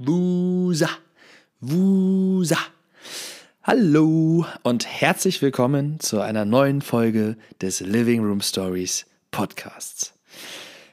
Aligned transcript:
Wusa, 0.00 0.90
Wusa. 1.60 2.58
Hallo 3.64 4.46
und 4.62 4.86
herzlich 4.86 5.42
willkommen 5.42 5.98
zu 5.98 6.20
einer 6.20 6.44
neuen 6.44 6.82
Folge 6.82 7.36
des 7.60 7.80
Living 7.80 8.22
Room 8.22 8.40
Stories 8.40 9.06
Podcasts. 9.32 10.14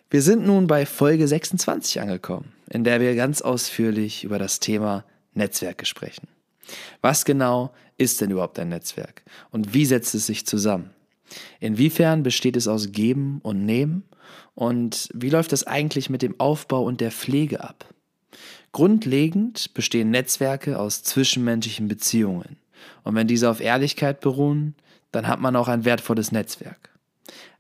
Wir 0.10 0.24
sind 0.24 0.48
nun 0.48 0.66
bei 0.66 0.88
Folge 0.88 1.28
26 1.28 2.02
angekommen, 2.02 2.54
in 2.68 2.84
der 2.84 3.00
wir 3.00 3.14
ganz 3.14 3.44
ausführlich 3.44 4.24
über 4.24 4.40
das 4.40 4.60
Thema 4.60 5.06
Netzwerke 5.36 5.86
sprechen. 5.86 6.28
Was 7.02 7.26
genau 7.26 7.76
ist 8.00 8.22
denn 8.22 8.32
überhaupt 8.32 8.58
ein 8.58 8.70
Netzwerk 8.70 9.22
und 9.52 9.76
wie 9.76 9.86
setzt 9.86 10.16
es 10.16 10.26
sich 10.26 10.48
zusammen? 10.48 10.90
Inwiefern 11.60 12.24
besteht 12.24 12.58
es 12.58 12.68
aus 12.68 12.92
Geben 12.92 13.40
und 13.44 13.68
Nehmen 13.68 14.04
und 14.56 15.10
wie 15.14 15.30
läuft 15.30 15.54
es 15.54 15.68
eigentlich 15.68 16.10
mit 16.10 16.24
dem 16.24 16.40
Aufbau 16.40 16.84
und 16.84 17.02
der 17.02 17.12
Pflege 17.12 17.64
ab? 17.64 17.86
Grundlegend 18.76 19.74
bestehen 19.74 20.12
Netzwerke 20.12 20.78
aus 20.78 21.02
zwischenmenschlichen 21.02 21.88
Beziehungen. 21.88 22.58
Und 23.06 23.16
wenn 23.16 23.26
diese 23.26 23.50
auf 23.50 23.62
Ehrlichkeit 23.62 24.20
beruhen, 24.20 24.76
dann 25.14 25.30
hat 25.30 25.40
man 25.40 25.56
auch 25.56 25.70
ein 25.70 25.86
wertvolles 25.86 26.34
Netzwerk. 26.34 26.90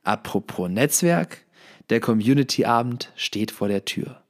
Apropos 0.03 0.69
Netzwerk, 0.69 1.37
der 1.89 2.01
Community-Abend 2.01 3.13
steht 3.15 3.51
vor 3.51 3.69
der 3.69 3.85
Tür. 3.85 4.23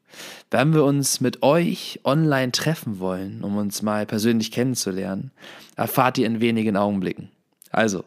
Wenn 0.51 0.75
wir 0.75 0.83
uns 0.83 1.21
mit 1.21 1.41
euch 1.41 2.01
online 2.03 2.51
treffen 2.51 2.99
wollen, 2.99 3.43
um 3.43 3.57
uns 3.57 3.81
mal 3.81 4.05
persönlich 4.05 4.51
kennenzulernen, 4.51 5.31
erfahrt 5.75 6.19
ihr 6.19 6.27
in 6.27 6.39
wenigen 6.39 6.77
Augenblicken. 6.77 7.31
Also, 7.71 8.03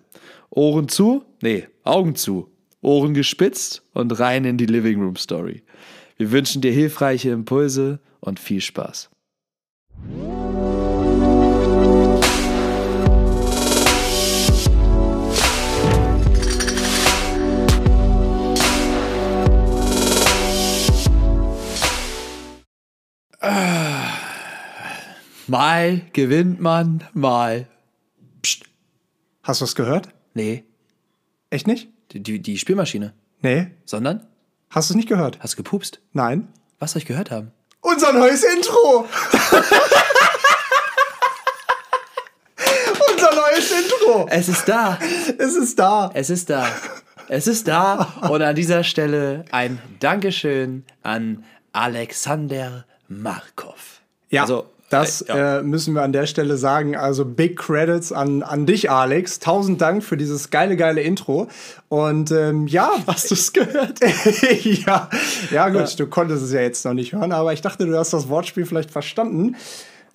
Ohren 0.51 0.89
zu? 0.89 1.25
Nee, 1.43 1.67
Augen 1.83 2.15
zu. 2.15 2.49
Ohren 2.81 3.13
gespitzt 3.13 3.83
und 3.93 4.17
rein 4.21 4.45
in 4.45 4.57
die 4.57 4.67
Living 4.67 5.03
Room 5.03 5.17
Story. 5.17 5.65
Wir 6.17 6.31
wünschen 6.31 6.63
dir 6.63 6.71
hilfreiche 6.71 7.31
Impulse 7.31 7.99
und 8.21 8.41
viel 8.41 8.61
Spaß. 8.61 9.11
Mal 25.47 26.03
gewinnt 26.13 26.61
man, 26.61 27.05
mal. 27.15 27.67
Psst. 28.43 28.65
Hast 29.43 29.61
du 29.61 29.65
was 29.65 29.75
gehört? 29.75 30.09
Nee, 30.35 30.65
Echt 31.51 31.67
nicht? 31.67 31.89
die, 32.13 32.23
die, 32.23 32.41
die 32.41 32.59
Spielmaschine. 32.59 33.15
Nee. 33.41 33.69
Sondern? 33.85 34.27
Hast 34.71 34.91
du 34.91 34.93
es 34.93 34.97
nicht 34.97 35.09
gehört? 35.09 35.41
Hast 35.41 35.55
du 35.55 35.57
gepupst? 35.57 36.01
Nein. 36.13 36.49
Was 36.79 36.93
soll 36.93 37.01
ich 37.01 37.07
gehört 37.07 37.31
haben? 37.31 37.53
Unser 37.91 38.13
neues 38.13 38.45
Intro! 38.45 39.09
Unser 43.11 43.35
neues 43.35 43.71
Intro! 43.73 44.27
Es 44.31 44.49
ist 44.49 44.69
da. 44.69 44.99
Es 45.39 45.55
ist 45.57 45.79
da. 45.79 46.11
Es 46.13 46.29
ist 46.29 46.51
da. 46.51 46.67
Es 47.29 47.47
ist 47.47 47.67
da. 47.67 48.13
Und 48.29 48.43
an 48.43 48.55
dieser 48.55 48.85
Stelle 48.85 49.45
ein 49.53 49.81
Dankeschön 50.01 50.85
an 51.03 51.45
Alexander 51.73 52.85
Markov. 53.09 54.03
Ja, 54.29 54.43
Also, 54.43 54.67
das 54.89 55.23
äh, 55.23 55.37
ja. 55.37 55.59
äh, 55.59 55.63
müssen 55.63 55.95
wir 55.95 56.03
an 56.03 56.13
der 56.13 56.27
Stelle 56.27 56.57
sagen. 56.57 56.97
Also 56.97 57.25
Big 57.25 57.59
Credits 57.59 58.13
an, 58.13 58.43
an 58.43 58.65
dich, 58.65 58.91
Alex. 58.91 59.39
Tausend 59.39 59.81
Dank 59.81 60.03
für 60.03 60.17
dieses 60.17 60.51
geile, 60.51 60.77
geile 60.77 61.03
Intro. 61.03 61.49
Und 61.89 62.31
ähm, 62.31 62.67
ja, 62.67 62.91
Hast 63.07 63.31
du 63.31 63.35
es 63.35 63.53
gehört? 63.53 63.99
ja, 64.63 65.11
ja 65.51 65.69
gut, 65.69 65.99
du 65.99 66.07
konntest 66.07 66.43
es 66.45 66.53
ja 66.53 66.61
jetzt 66.61 66.85
noch 66.85 66.95
nicht 66.95 67.13
hören, 67.13 67.33
aber 67.33 67.53
ich 67.53 67.61
dachte, 67.61 67.87
du 67.87 67.97
hast 67.99 68.13
das 68.13 68.29
Wortspiel 68.29 68.67
vielleicht 68.67 68.91
verstanden. 68.91 69.57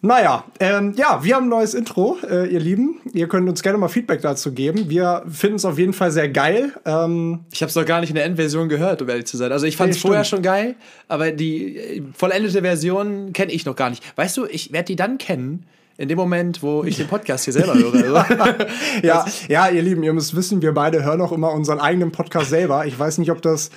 Naja, 0.05 0.43
ähm, 0.59 0.93
ja, 0.97 1.23
wir 1.23 1.33
haben 1.35 1.45
ein 1.45 1.49
neues 1.49 1.73
Intro, 1.73 2.17
äh, 2.29 2.45
ihr 2.51 2.59
Lieben. 2.59 2.99
Ihr 3.13 3.29
könnt 3.29 3.47
uns 3.47 3.63
gerne 3.63 3.77
mal 3.77 3.87
Feedback 3.87 4.21
dazu 4.21 4.51
geben. 4.51 4.89
Wir 4.89 5.23
finden 5.31 5.55
es 5.55 5.63
auf 5.63 5.79
jeden 5.79 5.93
Fall 5.93 6.11
sehr 6.11 6.27
geil. 6.27 6.73
Ähm, 6.83 7.45
Ich 7.53 7.61
habe 7.61 7.69
es 7.69 7.75
noch 7.75 7.85
gar 7.85 8.01
nicht 8.01 8.09
in 8.09 8.15
der 8.15 8.25
Endversion 8.25 8.67
gehört, 8.67 9.01
um 9.01 9.07
ehrlich 9.07 9.27
zu 9.27 9.37
sein. 9.37 9.53
Also 9.53 9.65
ich 9.65 9.77
fand 9.77 9.91
es 9.91 9.97
Nee, 10.03 10.09
vorher 10.09 10.25
schon 10.25 10.41
geil, 10.41 10.75
aber 11.07 11.31
die 11.31 11.77
äh, 11.77 12.03
vollendete 12.13 12.61
Version 12.61 13.31
kenne 13.31 13.53
ich 13.53 13.65
noch 13.65 13.77
gar 13.77 13.89
nicht. 13.89 14.03
Weißt 14.17 14.35
du, 14.35 14.45
ich 14.45 14.73
werde 14.73 14.87
die 14.87 14.97
dann 14.97 15.17
kennen, 15.17 15.65
in 15.97 16.09
dem 16.09 16.17
Moment, 16.17 16.63
wo 16.63 16.83
ich 16.83 16.97
den 16.97 17.07
Podcast 17.07 17.45
hier 17.45 17.53
selber 17.53 17.75
höre. 17.75 17.93
Also, 17.93 18.65
ja, 19.03 19.25
ja, 19.47 19.69
ihr 19.69 19.81
Lieben, 19.81 20.01
ihr 20.03 20.13
müsst 20.13 20.35
wissen, 20.35 20.61
wir 20.61 20.73
beide 20.73 21.03
hören 21.03 21.21
auch 21.21 21.31
immer 21.31 21.51
unseren 21.51 21.79
eigenen 21.79 22.11
Podcast 22.11 22.49
selber. 22.49 22.85
Ich 22.85 22.97
weiß 22.97 23.19
nicht, 23.19 23.31
ob 23.31 23.41
das 23.41 23.69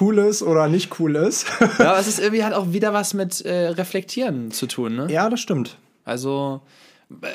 cool 0.00 0.18
ist 0.18 0.42
oder 0.42 0.68
nicht 0.68 1.00
cool 1.00 1.16
ist. 1.16 1.46
ja, 1.78 1.90
aber 1.90 1.98
es 1.98 2.08
ist 2.08 2.18
irgendwie 2.20 2.44
halt 2.44 2.54
auch 2.54 2.72
wieder 2.72 2.92
was 2.92 3.14
mit 3.14 3.40
äh, 3.42 3.68
Reflektieren 3.68 4.50
zu 4.50 4.66
tun. 4.66 4.96
Ne? 4.96 5.06
ja, 5.10 5.30
das 5.30 5.40
stimmt. 5.40 5.78
Also, 6.04 6.60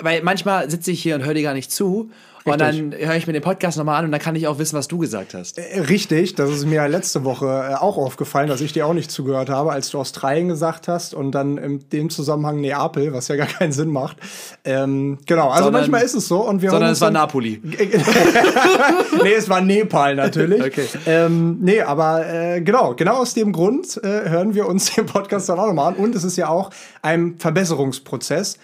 weil 0.01 0.21
manchmal 0.21 0.69
sitze 0.69 0.91
ich 0.91 1.01
hier 1.01 1.15
und 1.15 1.25
höre 1.25 1.33
dir 1.33 1.43
gar 1.43 1.53
nicht 1.53 1.71
zu. 1.71 2.11
Und 2.53 2.61
dann 2.61 2.93
höre 2.97 3.15
ich 3.15 3.27
mir 3.27 3.33
den 3.33 3.41
Podcast 3.41 3.77
nochmal 3.77 3.99
an 3.99 4.05
und 4.05 4.11
dann 4.11 4.21
kann 4.21 4.35
ich 4.35 4.47
auch 4.47 4.59
wissen, 4.59 4.77
was 4.77 4.87
du 4.87 4.97
gesagt 4.97 5.33
hast. 5.33 5.57
Äh, 5.57 5.81
Richtig, 5.81 6.35
das 6.35 6.49
ist 6.49 6.65
mir 6.65 6.87
letzte 6.87 7.23
Woche 7.23 7.45
äh, 7.45 7.75
auch 7.75 7.97
aufgefallen, 7.97 8.47
dass 8.47 8.61
ich 8.61 8.73
dir 8.73 8.85
auch 8.85 8.93
nicht 8.93 9.11
zugehört 9.11 9.49
habe, 9.49 9.71
als 9.71 9.89
du 9.89 9.99
Australien 9.99 10.47
gesagt 10.47 10.87
hast 10.87 11.13
und 11.13 11.31
dann 11.31 11.57
in 11.57 11.89
dem 11.89 12.09
Zusammenhang 12.09 12.61
Neapel, 12.61 13.13
was 13.13 13.27
ja 13.27 13.35
gar 13.35 13.47
keinen 13.47 13.71
Sinn 13.71 13.89
macht. 13.89 14.17
Ähm, 14.63 15.17
genau, 15.25 15.49
also 15.49 15.65
Sondern- 15.65 15.81
manchmal 15.81 16.03
ist 16.03 16.15
es 16.15 16.27
so 16.27 16.39
und 16.41 16.61
wir 16.61 16.69
Sondern 16.71 16.91
es 16.91 17.01
war 17.01 17.11
Napoli. 17.11 17.61
nee, 19.23 19.33
es 19.33 19.49
war 19.49 19.61
Nepal 19.61 20.15
natürlich. 20.15 20.61
Okay. 20.63 20.85
Ähm, 21.05 21.57
nee, 21.61 21.81
aber 21.81 22.27
äh, 22.27 22.61
genau, 22.61 22.93
genau 22.95 23.17
aus 23.17 23.33
dem 23.33 23.51
Grund 23.51 23.99
äh, 24.03 24.29
hören 24.29 24.55
wir 24.55 24.67
uns 24.67 24.93
den 24.95 25.05
Podcast 25.05 25.49
dann 25.49 25.59
auch 25.59 25.67
nochmal 25.67 25.93
an. 25.93 25.95
Und 25.95 26.15
es 26.15 26.23
ist 26.23 26.37
ja 26.37 26.49
auch 26.49 26.69
ein 27.01 27.35
Verbesserungsprozess. 27.37 28.57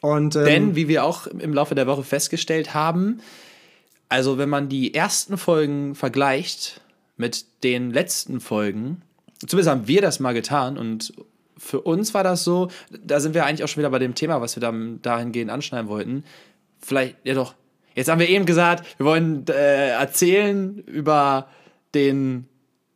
Und, 0.00 0.36
ähm, 0.36 0.44
Denn, 0.44 0.76
wie 0.76 0.88
wir 0.88 1.04
auch 1.04 1.26
im 1.26 1.52
Laufe 1.52 1.74
der 1.74 1.86
Woche 1.86 2.02
festgestellt 2.02 2.74
haben, 2.74 3.20
also 4.08 4.38
wenn 4.38 4.48
man 4.48 4.68
die 4.68 4.94
ersten 4.94 5.38
Folgen 5.38 5.94
vergleicht 5.94 6.80
mit 7.16 7.44
den 7.62 7.90
letzten 7.92 8.40
Folgen, 8.40 9.02
zumindest 9.46 9.70
haben 9.70 9.88
wir 9.88 10.02
das 10.02 10.20
mal 10.20 10.32
getan 10.32 10.78
und 10.78 11.12
für 11.56 11.82
uns 11.82 12.14
war 12.14 12.24
das 12.24 12.42
so, 12.42 12.68
da 13.04 13.20
sind 13.20 13.34
wir 13.34 13.44
eigentlich 13.44 13.62
auch 13.62 13.68
schon 13.68 13.82
wieder 13.82 13.90
bei 13.90 13.98
dem 13.98 14.14
Thema, 14.14 14.40
was 14.40 14.56
wir 14.56 14.62
dann 14.62 15.00
dahingehend 15.02 15.50
anschneiden 15.50 15.88
wollten. 15.88 16.24
Vielleicht, 16.80 17.16
ja 17.22 17.34
doch. 17.34 17.54
Jetzt 17.94 18.08
haben 18.08 18.18
wir 18.18 18.28
eben 18.28 18.46
gesagt, 18.46 18.98
wir 18.98 19.04
wollen 19.04 19.44
äh, 19.48 19.90
erzählen 19.90 20.78
über 20.86 21.48
den 21.94 22.48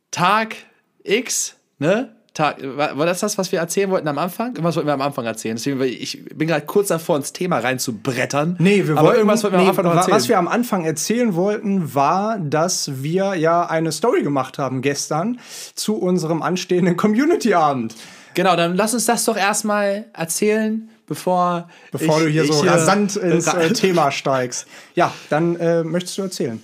Tag 0.09 0.55
X, 1.03 1.57
ne? 1.77 2.14
Tag, 2.35 2.57
war 2.61 2.97
war 2.97 3.05
das 3.05 3.21
das, 3.21 3.37
was 3.37 3.53
wir 3.53 3.59
erzählen 3.59 3.89
wollten 3.89 4.09
am 4.09 4.17
Anfang? 4.17 4.47
Irgendwas 4.49 4.75
wollten 4.75 4.89
wir 4.89 4.93
am 4.93 5.01
Anfang 5.01 5.25
erzählen. 5.25 5.55
Deswegen, 5.55 5.81
ich 5.81 6.25
bin 6.35 6.49
gerade 6.49 6.65
kurz 6.65 6.89
davor, 6.89 7.15
ins 7.15 7.31
Thema 7.31 7.59
reinzubrettern. 7.59 8.57
Nee, 8.59 8.85
wir 8.85 8.97
wollten, 8.97 9.15
irgendwas 9.15 9.43
wollten 9.43 9.53
wir 9.53 9.59
am 9.59 9.63
nee, 9.63 9.69
Anfang 9.69 9.85
noch 9.85 9.95
erzählen. 9.95 10.17
Was 10.17 10.27
wir 10.27 10.37
am 10.37 10.49
Anfang 10.49 10.83
erzählen 10.83 11.33
wollten, 11.35 11.95
war, 11.95 12.37
dass 12.37 13.01
wir 13.01 13.35
ja 13.35 13.65
eine 13.65 13.93
Story 13.93 14.21
gemacht 14.21 14.57
haben 14.57 14.81
gestern 14.81 15.39
zu 15.75 15.95
unserem 15.95 16.41
anstehenden 16.41 16.97
Community-Abend. 16.97 17.95
genau, 18.33 18.57
dann 18.57 18.75
lass 18.75 18.93
uns 18.93 19.05
das 19.05 19.23
doch 19.23 19.37
erstmal 19.37 20.03
erzählen, 20.11 20.89
bevor 21.07 21.69
Bevor 21.93 22.17
ich, 22.17 22.25
du 22.25 22.29
hier 22.31 22.43
ich 22.43 22.51
so 22.51 22.67
rasant 22.67 23.15
ins 23.15 23.47
äh, 23.47 23.71
Thema 23.71 24.11
steigst. 24.11 24.67
Ja, 24.93 25.13
dann 25.29 25.55
äh, 25.55 25.85
möchtest 25.85 26.17
du 26.17 26.23
erzählen. 26.23 26.61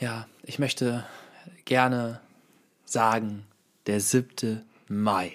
Ja, 0.00 0.26
ich 0.42 0.58
möchte 0.58 1.04
gerne 1.66 2.20
sagen, 2.86 3.44
der 3.86 4.00
7. 4.00 4.62
Mai. 4.88 5.32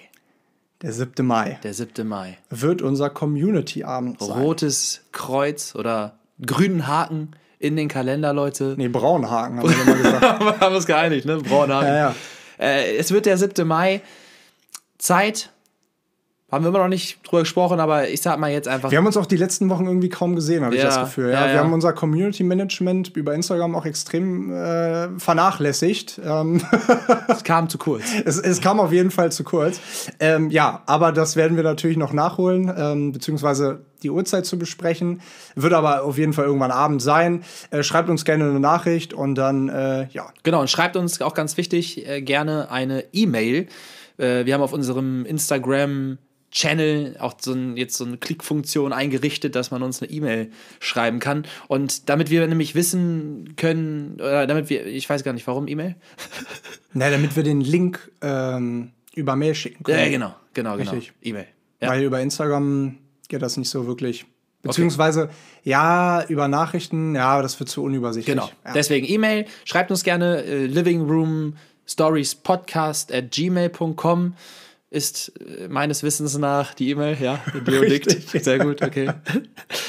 Der 0.82 0.92
7. 0.92 1.24
Mai 1.24 1.60
Der 1.62 1.74
7. 1.74 2.06
Mai. 2.06 2.38
wird 2.50 2.82
unser 2.82 3.10
Community-Abend 3.10 4.20
sein. 4.20 4.40
Rotes 4.40 5.02
Kreuz 5.12 5.74
oder 5.74 6.18
grünen 6.44 6.86
Haken 6.88 7.30
in 7.60 7.76
den 7.76 7.86
Kalender, 7.86 8.32
Leute. 8.32 8.74
Nee, 8.76 8.88
Braunhaken 8.88 9.58
haben 9.58 9.68
wir 9.68 9.82
immer 9.82 9.94
gesagt. 9.94 10.40
wir 10.40 10.60
haben 10.60 10.74
uns 10.74 10.86
geeinigt, 10.86 11.26
ne? 11.26 11.38
Braunhagen. 11.38 11.88
Ja, 11.88 11.96
ja. 11.96 12.14
Äh, 12.58 12.96
es 12.96 13.12
wird 13.12 13.26
der 13.26 13.38
7. 13.38 13.66
Mai. 13.66 14.00
Zeit. 14.98 15.51
Haben 16.52 16.64
wir 16.64 16.68
immer 16.68 16.80
noch 16.80 16.88
nicht 16.88 17.26
drüber 17.26 17.40
gesprochen, 17.40 17.80
aber 17.80 18.10
ich 18.10 18.20
sag 18.20 18.38
mal 18.38 18.50
jetzt 18.52 18.68
einfach. 18.68 18.90
Wir 18.90 18.98
haben 18.98 19.06
uns 19.06 19.16
auch 19.16 19.24
die 19.24 19.38
letzten 19.38 19.70
Wochen 19.70 19.86
irgendwie 19.86 20.10
kaum 20.10 20.36
gesehen, 20.36 20.62
habe 20.62 20.74
ich 20.74 20.82
Ja, 20.82 20.88
das 20.88 21.00
Gefühl. 21.00 21.30
Ja, 21.30 21.46
ja, 21.46 21.52
wir 21.54 21.60
haben 21.60 21.72
unser 21.72 21.94
Community 21.94 22.42
Management 22.42 23.16
über 23.16 23.34
Instagram 23.34 23.74
auch 23.74 23.86
extrem 23.86 24.52
äh, 24.52 25.18
vernachlässigt. 25.18 26.20
Ähm, 26.22 26.60
es 27.28 27.42
kam 27.42 27.70
zu 27.70 27.78
kurz. 27.78 28.02
es, 28.26 28.38
es 28.38 28.60
kam 28.60 28.80
auf 28.80 28.92
jeden 28.92 29.10
Fall 29.10 29.32
zu 29.32 29.44
kurz. 29.44 29.80
Ähm, 30.20 30.50
ja, 30.50 30.82
aber 30.84 31.12
das 31.12 31.36
werden 31.36 31.56
wir 31.56 31.64
natürlich 31.64 31.96
noch 31.96 32.12
nachholen, 32.12 32.70
ähm, 32.76 33.12
beziehungsweise 33.12 33.86
die 34.02 34.10
Uhrzeit 34.10 34.44
zu 34.44 34.58
besprechen. 34.58 35.22
Wird 35.54 35.72
aber 35.72 36.02
auf 36.02 36.18
jeden 36.18 36.34
Fall 36.34 36.44
irgendwann 36.44 36.70
Abend 36.70 37.00
sein. 37.00 37.44
Äh, 37.70 37.82
schreibt 37.82 38.10
uns 38.10 38.26
gerne 38.26 38.44
eine 38.44 38.60
Nachricht 38.60 39.14
und 39.14 39.36
dann, 39.36 39.70
äh, 39.70 40.06
ja, 40.10 40.26
Genau, 40.42 40.60
und 40.60 40.68
schreibt 40.68 40.96
uns 40.96 41.22
auch 41.22 41.32
ganz 41.32 41.56
wichtig 41.56 42.06
äh, 42.06 42.20
gerne 42.20 42.70
eine 42.70 43.04
E-Mail. 43.14 43.68
Äh, 44.18 44.44
wir 44.44 44.52
haben 44.52 44.60
auf 44.60 44.74
unserem 44.74 45.24
Instagram 45.24 46.18
Channel 46.52 47.16
auch 47.18 47.34
so 47.40 47.52
ein, 47.52 47.76
jetzt 47.78 47.96
so 47.96 48.04
eine 48.04 48.18
Klickfunktion 48.18 48.92
eingerichtet, 48.92 49.56
dass 49.56 49.70
man 49.70 49.82
uns 49.82 50.02
eine 50.02 50.12
E-Mail 50.12 50.50
schreiben 50.80 51.18
kann. 51.18 51.46
Und 51.66 52.10
damit 52.10 52.28
wir 52.30 52.46
nämlich 52.46 52.74
wissen 52.74 53.54
können, 53.56 54.16
oder 54.16 54.46
damit 54.46 54.68
wir, 54.68 54.84
ich 54.86 55.08
weiß 55.08 55.24
gar 55.24 55.32
nicht, 55.32 55.46
warum 55.46 55.66
E-Mail? 55.66 55.96
Na, 56.92 57.08
damit 57.10 57.36
wir 57.36 57.42
den 57.42 57.62
Link 57.62 58.12
ähm, 58.20 58.90
über 59.14 59.34
Mail 59.34 59.54
schicken 59.54 59.82
können. 59.82 59.98
Ja, 59.98 60.10
genau, 60.10 60.34
genau, 60.52 60.76
genau. 60.76 60.90
Richtig. 60.90 61.14
E-Mail. 61.22 61.46
Ja. 61.80 61.88
Weil 61.88 62.04
über 62.04 62.20
Instagram 62.20 62.98
geht 63.28 63.40
das 63.40 63.56
nicht 63.56 63.70
so 63.70 63.86
wirklich. 63.86 64.26
Beziehungsweise, 64.60 65.30
ja, 65.64 66.22
über 66.28 66.48
Nachrichten, 66.48 67.14
ja, 67.16 67.40
das 67.42 67.58
wird 67.58 67.70
zu 67.70 67.82
unübersichtlich. 67.82 68.36
Genau. 68.36 68.50
Ja. 68.64 68.74
Deswegen 68.74 69.08
E-Mail, 69.08 69.46
schreibt 69.64 69.90
uns 69.90 70.04
gerne 70.04 70.44
äh, 70.44 70.66
livingroomstoriespodcast 70.66 73.12
at 73.12 73.32
gmail.com 73.32 74.34
ist 74.92 75.32
äh, 75.40 75.68
meines 75.68 76.02
Wissens 76.02 76.36
nach 76.36 76.74
die 76.74 76.90
E-Mail, 76.90 77.16
ja, 77.20 77.40
liegt. 77.66 78.10
Sehr 78.44 78.58
gut, 78.58 78.82
okay. 78.82 79.10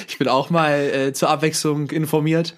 Ich 0.08 0.18
bin 0.18 0.28
auch 0.28 0.50
mal 0.50 0.80
äh, 0.80 1.14
zur 1.14 1.30
Abwechslung 1.30 1.92
informiert. 1.92 2.56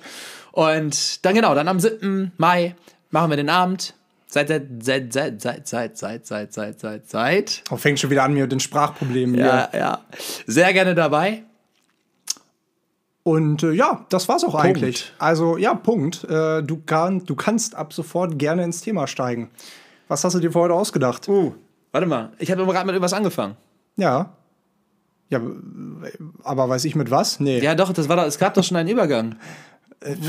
Und 0.51 1.25
dann 1.25 1.35
genau, 1.35 1.55
dann 1.55 1.67
am 1.67 1.79
7. 1.79 2.31
Mai 2.37 2.75
machen 3.09 3.31
wir 3.31 3.37
den 3.37 3.49
Abend. 3.49 3.93
Seit, 4.27 4.47
seit, 4.47 4.67
seit, 4.81 5.13
seit, 5.13 5.41
seit, 5.41 5.67
seit, 5.67 5.97
seit, 5.97 6.25
seit, 6.27 6.53
seit, 6.53 6.79
seit, 6.79 7.09
seit. 7.09 7.63
Oh, 7.71 7.77
fängt 7.77 7.99
schon 7.99 8.09
wieder 8.09 8.23
an 8.23 8.33
mit 8.33 8.51
den 8.51 8.59
Sprachproblemen 8.59 9.35
Ja, 9.35 9.69
hier. 9.71 9.79
ja. 9.79 10.05
Sehr 10.45 10.73
gerne 10.73 10.93
dabei. 10.93 11.43
Und 13.23 13.63
äh, 13.63 13.71
ja, 13.71 14.05
das 14.09 14.27
war's 14.27 14.43
auch 14.43 14.53
eigentlich. 14.53 15.11
Also, 15.17 15.57
ja, 15.57 15.73
Punkt. 15.73 16.25
Äh, 16.25 16.61
du, 16.61 16.81
kann, 16.85 17.25
du 17.25 17.35
kannst 17.35 17.73
ab 17.75 17.91
sofort 17.91 18.37
gerne 18.37 18.63
ins 18.63 18.81
Thema 18.81 19.07
steigen. 19.07 19.49
Was 20.07 20.23
hast 20.23 20.33
du 20.33 20.39
dir 20.39 20.51
für 20.51 20.59
heute 20.59 20.75
ausgedacht? 20.75 21.27
Uh, 21.27 21.55
warte 21.95 22.07
mal. 22.07 22.33
Ich 22.39 22.51
habe 22.51 22.65
gerade 22.65 22.85
mit 22.85 22.93
irgendwas 22.93 23.13
angefangen. 23.13 23.55
Ja. 23.95 24.33
Ja, 25.29 25.39
aber 26.43 26.67
weiß 26.67 26.83
ich 26.83 26.93
mit 26.93 27.09
was? 27.09 27.39
Nee. 27.39 27.59
Ja, 27.61 27.73
doch, 27.73 27.93
das 27.93 28.09
war 28.09 28.17
doch, 28.17 28.25
es 28.25 28.37
gab 28.37 28.53
doch 28.53 28.65
schon 28.65 28.75
einen 28.75 28.89
Übergang. 28.89 29.37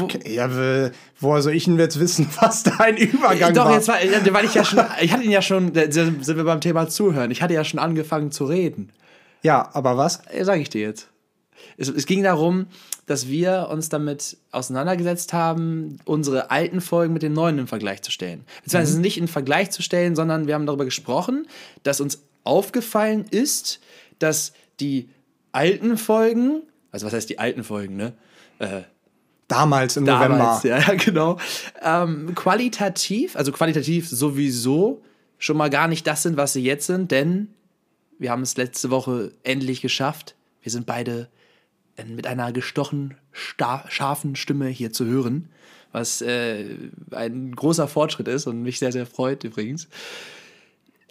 Okay, 0.01 0.33
ja, 0.33 0.49
woher 1.19 1.43
soll 1.43 1.55
ich 1.55 1.65
denn 1.65 1.77
jetzt 1.77 1.99
wissen, 1.99 2.29
was 2.41 2.63
dein 2.63 2.97
Übergang 2.97 3.53
Doch, 3.53 3.65
war? 3.67 3.75
jetzt 3.75 3.89
war, 3.89 3.97
weil 4.33 4.45
ich 4.45 4.55
ja 4.55 4.65
schon, 4.65 4.79
ich 5.01 5.13
hatte 5.13 5.25
ihn 5.25 5.33
ja 5.33 5.43
schon, 5.43 5.73
da 5.73 5.91
sind 5.91 6.25
wir 6.25 6.45
beim 6.45 6.61
Thema 6.61 6.89
Zuhören. 6.89 7.33
Ich 7.33 7.43
hatte 7.43 7.53
ja 7.53 7.65
schon 7.65 7.81
angefangen 7.81 8.31
zu 8.31 8.45
reden. 8.45 8.93
ja, 9.43 9.69
aber 9.73 9.97
was? 9.97 10.23
Sage 10.43 10.61
ich 10.61 10.71
dir 10.71 10.83
jetzt. 10.83 11.09
Es, 11.77 11.89
es 11.89 12.07
ging 12.07 12.23
darum, 12.23 12.67
dass 13.07 13.29
wir 13.29 13.69
uns 13.71 13.89
damit 13.89 14.37
auseinandergesetzt 14.51 15.33
haben, 15.33 15.99
unsere 16.05 16.51
alten 16.51 16.81
Folgen 16.81 17.13
mit 17.13 17.23
den 17.23 17.33
neuen 17.33 17.59
im 17.59 17.67
Vergleich 17.67 18.03
zu 18.03 18.11
stellen. 18.11 18.45
Beziehungsweise 18.65 19.01
nicht 19.01 19.19
in 19.19 19.29
Vergleich 19.29 19.71
zu 19.71 19.83
stellen, 19.83 20.17
sondern 20.17 20.47
wir 20.47 20.55
haben 20.55 20.67
darüber 20.67 20.85
gesprochen, 20.85 21.47
dass 21.83 22.01
uns 22.01 22.23
aufgefallen 22.45 23.25
ist, 23.31 23.81
dass 24.19 24.53
die 24.81 25.09
alten 25.53 25.99
Folgen, 25.99 26.63
also 26.91 27.07
was 27.07 27.13
heißt 27.13 27.31
die 27.31 27.39
alten 27.39 27.65
Folgen, 27.65 27.97
ne? 27.97 28.15
Damals 29.49 29.97
im 29.97 30.05
November. 30.05 30.39
Damals, 30.39 30.63
ja, 30.65 30.79
ja, 30.79 30.95
genau. 30.95 31.39
Ähm, 31.83 32.35
qualitativ, 32.35 33.37
also 33.37 33.53
qualitativ 33.53 34.09
sowieso 34.09 35.03
schon 35.39 35.57
mal 35.57 35.71
gar 35.71 35.89
nicht 35.89 36.07
das 36.07 36.23
sind, 36.23 36.37
was 36.37 36.55
sie 36.55 36.63
jetzt 36.63 36.87
sind, 36.87 37.11
denn 37.11 37.49
wir 38.19 38.31
haben 38.31 38.43
es 38.43 38.57
letzte 38.57 38.91
Woche 38.91 39.33
endlich 39.43 39.83
geschafft. 39.83 40.35
Wir 40.63 40.73
sind 40.73 40.87
beide 40.87 41.21
äh, 41.21 41.36
mit 42.05 42.27
einer 42.27 42.53
gestochen, 42.53 43.15
scharfen 43.33 44.37
Stimme 44.37 44.69
hier 44.69 44.93
zu 44.93 45.05
hören, 45.07 45.49
was 45.93 46.21
äh, 46.23 46.77
ein 47.11 47.55
großer 47.55 47.89
Fortschritt 47.89 48.29
ist 48.29 48.47
und 48.47 48.63
mich 48.63 48.79
sehr, 48.79 48.93
sehr 48.93 49.07
freut 49.07 49.45
übrigens. 49.45 49.89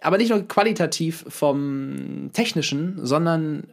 Aber 0.00 0.18
nicht 0.18 0.30
nur 0.30 0.46
qualitativ 0.46 1.24
vom 1.28 2.30
technischen, 2.32 3.04
sondern 3.04 3.64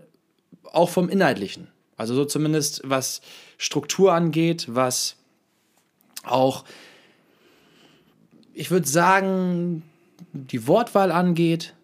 auch 0.72 0.90
vom 0.90 1.10
inhaltlichen. 1.10 1.68
Also 1.98 2.16
so 2.16 2.26
zumindest 2.26 2.82
was 2.84 3.22
Struktur 3.58 4.14
angeht, 4.14 4.66
was 4.70 5.18
auch, 6.24 6.66
ich 8.54 8.72
würde 8.72 8.88
sagen, 8.88 9.84
die 10.32 10.68
Wortwahl 10.68 11.12
angeht, 11.12 11.76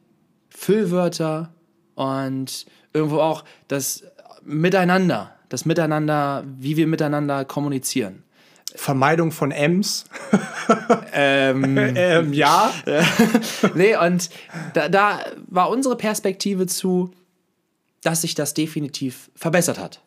Füllwörter 0.49 1.53
und 1.95 2.65
irgendwo 2.93 3.19
auch 3.19 3.45
das 3.67 4.03
Miteinander, 4.43 5.35
das 5.49 5.65
Miteinander, 5.65 6.43
wie 6.57 6.77
wir 6.77 6.87
miteinander 6.87 7.45
kommunizieren. 7.45 8.23
Vermeidung 8.75 9.31
von 9.31 9.51
M's. 9.51 10.05
Ähm, 11.11 11.77
ähm, 11.77 12.33
ja. 12.33 12.71
nee, 13.75 13.95
und 13.95 14.29
da, 14.73 14.89
da 14.89 15.25
war 15.47 15.69
unsere 15.69 15.95
Perspektive 15.95 16.67
zu, 16.67 17.11
dass 18.03 18.21
sich 18.21 18.35
das 18.35 18.53
definitiv 18.53 19.29
verbessert 19.35 19.79
hat. 19.79 20.01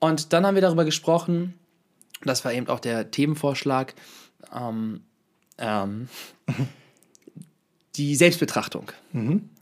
Und 0.00 0.32
dann 0.32 0.46
haben 0.46 0.54
wir 0.54 0.62
darüber 0.62 0.84
gesprochen, 0.84 1.54
das 2.24 2.44
war 2.44 2.52
eben 2.52 2.68
auch 2.68 2.80
der 2.80 3.10
Themenvorschlag, 3.10 3.94
ähm, 4.52 5.02
ähm, 5.58 6.08
die 7.94 8.16
Selbstbetrachtung. 8.16 8.90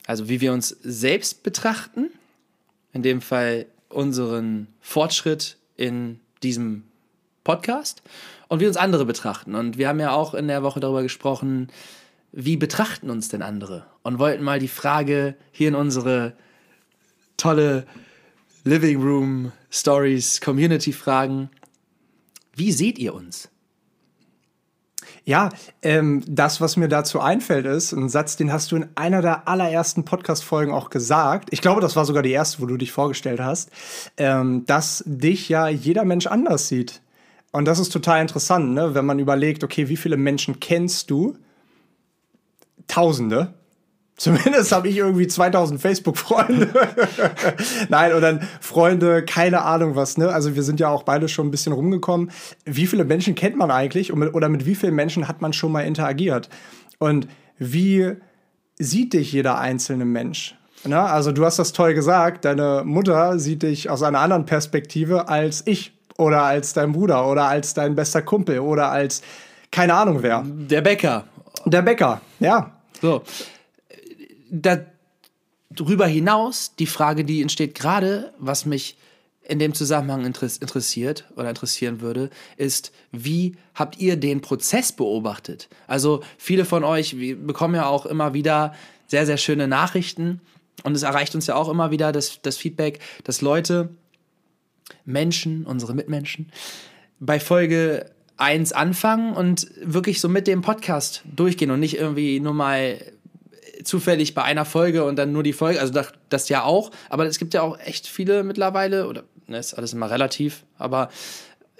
Also 0.07 0.29
wie 0.29 0.41
wir 0.41 0.53
uns 0.53 0.69
selbst 0.69 1.43
betrachten, 1.43 2.11
in 2.97 3.03
dem 3.03 3.21
Fall 3.21 3.67
unseren 3.89 4.69
Fortschritt 4.81 5.59
in 5.77 6.19
diesem 6.43 6.85
Podcast 7.45 8.03
und 8.49 8.61
wie 8.61 8.67
uns 8.67 8.77
andere 8.77 9.05
betrachten. 9.05 9.55
Und 9.55 9.79
wir 9.79 9.89
haben 9.89 10.01
ja 10.01 10.11
auch 10.13 10.35
in 10.35 10.49
der 10.49 10.63
Woche 10.63 10.81
darüber 10.81 11.03
gesprochen, 11.03 11.69
wie 12.33 12.57
betrachten 12.57 13.11
uns 13.11 13.29
denn 13.29 13.43
andere? 13.43 13.87
Und 14.03 14.19
wollten 14.19 14.43
mal 14.43 14.59
die 14.59 14.69
Frage 14.69 15.37
hier 15.53 15.69
in 15.69 15.75
unsere 15.75 16.33
tolle 17.37 17.87
Living 18.65 19.01
Room 19.01 19.53
Stories 19.71 20.41
Community 20.41 20.93
fragen. 20.93 21.51
Wie 22.55 22.73
seht 22.73 22.99
ihr 22.99 23.15
uns? 23.15 23.49
Ja, 25.29 25.49
ähm, 25.83 26.23
das, 26.29 26.61
was 26.61 26.77
mir 26.77 26.87
dazu 26.87 27.21
einfällt, 27.21 27.67
ist 27.67 27.91
ein 27.91 28.09
Satz, 28.09 28.37
den 28.37 28.53
hast 28.53 28.71
du 28.71 28.77
in 28.77 28.87
einer 28.95 29.23
der 29.23 29.49
allerersten 29.49 30.05
Podcast-Folgen 30.05 30.73
auch 30.73 30.89
gesagt. 30.89 31.49
Ich 31.51 31.61
glaube, 31.61 31.81
das 31.81 31.97
war 31.97 32.05
sogar 32.05 32.23
die 32.23 32.31
erste, 32.31 32.63
wo 32.63 32.67
du 32.67 32.77
dich 32.77 32.93
vorgestellt 32.93 33.41
hast, 33.41 33.71
ähm, 34.19 34.65
dass 34.67 35.03
dich 35.05 35.49
ja 35.49 35.67
jeder 35.67 36.05
Mensch 36.05 36.29
anders 36.29 36.69
sieht. 36.69 37.03
Und 37.51 37.65
das 37.65 37.81
ist 37.81 37.89
total 37.89 38.21
interessant, 38.21 38.73
ne? 38.73 38.95
wenn 38.95 39.05
man 39.05 39.19
überlegt, 39.19 39.65
okay, 39.65 39.89
wie 39.89 39.97
viele 39.97 40.17
Menschen 40.17 40.61
kennst 40.61 41.11
du? 41.11 41.37
Tausende. 42.87 43.53
Zumindest 44.19 44.73
habe 44.73 44.89
ich 44.89 44.97
irgendwie 44.97 45.27
2000 45.27 45.79
Facebook-Freunde. 45.79 46.69
Nein, 47.91 48.15
und 48.15 48.23
dann 48.23 48.49
Freunde, 48.61 49.23
keine 49.23 49.63
Ahnung 49.63 49.95
was, 49.95 50.17
ne? 50.17 50.31
Also 50.31 50.57
wir 50.57 50.63
sind 50.63 50.81
ja 50.81 50.89
auch 50.89 51.03
beide 51.03 51.29
schon 51.29 51.49
ein 51.49 51.51
bisschen 51.51 51.75
rumgekommen. 51.75 52.31
Wie 52.65 52.87
viele 52.87 53.05
Menschen 53.05 53.35
kennt 53.35 53.57
man 53.57 53.71
eigentlich 53.71 54.13
und 54.13 54.21
mit, 54.21 54.33
oder 54.33 54.49
mit 54.49 54.65
wie 54.65 54.75
vielen 54.75 54.95
Menschen 54.95 55.29
hat 55.29 55.43
man 55.43 55.53
schon 55.53 55.71
mal 55.71 55.83
interagiert? 55.83 56.49
Und 56.99 57.29
wie 57.59 58.15
sieht 58.79 59.13
dich 59.13 59.33
jeder 59.33 59.59
einzelne 59.59 60.07
Mensch? 60.07 60.57
Ne? 60.85 60.99
Also 60.99 61.31
du 61.33 61.45
hast 61.45 61.59
das 61.59 61.75
toll 61.75 61.93
gesagt, 61.93 62.47
deine 62.47 62.85
Mutter 62.87 63.39
sieht 63.39 63.65
dich 63.65 63.91
aus 63.91 64.03
einer 64.03 64.21
anderen 64.21 64.47
Perspektive 64.47 65.29
als 65.29 65.63
ich 65.67 65.93
oder 66.17 66.43
als 66.43 66.73
dein 66.73 66.93
Bruder 66.93 67.29
oder 67.29 67.45
als 67.45 67.75
dein 67.75 67.95
bester 67.95 68.23
Kumpel 68.23 68.61
oder 68.61 68.91
als 68.91 69.21
keine 69.71 69.93
Ahnung 69.93 70.23
wer. 70.23 70.43
Der 70.47 70.81
Bäcker. 70.81 71.25
Der 71.67 71.83
Bäcker, 71.83 72.23
ja. 72.41 72.71
So. 73.03 73.23
Darüber 74.51 76.07
hinaus, 76.07 76.75
die 76.79 76.87
Frage, 76.87 77.25
die 77.25 77.43
entsteht 77.43 77.75
gerade, 77.75 78.33
was 78.39 78.67
mich 78.67 78.97
in 79.49 79.59
dem 79.59 79.75
Zusammenhang 79.75 80.25
interess 80.25 80.57
interessiert 80.59 81.25
oder 81.37 81.49
interessieren 81.49 82.01
würde, 82.01 82.31
ist, 82.57 82.93
wie 83.13 83.57
habt 83.75 83.99
ihr 83.99 84.17
den 84.17 84.41
Prozess 84.41 84.93
beobachtet? 84.93 85.69
Also 85.87 86.23
viele 86.37 86.65
von 86.65 86.83
euch 86.83 87.17
bekommen 87.19 87.77
ja 87.77 87.87
auch 87.87 88.07
immer 88.07 88.35
wieder 88.35 88.75
sehr, 89.07 89.25
sehr 89.25 89.37
schöne 89.37 89.69
Nachrichten 89.69 90.41
und 90.83 90.97
es 90.97 91.05
erreicht 91.05 91.35
uns 91.35 91.47
ja 91.47 91.55
auch 91.55 91.69
immer 91.69 91.91
wieder 91.91 92.13
das, 92.13 92.41
das 92.43 92.57
Feedback, 92.57 93.01
dass 93.25 93.41
Leute, 93.41 93.91
Menschen, 95.05 95.65
unsere 95.65 95.95
Mitmenschen, 95.95 96.51
bei 97.21 97.41
Folge 97.41 98.11
1 98.37 98.73
anfangen 98.73 99.33
und 99.33 99.69
wirklich 99.81 100.21
so 100.21 100.29
mit 100.29 100.47
dem 100.47 100.61
Podcast 100.61 101.23
durchgehen 101.25 101.71
und 101.71 101.81
nicht 101.81 101.97
irgendwie 101.97 102.41
nur 102.41 102.53
mal 102.53 102.99
zufällig 103.85 104.35
bei 104.35 104.43
einer 104.43 104.65
Folge 104.65 105.05
und 105.05 105.17
dann 105.17 105.33
nur 105.33 105.43
die 105.43 105.53
Folge, 105.53 105.81
also 105.81 105.93
das, 105.93 106.13
das 106.29 106.49
ja 106.49 106.65
auch, 106.65 106.91
aber 107.09 107.27
es 107.27 107.39
gibt 107.39 107.55
ja 107.55 107.63
auch 107.63 107.79
echt 107.79 108.07
viele 108.07 108.43
mittlerweile, 108.43 109.09
oder 109.09 109.25
ne, 109.47 109.59
ist 109.59 109.75
alles 109.75 109.93
immer 109.93 110.11
relativ, 110.11 110.65
aber 110.79 111.09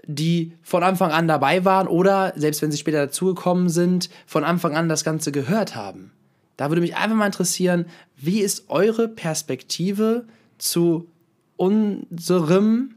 die 0.07 0.53
von 0.63 0.83
Anfang 0.83 1.11
an 1.11 1.27
dabei 1.27 1.65
waren 1.65 1.89
oder 1.89 2.33
selbst 2.37 2.63
wenn 2.63 2.71
sie 2.71 2.79
später 2.79 3.07
dazugekommen 3.07 3.69
sind, 3.69 4.09
von 4.27 4.45
Anfang 4.45 4.77
an 4.77 4.89
das 4.89 5.05
Ganze 5.05 5.33
gehört 5.33 5.75
haben. 5.75 6.13
Da 6.57 6.71
würde 6.71 6.81
mich 6.81 6.97
einfach 6.97 7.17
mal 7.17 7.27
interessieren, 7.27 7.87
wie 8.17 8.41
ist 8.41 8.71
eure 8.71 9.09
Perspektive 9.09 10.25
zu 10.59 11.09
unserem 11.57 12.95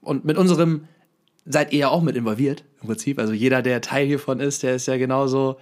und 0.00 0.24
mit 0.24 0.36
unserem 0.36 0.86
seid 1.46 1.72
ihr 1.72 1.80
ja 1.80 1.88
auch 1.88 2.02
mit 2.02 2.16
involviert 2.16 2.64
im 2.80 2.88
Prinzip. 2.88 3.18
Also 3.18 3.32
jeder, 3.32 3.62
der 3.62 3.80
Teil 3.80 4.06
hiervon 4.06 4.40
ist, 4.40 4.62
der 4.62 4.76
ist 4.76 4.86
ja 4.86 4.96
genauso 4.96 5.56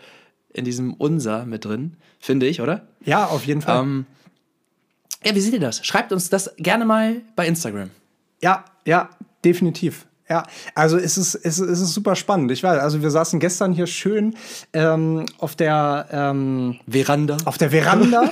in 0.52 0.64
diesem 0.64 0.94
Unser 0.94 1.47
mit 1.47 1.64
drin, 1.64 1.97
finde 2.18 2.47
ich, 2.47 2.61
oder? 2.61 2.87
Ja, 3.04 3.26
auf 3.26 3.44
jeden 3.47 3.62
Fall. 3.62 3.82
Ähm, 3.82 4.06
ja, 5.25 5.35
wie 5.35 5.40
seht 5.40 5.54
ihr 5.54 5.61
das? 5.61 5.85
Schreibt 5.85 6.12
uns 6.12 6.30
das 6.30 6.54
gerne 6.56 6.85
mal 6.85 7.23
bei 7.37 7.47
Instagram. 7.47 7.90
Ja, 8.40 8.64
ja, 8.85 9.11
definitiv. 9.44 10.06
Ja, 10.29 10.45
also 10.75 10.97
es 10.97 11.19
ist, 11.19 11.35
es, 11.35 11.59
ist, 11.59 11.69
es 11.69 11.81
ist 11.81 11.95
super 11.95 12.14
spannend. 12.14 12.52
Ich 12.52 12.62
weiß, 12.62 12.81
also 12.81 13.02
wir 13.02 13.11
saßen 13.11 13.41
gestern 13.41 13.73
hier 13.73 13.88
schön 13.88 14.37
ähm, 14.73 15.26
auf 15.38 15.57
der 15.57 16.07
ähm, 16.12 16.79
Veranda. 16.87 17.37
Auf 17.45 17.59
der 17.59 17.71
Veranda, 17.71 18.31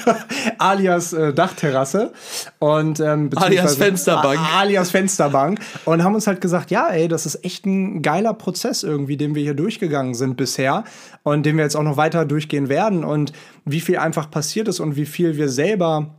alias 0.58 1.12
äh, 1.12 1.32
Dachterrasse 1.32 2.12
und 2.58 2.98
ähm, 2.98 3.30
alias 3.36 3.76
Fensterbank. 3.76 4.40
Alias 4.56 4.90
Fensterbank 4.90 5.60
und 5.84 6.02
haben 6.02 6.16
uns 6.16 6.26
halt 6.26 6.40
gesagt, 6.40 6.72
ja, 6.72 6.88
ey, 6.88 7.06
das 7.06 7.24
ist 7.24 7.44
echt 7.44 7.64
ein 7.66 8.02
geiler 8.02 8.34
Prozess 8.34 8.82
irgendwie, 8.82 9.16
den 9.16 9.36
wir 9.36 9.42
hier 9.42 9.54
durchgegangen 9.54 10.14
sind 10.14 10.36
bisher 10.36 10.84
und 11.22 11.46
den 11.46 11.56
wir 11.56 11.64
jetzt 11.64 11.76
auch 11.76 11.82
noch 11.84 11.96
weiter 11.96 12.24
durchgehen 12.24 12.68
werden 12.68 13.04
und 13.04 13.32
wie 13.64 13.80
viel 13.80 13.98
einfach 13.98 14.30
passiert 14.30 14.66
ist 14.66 14.80
und 14.80 14.96
wie 14.96 15.06
viel 15.06 15.36
wir 15.36 15.48
selber 15.48 16.17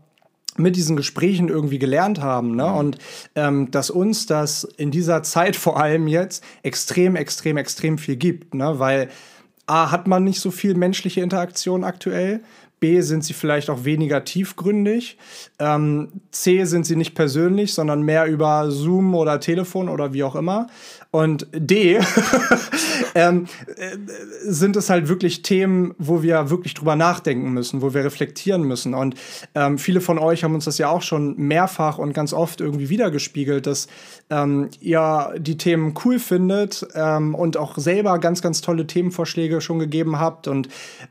mit 0.60 0.76
diesen 0.76 0.96
Gesprächen 0.96 1.50
irgendwie 1.50 1.80
gelernt 1.80 2.22
haben. 2.22 2.56
Ne? 2.56 2.72
Und 2.72 2.98
ähm, 3.36 3.72
dass 3.72 3.90
uns 3.90 4.26
das 4.26 4.64
in 4.64 4.92
dieser 4.92 5.24
Zeit 5.30 5.56
vor 5.56 5.80
allem 5.80 6.08
jetzt 6.08 6.44
extrem, 6.64 7.16
extrem, 7.16 7.58
extrem 7.58 7.98
viel 7.98 8.16
gibt. 8.16 8.54
Ne? 8.54 8.80
Weil 8.80 9.10
A, 9.66 9.92
hat 9.92 10.08
man 10.08 10.24
nicht 10.24 10.40
so 10.40 10.52
viel 10.52 10.74
menschliche 10.74 11.22
Interaktion 11.22 11.84
aktuell. 11.84 12.42
B, 12.80 13.02
sind 13.02 13.24
sie 13.24 13.34
vielleicht 13.34 13.70
auch 13.70 13.84
weniger 13.84 14.24
tiefgründig. 14.24 15.18
Ähm, 15.60 16.10
C, 16.32 16.64
sind 16.64 16.86
sie 16.86 16.96
nicht 16.96 17.14
persönlich, 17.14 17.74
sondern 17.74 18.02
mehr 18.04 18.26
über 18.26 18.72
Zoom 18.72 19.16
oder 19.16 19.40
Telefon 19.40 19.90
oder 19.90 20.14
wie 20.14 20.24
auch 20.24 20.36
immer. 20.36 20.68
Und 21.12 21.48
D, 21.52 22.00
ähm, 23.16 23.48
äh, 23.78 23.98
sind 24.44 24.76
es 24.76 24.92
halt 24.92 25.08
wirklich 25.08 25.42
Themen, 25.42 25.96
wo 25.98 26.22
wir 26.22 26.52
wirklich 26.52 26.76
drüber 26.76 26.96
nachdenken 26.96 27.52
müssen, 27.52 27.82
wo 27.82 27.96
wir 27.96 28.06
reflektieren 28.06 28.62
müssen. 28.62 28.94
Und 28.94 29.16
ähm, 29.56 29.80
viele 29.80 30.02
von 30.02 30.20
euch 30.20 30.44
haben 30.44 30.54
uns 30.54 30.66
das 30.66 30.78
ja 30.78 30.88
auch 30.90 31.02
schon 31.02 31.36
mehrfach 31.36 31.98
und 31.98 32.14
ganz 32.14 32.32
oft 32.32 32.62
irgendwie 32.62 32.90
wiedergespiegelt, 32.90 33.66
dass 33.66 33.88
ähm, 34.30 34.70
ihr 34.82 35.34
die 35.40 35.58
Themen 35.58 35.96
cool 36.06 36.20
findet 36.20 36.86
ähm, 36.94 37.34
und 37.34 37.58
auch 37.58 37.80
selber 37.80 38.20
ganz, 38.20 38.44
ganz 38.44 38.62
tolle 38.62 38.86
Themenvorschläge 38.86 39.62
schon 39.62 39.80
gegeben 39.80 40.20
habt. 40.20 40.48
Und 40.48 40.68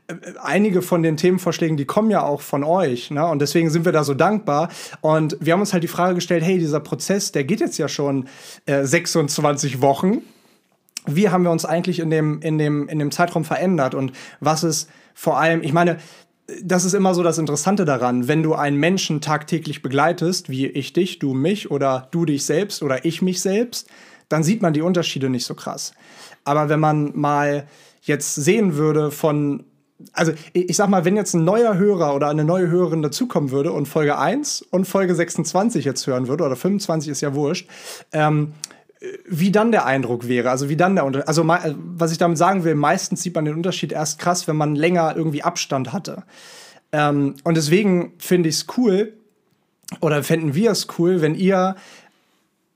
äh, 0.07 0.13
einige 0.41 0.81
von 0.81 1.03
den 1.03 1.17
Themenvorschlägen, 1.17 1.75
die 1.75 1.85
kommen 1.85 2.09
ja 2.09 2.23
auch 2.23 2.39
von 2.39 2.63
euch. 2.63 3.11
Ne? 3.11 3.25
Und 3.27 3.39
deswegen 3.41 3.69
sind 3.69 3.83
wir 3.83 3.91
da 3.91 4.05
so 4.05 4.13
dankbar. 4.13 4.69
Und 5.01 5.35
wir 5.41 5.51
haben 5.51 5.59
uns 5.59 5.73
halt 5.73 5.83
die 5.83 5.89
Frage 5.89 6.15
gestellt, 6.15 6.41
hey, 6.41 6.57
dieser 6.57 6.79
Prozess, 6.79 7.33
der 7.33 7.43
geht 7.43 7.59
jetzt 7.59 7.77
ja 7.77 7.89
schon 7.89 8.29
äh, 8.65 8.85
26 8.85 9.81
Wochen. 9.81 9.88
Wochen. 9.89 10.21
Wie 11.07 11.29
haben 11.29 11.43
wir 11.43 11.49
uns 11.49 11.65
eigentlich 11.65 11.99
in 11.99 12.11
dem, 12.11 12.41
in 12.41 12.59
dem, 12.59 12.87
in 12.87 12.99
dem 12.99 13.09
Zeitraum 13.09 13.43
verändert 13.43 13.95
und 13.95 14.11
was 14.39 14.63
ist 14.63 14.87
vor 15.15 15.39
allem, 15.39 15.63
ich 15.63 15.73
meine, 15.73 15.97
das 16.63 16.85
ist 16.85 16.93
immer 16.93 17.15
so 17.15 17.23
das 17.23 17.39
Interessante 17.39 17.85
daran, 17.85 18.27
wenn 18.27 18.43
du 18.43 18.53
einen 18.53 18.77
Menschen 18.77 19.19
tagtäglich 19.19 19.81
begleitest, 19.81 20.49
wie 20.49 20.67
ich 20.67 20.93
dich, 20.93 21.17
du 21.17 21.33
mich 21.33 21.71
oder 21.71 22.07
du 22.11 22.25
dich 22.25 22.45
selbst 22.45 22.83
oder 22.83 23.03
ich 23.03 23.23
mich 23.23 23.41
selbst, 23.41 23.89
dann 24.29 24.43
sieht 24.43 24.61
man 24.61 24.73
die 24.73 24.81
Unterschiede 24.81 25.29
nicht 25.29 25.45
so 25.45 25.55
krass. 25.55 25.93
Aber 26.43 26.69
wenn 26.69 26.79
man 26.79 27.11
mal 27.15 27.67
jetzt 28.01 28.35
sehen 28.35 28.75
würde 28.75 29.09
von, 29.09 29.63
also 30.13 30.31
ich 30.53 30.75
sag 30.75 30.89
mal, 30.89 31.03
wenn 31.05 31.15
jetzt 31.15 31.33
ein 31.33 31.43
neuer 31.43 31.77
Hörer 31.77 32.15
oder 32.15 32.29
eine 32.29 32.45
neue 32.45 32.69
Hörerin 32.69 33.01
dazukommen 33.01 33.51
würde 33.51 33.71
und 33.71 33.87
Folge 33.87 34.17
1 34.17 34.61
und 34.61 34.85
Folge 34.85 35.15
26 35.15 35.85
jetzt 35.85 36.05
hören 36.07 36.27
würde, 36.27 36.43
oder 36.43 36.55
25 36.55 37.11
ist 37.11 37.21
ja 37.21 37.33
wurscht, 37.33 37.67
ähm, 38.13 38.53
wie 39.27 39.51
dann 39.51 39.71
der 39.71 39.85
Eindruck 39.85 40.27
wäre, 40.27 40.49
also 40.49 40.67
wie 40.67 40.75
dann 40.75 40.95
der 40.95 41.05
Unterschied. 41.05 41.27
Also 41.27 41.47
was 41.47 42.11
ich 42.11 42.17
damit 42.17 42.37
sagen 42.37 42.63
will, 42.63 42.75
meistens 42.75 43.21
sieht 43.21 43.35
man 43.35 43.45
den 43.45 43.55
Unterschied 43.55 43.91
erst 43.91 44.19
krass, 44.19 44.47
wenn 44.47 44.57
man 44.57 44.75
länger 44.75 45.15
irgendwie 45.15 45.43
Abstand 45.43 45.93
hatte. 45.93 46.23
Ähm, 46.91 47.35
und 47.43 47.55
deswegen 47.55 48.13
finde 48.17 48.49
ich 48.49 48.55
es 48.55 48.67
cool, 48.77 49.13
oder 50.01 50.23
fänden 50.23 50.53
wir 50.53 50.71
es 50.71 50.87
cool, 50.97 51.21
wenn 51.21 51.35
ihr 51.35 51.75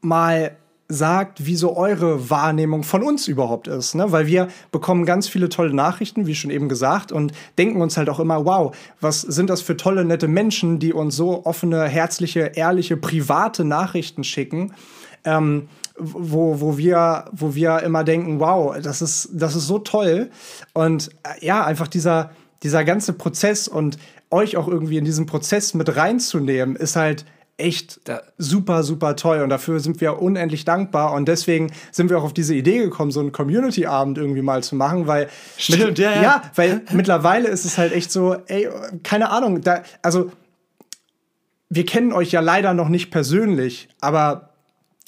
mal 0.02 0.56
sagt, 0.90 1.46
wie 1.46 1.56
so 1.56 1.76
eure 1.76 2.30
Wahrnehmung 2.30 2.84
von 2.84 3.04
uns 3.04 3.28
überhaupt 3.28 3.68
ist. 3.68 3.96
Ne? 3.96 4.12
Weil 4.12 4.28
wir 4.28 4.50
bekommen 4.72 5.06
ganz 5.06 5.28
viele 5.28 5.50
tolle 5.50 5.74
Nachrichten, 5.74 6.28
wie 6.28 6.36
schon 6.36 6.52
eben 6.52 6.70
gesagt, 6.70 7.12
und 7.12 7.32
denken 7.58 7.82
uns 7.82 7.98
halt 7.98 8.10
auch 8.10 8.20
immer, 8.20 8.46
wow, 8.46 8.76
was 9.00 9.22
sind 9.22 9.50
das 9.50 9.62
für 9.62 9.78
tolle, 9.78 10.06
nette 10.06 10.28
Menschen, 10.28 10.80
die 10.80 10.94
uns 10.94 11.16
so 11.16 11.46
offene, 11.46 11.86
herzliche, 11.86 12.52
ehrliche, 12.56 12.98
private 12.98 13.64
Nachrichten 13.64 14.24
schicken. 14.24 14.74
Ähm, 15.26 15.70
wo, 15.98 16.60
wo, 16.60 16.78
wir, 16.78 17.26
wo 17.32 17.56
wir 17.56 17.82
immer 17.82 18.04
denken, 18.04 18.40
wow, 18.40 18.76
das 18.82 19.02
ist, 19.02 19.30
das 19.34 19.56
ist 19.56 19.68
so 19.68 19.80
toll. 19.80 20.30
Und 20.74 21.10
äh, 21.24 21.46
ja, 21.46 21.64
einfach 21.64 21.88
dieser, 21.88 22.32
dieser 22.64 22.84
ganze 22.84 23.14
Prozess 23.14 23.68
und 23.68 23.98
euch 24.30 24.58
auch 24.58 24.68
irgendwie 24.68 24.98
in 24.98 25.06
diesen 25.06 25.26
Prozess 25.26 25.74
mit 25.74 25.96
reinzunehmen, 25.96 26.76
ist 26.76 26.96
halt 26.96 27.26
echt 27.58 28.02
super, 28.38 28.84
super 28.84 29.16
toll. 29.16 29.42
Und 29.42 29.50
dafür 29.50 29.80
sind 29.80 30.02
wir 30.02 30.22
unendlich 30.22 30.66
dankbar. 30.66 31.14
Und 31.14 31.28
deswegen 31.28 31.72
sind 31.92 32.10
wir 32.10 32.18
auch 32.18 32.24
auf 32.24 32.34
diese 32.34 32.56
Idee 32.56 32.80
gekommen, 32.80 33.12
so 33.12 33.20
einen 33.20 33.32
Community-Abend 33.32 34.18
irgendwie 34.18 34.42
mal 34.42 34.64
zu 34.64 34.76
machen, 34.76 35.08
weil. 35.08 35.30
Stimmt, 35.58 36.00
ja, 36.00 36.12
ja. 36.16 36.22
Ja, 36.22 36.42
weil 36.56 36.82
mittlerweile 36.92 37.48
ist 37.50 37.66
es 37.66 37.78
halt 37.78 37.94
echt 37.94 38.12
so, 38.12 38.36
ey, 38.48 38.68
keine 39.04 39.30
Ahnung, 39.30 39.62
da, 39.62 39.84
also 40.02 40.32
wir 41.70 41.86
kennen 41.86 42.12
euch 42.14 42.32
ja 42.32 42.40
leider 42.40 42.74
noch 42.74 42.90
nicht 42.90 43.12
persönlich, 43.12 43.90
aber 44.00 44.53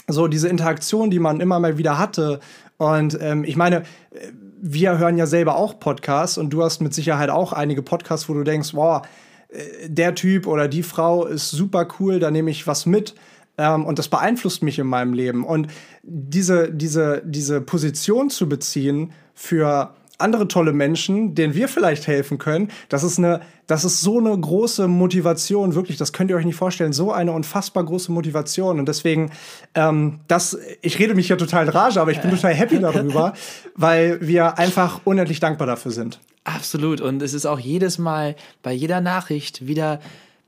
so 0.07 0.27
diese 0.27 0.49
Interaktion, 0.49 1.09
die 1.09 1.19
man 1.19 1.39
immer 1.39 1.59
mal 1.59 1.77
wieder 1.77 1.97
hatte. 1.97 2.39
Und 2.77 3.17
ähm, 3.21 3.43
ich 3.43 3.55
meine, 3.55 3.83
wir 4.61 4.97
hören 4.97 5.17
ja 5.17 5.25
selber 5.25 5.55
auch 5.55 5.79
Podcasts 5.79 6.37
und 6.37 6.49
du 6.49 6.63
hast 6.63 6.81
mit 6.81 6.93
Sicherheit 6.93 7.29
auch 7.29 7.53
einige 7.53 7.81
Podcasts, 7.81 8.27
wo 8.29 8.33
du 8.33 8.43
denkst, 8.43 8.73
wow, 8.73 9.01
äh, 9.49 9.89
der 9.89 10.15
Typ 10.15 10.47
oder 10.47 10.67
die 10.67 10.83
Frau 10.83 11.25
ist 11.25 11.51
super 11.51 11.87
cool, 11.99 12.19
da 12.19 12.31
nehme 12.31 12.51
ich 12.51 12.67
was 12.67 12.85
mit. 12.85 13.15
Ähm, 13.57 13.85
und 13.85 13.99
das 13.99 14.09
beeinflusst 14.09 14.63
mich 14.63 14.79
in 14.79 14.87
meinem 14.87 15.13
Leben. 15.13 15.45
Und 15.45 15.67
diese, 16.03 16.71
diese, 16.71 17.21
diese 17.25 17.61
Position 17.61 18.29
zu 18.29 18.49
beziehen 18.49 19.13
für 19.33 19.93
andere 20.17 20.47
tolle 20.47 20.73
Menschen, 20.73 21.35
denen 21.35 21.53
wir 21.53 21.67
vielleicht 21.67 22.07
helfen 22.07 22.37
können. 22.37 22.69
Das 22.89 23.03
ist 23.03 23.17
eine, 23.17 23.41
das 23.67 23.83
ist 23.83 24.01
so 24.01 24.19
eine 24.19 24.37
große 24.37 24.87
Motivation, 24.87 25.75
wirklich. 25.75 25.97
Das 25.97 26.13
könnt 26.13 26.29
ihr 26.29 26.37
euch 26.37 26.45
nicht 26.45 26.55
vorstellen. 26.55 26.93
So 26.93 27.11
eine 27.11 27.31
unfassbar 27.31 27.83
große 27.83 28.11
Motivation. 28.11 28.79
Und 28.79 28.87
deswegen, 28.87 29.31
ähm, 29.73 30.19
das, 30.27 30.57
ich 30.81 30.99
rede 30.99 31.15
mich 31.15 31.29
ja 31.29 31.35
total 31.35 31.65
in 31.65 31.69
Rage, 31.69 31.99
aber 31.99 32.11
ich 32.11 32.21
bin 32.21 32.31
total 32.35 32.53
happy 32.53 32.79
darüber, 32.79 33.33
weil 33.75 34.19
wir 34.21 34.57
einfach 34.57 35.01
unendlich 35.03 35.39
dankbar 35.39 35.67
dafür 35.67 35.91
sind. 35.91 36.19
Absolut. 36.43 37.01
Und 37.01 37.21
es 37.21 37.33
ist 37.33 37.45
auch 37.45 37.59
jedes 37.59 37.97
Mal 37.97 38.35
bei 38.61 38.71
jeder 38.71 39.01
Nachricht 39.01 39.67
wieder, 39.67 39.99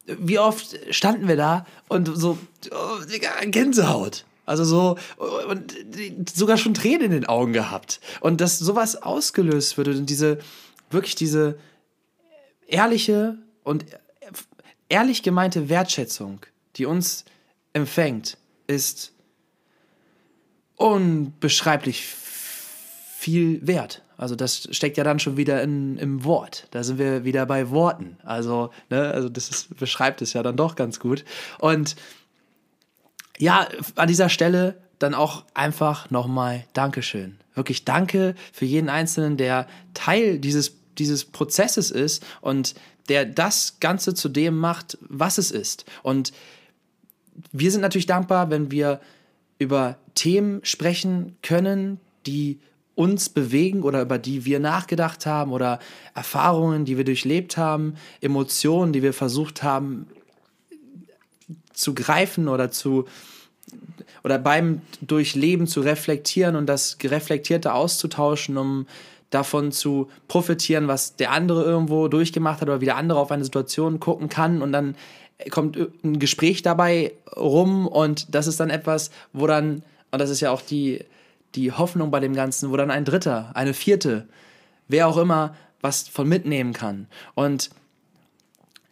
wie 0.06 0.40
oft 0.40 0.78
standen 0.92 1.28
wir 1.28 1.36
da 1.36 1.66
und 1.90 2.10
so, 2.16 2.38
oh, 2.72 3.50
Gänsehaut. 3.52 4.24
Also 4.48 4.64
so, 4.64 4.98
und 5.50 5.76
sogar 6.34 6.58
schon 6.58 6.74
Tränen 6.74 7.02
in 7.02 7.12
den 7.12 7.26
Augen 7.26 7.52
gehabt. 7.52 8.00
Und 8.22 8.40
dass 8.42 8.58
sowas 8.58 8.96
ausgelöst 8.96 9.78
wird 9.78 9.90
und 9.90 10.10
diese, 10.10 10.40
wirklich 10.90 11.16
diese 11.16 11.60
ehrliche 12.66 13.38
und 13.64 13.86
ehrlich 14.88 15.22
gemeinte 15.22 15.68
Wertschätzung, 15.68 16.46
die 16.78 16.86
uns 16.86 17.26
empfängt, 17.74 18.38
ist 18.68 19.12
unbeschreiblich 20.78 22.06
viel 22.06 23.66
wert. 23.68 24.02
Also 24.16 24.36
das 24.36 24.70
steckt 24.72 24.96
ja 24.96 25.04
dann 25.04 25.20
schon 25.20 25.36
wieder 25.36 25.62
in, 25.62 25.98
im 25.98 26.24
Wort. 26.24 26.68
Da 26.72 26.84
sind 26.84 27.00
wir 27.00 27.26
wieder 27.26 27.46
bei 27.46 27.70
Worten. 27.70 28.18
Also, 28.24 28.72
ne, 28.90 29.12
also 29.12 29.28
das 29.28 29.50
ist, 29.50 29.76
beschreibt 29.78 30.22
es 30.22 30.32
ja 30.32 30.42
dann 30.42 30.56
doch 30.56 30.76
ganz 30.76 31.00
gut. 31.00 31.26
Und 31.60 31.98
ja, 33.38 33.68
an 33.96 34.08
dieser 34.08 34.30
Stelle 34.30 34.76
dann 35.00 35.14
auch 35.14 35.46
einfach 35.54 36.10
nochmal 36.10 36.66
Dankeschön. 36.74 37.38
Wirklich 37.54 37.86
danke 37.86 38.36
für 38.52 38.66
jeden 38.66 38.90
Einzelnen, 38.90 39.38
der 39.38 39.68
Teil 39.94 40.40
dieses, 40.40 40.76
dieses 40.98 41.26
Prozesses 41.26 41.92
ist 41.92 42.26
und 42.42 42.76
der 43.10 43.26
das 43.26 43.80
Ganze 43.80 44.14
zu 44.14 44.30
dem 44.30 44.58
macht, 44.58 44.98
was 45.02 45.38
es 45.38 45.52
ist. 45.52 45.86
Und 46.04 46.34
wir 47.52 47.72
sind 47.72 47.82
natürlich 47.82 48.08
dankbar, 48.08 48.50
wenn 48.50 48.72
wir 48.72 49.00
über 49.60 49.98
Themen 50.16 50.60
sprechen 50.64 51.38
können, 51.42 52.00
die 52.26 52.60
uns 52.96 53.30
bewegen 53.30 53.84
oder 53.84 54.02
über 54.02 54.18
die 54.18 54.46
wir 54.46 54.60
nachgedacht 54.60 55.28
haben 55.28 55.52
oder 55.52 55.80
Erfahrungen, 56.16 56.84
die 56.84 56.98
wir 56.98 57.04
durchlebt 57.04 57.56
haben, 57.56 57.94
Emotionen, 58.22 58.92
die 58.92 59.04
wir 59.04 59.14
versucht 59.14 59.62
haben 59.62 60.08
zu 61.78 61.94
greifen 61.94 62.48
oder 62.48 62.72
zu 62.72 63.06
oder 64.24 64.40
beim 64.40 64.82
Durchleben 65.02 65.68
zu 65.68 65.82
reflektieren 65.82 66.56
und 66.56 66.68
das 66.68 66.98
Reflektierte 67.04 67.74
auszutauschen, 67.74 68.58
um 68.58 68.88
davon 69.30 69.72
zu 69.72 70.10
profitieren, 70.28 70.88
was 70.88 71.18
der 71.18 71.32
andere 71.32 71.64
irgendwo 71.64 72.08
durchgemacht 72.08 72.62
hat 72.62 72.70
oder 72.70 72.82
wie 72.82 72.86
der 72.86 72.96
andere 72.96 73.20
auf 73.20 73.32
eine 73.32 73.44
Situation 73.44 74.00
gucken 74.00 74.30
kann 74.30 74.62
und 74.62 74.72
dann 74.72 74.96
kommt 75.52 75.78
ein 76.04 76.20
Gespräch 76.20 76.62
dabei 76.62 77.14
rum 77.36 77.88
und 77.88 78.34
das 78.34 78.48
ist 78.48 78.60
dann 78.60 78.70
etwas, 78.70 79.12
wo 79.34 79.48
dann, 79.48 79.84
und 80.12 80.20
das 80.20 80.30
ist 80.30 80.40
ja 80.40 80.52
auch 80.52 80.62
die, 80.62 81.04
die 81.56 81.72
Hoffnung 81.72 82.10
bei 82.10 82.20
dem 82.20 82.34
Ganzen, 82.34 82.72
wo 82.72 82.78
dann 82.78 82.90
ein 82.90 83.06
Dritter, 83.06 83.52
eine 83.54 83.74
Vierte, 83.74 84.28
wer 84.88 85.08
auch 85.08 85.18
immer, 85.18 85.56
was 85.82 86.08
von 86.08 86.28
mitnehmen 86.28 86.74
kann. 86.74 87.08
Und 87.36 87.70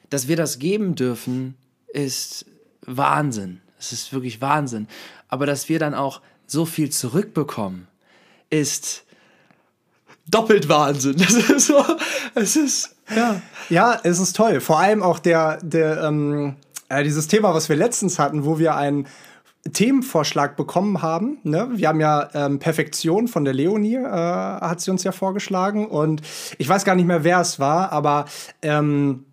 dass 0.10 0.27
wir 0.27 0.36
das 0.36 0.60
geben 0.60 0.96
dürfen, 0.96 1.56
ist 1.88 2.46
Wahnsinn. 2.88 3.62
Es 3.80 3.92
ist 3.92 4.13
wirklich 4.13 4.42
Wahnsinn. 4.42 4.88
Aber 5.27 5.46
dass 5.46 5.70
wir 5.70 5.80
dann 5.80 5.94
auch 5.94 6.22
so 6.48 6.65
viel 6.65 6.89
zurückbekommen, 6.89 7.88
ist 8.50 9.04
doppelt 10.27 10.70
Wahnsinn. 10.70 11.15
Das 11.20 11.34
ist 11.34 11.68
so, 11.68 11.84
es 12.36 12.56
ist, 12.56 12.96
ja. 13.15 13.42
Ja, 13.70 14.00
es 14.04 14.20
ist 14.20 14.36
toll. 14.36 14.62
Vor 14.62 14.80
allem 14.80 15.04
auch 15.04 15.20
der, 15.20 15.60
der, 15.62 16.04
ähm, 16.04 16.56
äh, 16.89 17.04
dieses 17.04 17.27
Thema, 17.27 17.54
was 17.54 17.70
wir 17.70 17.75
letztens 17.75 18.20
hatten, 18.20 18.46
wo 18.46 18.60
wir 18.60 18.75
einen 18.75 19.08
Themenvorschlag 19.74 20.56
bekommen 20.56 21.01
haben. 21.01 21.39
Ne? 21.44 21.70
Wir 21.74 21.88
haben 21.88 22.00
ja 22.00 22.30
ähm, 22.34 22.60
Perfektion 22.60 23.27
von 23.27 23.46
der 23.46 23.54
Leonie, 23.54 23.96
äh, 23.96 24.01
hat 24.04 24.82
sie 24.82 24.92
uns 24.92 25.04
ja 25.04 25.12
vorgeschlagen. 25.12 25.88
Und 25.88 26.22
ich 26.60 26.70
weiß 26.70 26.86
gar 26.86 26.96
nicht 26.96 27.08
mehr, 27.08 27.24
wer 27.24 27.39
es 27.42 27.60
war, 27.60 27.92
aber 27.92 28.25
ähm, 28.62 29.25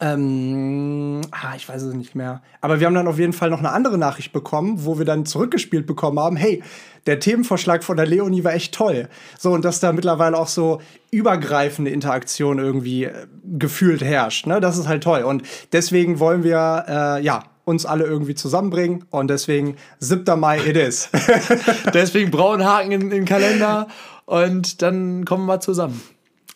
ähm, 0.00 1.20
ah, 1.30 1.54
ich 1.56 1.68
weiß 1.68 1.82
es 1.82 1.94
nicht 1.94 2.14
mehr. 2.14 2.42
Aber 2.60 2.80
wir 2.80 2.86
haben 2.86 2.94
dann 2.94 3.08
auf 3.08 3.18
jeden 3.18 3.32
Fall 3.32 3.50
noch 3.50 3.58
eine 3.58 3.72
andere 3.72 3.98
Nachricht 3.98 4.32
bekommen, 4.32 4.84
wo 4.84 4.98
wir 4.98 5.04
dann 5.04 5.26
zurückgespielt 5.26 5.86
bekommen 5.86 6.18
haben, 6.18 6.36
hey, 6.36 6.62
der 7.06 7.20
Themenvorschlag 7.20 7.82
von 7.82 7.96
der 7.96 8.06
Leonie 8.06 8.44
war 8.44 8.54
echt 8.54 8.74
toll. 8.74 9.08
So, 9.38 9.52
und 9.52 9.64
dass 9.64 9.80
da 9.80 9.92
mittlerweile 9.92 10.36
auch 10.38 10.48
so 10.48 10.80
übergreifende 11.10 11.90
Interaktion 11.90 12.58
irgendwie 12.58 13.04
äh, 13.04 13.26
gefühlt 13.58 14.02
herrscht. 14.02 14.46
Ne? 14.46 14.60
Das 14.60 14.76
ist 14.76 14.88
halt 14.88 15.02
toll. 15.02 15.22
Und 15.22 15.42
deswegen 15.72 16.20
wollen 16.20 16.44
wir, 16.44 16.84
äh, 16.86 17.22
ja, 17.22 17.44
uns 17.64 17.84
alle 17.84 18.04
irgendwie 18.04 18.34
zusammenbringen. 18.34 19.04
Und 19.10 19.28
deswegen 19.28 19.76
7. 19.98 20.38
Mai 20.38 20.58
it 20.58 20.76
is. 20.76 21.10
deswegen 21.94 22.30
braunen 22.30 22.66
Haken 22.66 22.92
in 22.92 23.10
den 23.10 23.24
Kalender. 23.24 23.88
Und 24.26 24.82
dann 24.82 25.24
kommen 25.24 25.46
wir 25.46 25.60
zusammen. 25.60 26.00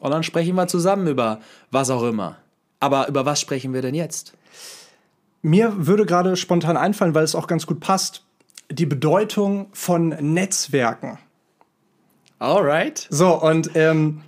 Und 0.00 0.10
dann 0.10 0.22
sprechen 0.22 0.54
wir 0.56 0.66
zusammen 0.66 1.06
über 1.06 1.40
was 1.70 1.90
auch 1.90 2.02
immer. 2.02 2.41
Aber 2.82 3.06
über 3.06 3.24
was 3.24 3.40
sprechen 3.40 3.72
wir 3.72 3.80
denn 3.80 3.94
jetzt? 3.94 4.32
Mir 5.40 5.86
würde 5.86 6.04
gerade 6.04 6.34
spontan 6.34 6.76
einfallen, 6.76 7.14
weil 7.14 7.22
es 7.22 7.36
auch 7.36 7.46
ganz 7.46 7.64
gut 7.64 7.78
passt, 7.78 8.24
die 8.70 8.86
Bedeutung 8.86 9.68
von 9.72 10.08
Netzwerken. 10.08 11.20
Alright. 12.40 13.06
So, 13.08 13.40
und 13.40 13.70
ähm, 13.76 14.22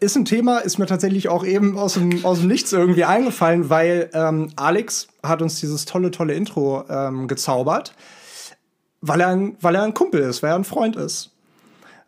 ist 0.00 0.16
ein 0.16 0.24
Thema, 0.24 0.60
ist 0.60 0.78
mir 0.78 0.86
tatsächlich 0.86 1.28
auch 1.28 1.44
eben 1.44 1.76
aus 1.76 1.94
dem, 1.94 2.24
aus 2.24 2.38
dem 2.38 2.48
Nichts 2.48 2.72
irgendwie 2.72 3.04
eingefallen, 3.04 3.68
weil 3.68 4.08
ähm, 4.14 4.52
Alex 4.56 5.08
hat 5.22 5.42
uns 5.42 5.60
dieses 5.60 5.84
tolle, 5.84 6.10
tolle 6.10 6.32
Intro 6.32 6.84
ähm, 6.88 7.28
gezaubert, 7.28 7.94
weil 9.02 9.20
er, 9.20 9.28
ein, 9.28 9.56
weil 9.60 9.74
er 9.74 9.82
ein 9.82 9.92
Kumpel 9.92 10.22
ist, 10.22 10.42
weil 10.42 10.52
er 10.52 10.56
ein 10.56 10.64
Freund 10.64 10.96
ist. 10.96 11.32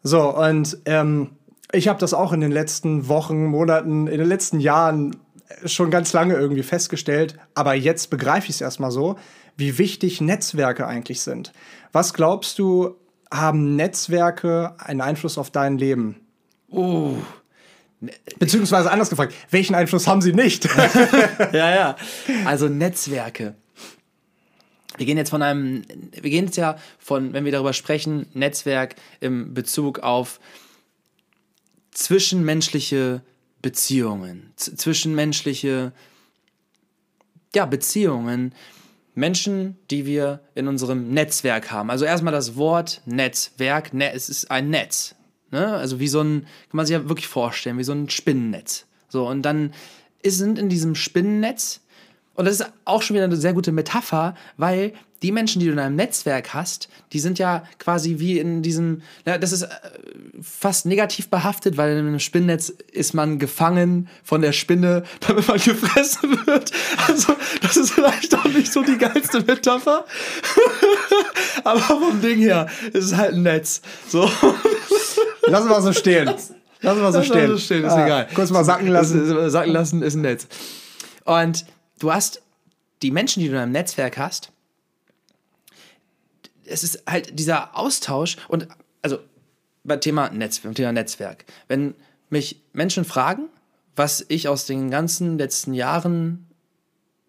So, 0.03 0.35
und 0.35 0.79
ähm, 0.87 1.33
ich 1.73 1.89
habe 1.89 1.99
das 1.99 2.15
auch 2.15 2.33
in 2.33 2.41
den 2.41 2.53
letzten 2.53 3.09
Wochen, 3.09 3.45
Monaten, 3.45 4.07
in 4.07 4.19
den 4.19 4.29
letzten 4.29 4.61
Jahren 4.61 5.17
schon 5.65 5.91
ganz 5.91 6.13
lange 6.13 6.35
irgendwie 6.35 6.63
festgestellt, 6.63 7.37
aber 7.55 7.75
jetzt 7.75 8.11
begreife 8.11 8.49
ich 8.49 8.57
es 8.57 8.61
erstmal 8.61 8.91
so, 8.91 9.19
wie 9.57 9.79
wichtig 9.79 10.21
Netzwerke 10.21 10.87
eigentlich 10.87 11.21
sind. 11.21 11.53
Was 11.93 12.15
glaubst 12.15 12.59
du, 12.59 12.97
haben 13.31 13.77
Netzwerke 13.77 14.75
einen 14.79 15.01
Einfluss 15.01 15.39
auf 15.39 15.51
dein 15.51 15.79
Leben? 15.79 16.17
Oh. 16.69 17.15
Beziehungsweise 18.39 18.91
anders 18.91 19.11
gefragt, 19.11 19.35
welchen 19.51 19.75
Einfluss 19.75 20.07
haben 20.07 20.23
sie 20.23 20.33
nicht? 20.33 20.65
ja, 21.53 21.75
ja. 21.75 21.97
Also 22.47 22.69
Netzwerke. 22.69 23.55
Wir 24.97 25.07
gehen 25.07 25.19
jetzt 25.19 25.31
von 25.31 25.43
einem, 25.43 25.83
wir 26.13 26.31
gehen 26.31 26.47
jetzt 26.47 26.57
ja 26.57 26.77
von, 26.99 27.33
wenn 27.33 27.45
wir 27.45 27.53
darüber 27.53 27.73
sprechen, 27.73 28.27
Netzwerk 28.35 28.97
im 29.21 29.55
Bezug 29.55 30.01
auf 30.01 30.41
zwischenmenschliche 31.93 33.23
Beziehungen, 33.63 34.53
zwischenmenschliche 34.57 35.93
ja, 37.55 37.67
Beziehungen, 37.67 38.55
Menschen, 39.15 39.77
die 39.91 40.07
wir 40.07 40.41
in 40.55 40.69
unserem 40.69 41.13
Netzwerk 41.13 41.71
haben. 41.71 41.91
Also 41.91 42.05
erstmal 42.05 42.33
das 42.33 42.57
Wort 42.57 43.03
Netzwerk, 43.07 43.93
ne, 43.93 44.13
es 44.13 44.29
ist 44.29 44.51
ein 44.51 44.71
Netz. 44.71 45.15
Ne? 45.51 45.75
Also 45.75 46.01
wie 46.01 46.09
so 46.09 46.21
ein, 46.21 46.43
kann 46.43 46.77
man 46.77 46.87
sich 46.87 46.95
ja 46.95 47.09
wirklich 47.09 47.27
vorstellen, 47.27 47.79
wie 47.79 47.85
so 47.85 47.93
ein 47.93 48.09
Spinnennetz. 48.09 48.87
So, 49.09 49.27
und 49.27 49.43
dann 49.43 49.75
sind 50.25 50.59
in 50.59 50.69
diesem 50.69 50.95
Spinnennetz, 50.95 51.81
und 52.35 52.45
das 52.45 52.61
ist 52.61 52.73
auch 52.85 53.03
schon 53.03 53.15
wieder 53.15 53.25
eine 53.25 53.37
sehr 53.37 53.53
gute 53.53 53.73
Metapher, 53.73 54.35
weil 54.57 54.95
die 55.23 55.33
Menschen, 55.33 55.61
die 55.61 55.67
du 55.67 55.73
in 55.73 55.79
einem 55.79 55.97
Netzwerk 55.97 56.55
hast, 56.55 56.89
die 57.13 57.21
sind 57.21 57.39
ja 57.39 57.65
quasi 57.79 58.19
wie 58.19 58.39
in 58.39 58.63
diesem, 58.63 59.03
ja, 59.27 59.37
das 59.37 59.53
ist 59.53 59.63
äh, 59.63 59.69
fast 60.41 60.87
negativ 60.87 61.29
behaftet, 61.29 61.77
weil 61.77 61.99
in 61.99 62.07
einem 62.07 62.21
Spinnennetz 62.21 62.71
ist 62.71 63.13
man 63.13 63.39
gefangen 63.39 64.09
von 64.25 64.41
der 64.41 64.53
Spinne, 64.53 65.05
damit 65.21 65.47
man 65.47 65.59
gefressen 65.59 66.47
wird. 66.47 66.73
Also, 67.07 67.37
das 67.61 67.77
ist 67.77 67.93
vielleicht 67.93 68.35
auch 68.35 68.45
nicht 68.47 68.73
so 68.73 68.83
die 68.83 68.97
geilste 68.97 69.43
Metapher. 69.43 70.07
Aber 71.65 71.81
vom 71.81 72.21
Ding 72.23 72.39
her 72.39 72.69
ist 72.93 73.05
es 73.05 73.17
halt 73.17 73.35
ein 73.35 73.43
Netz. 73.43 73.83
So. 74.09 74.31
Lassen 75.43 75.69
wir 75.69 75.83
so 75.83 75.93
stehen. 75.93 76.27
Lassen 76.81 77.03
wir 77.03 77.13
so 77.13 77.23
stehen. 77.23 77.51
So 77.51 77.59
stehen, 77.59 77.85
ist 77.85 77.93
ah, 77.93 78.07
egal. 78.07 78.29
Kurz 78.35 78.51
mal 78.51 78.65
sacken 78.65 78.89
lassen. 78.89 79.51
Sacken 79.51 79.73
lassen 79.73 80.03
ist 80.03 80.15
ein 80.15 80.23
Netz. 80.23 80.47
Und 81.25 81.67
du 81.99 82.13
hast 82.13 82.41
die 83.03 83.11
Menschen, 83.11 83.41
die 83.41 83.49
du 83.49 83.55
in 83.55 83.61
einem 83.61 83.73
Netzwerk 83.73 84.17
hast, 84.17 84.51
es 86.71 86.85
ist 86.85 87.03
halt 87.07 87.39
dieser 87.39 87.77
Austausch 87.77 88.37
und 88.49 88.69
also 89.03 89.19
beim 89.85 90.01
Thema 90.01 90.31
Netz, 90.31 90.61
beim 90.61 90.75
Thema 90.75 90.93
Netzwerk. 90.93 91.45
Wenn 91.69 91.95
mich 92.29 92.61
Menschen 92.73 93.05
fragen, 93.05 93.49
was 93.97 94.25
ich 94.29 94.49
aus 94.49 94.67
den 94.67 94.91
ganzen 94.91 95.39
letzten 95.39 95.75
Jahren 95.75 96.47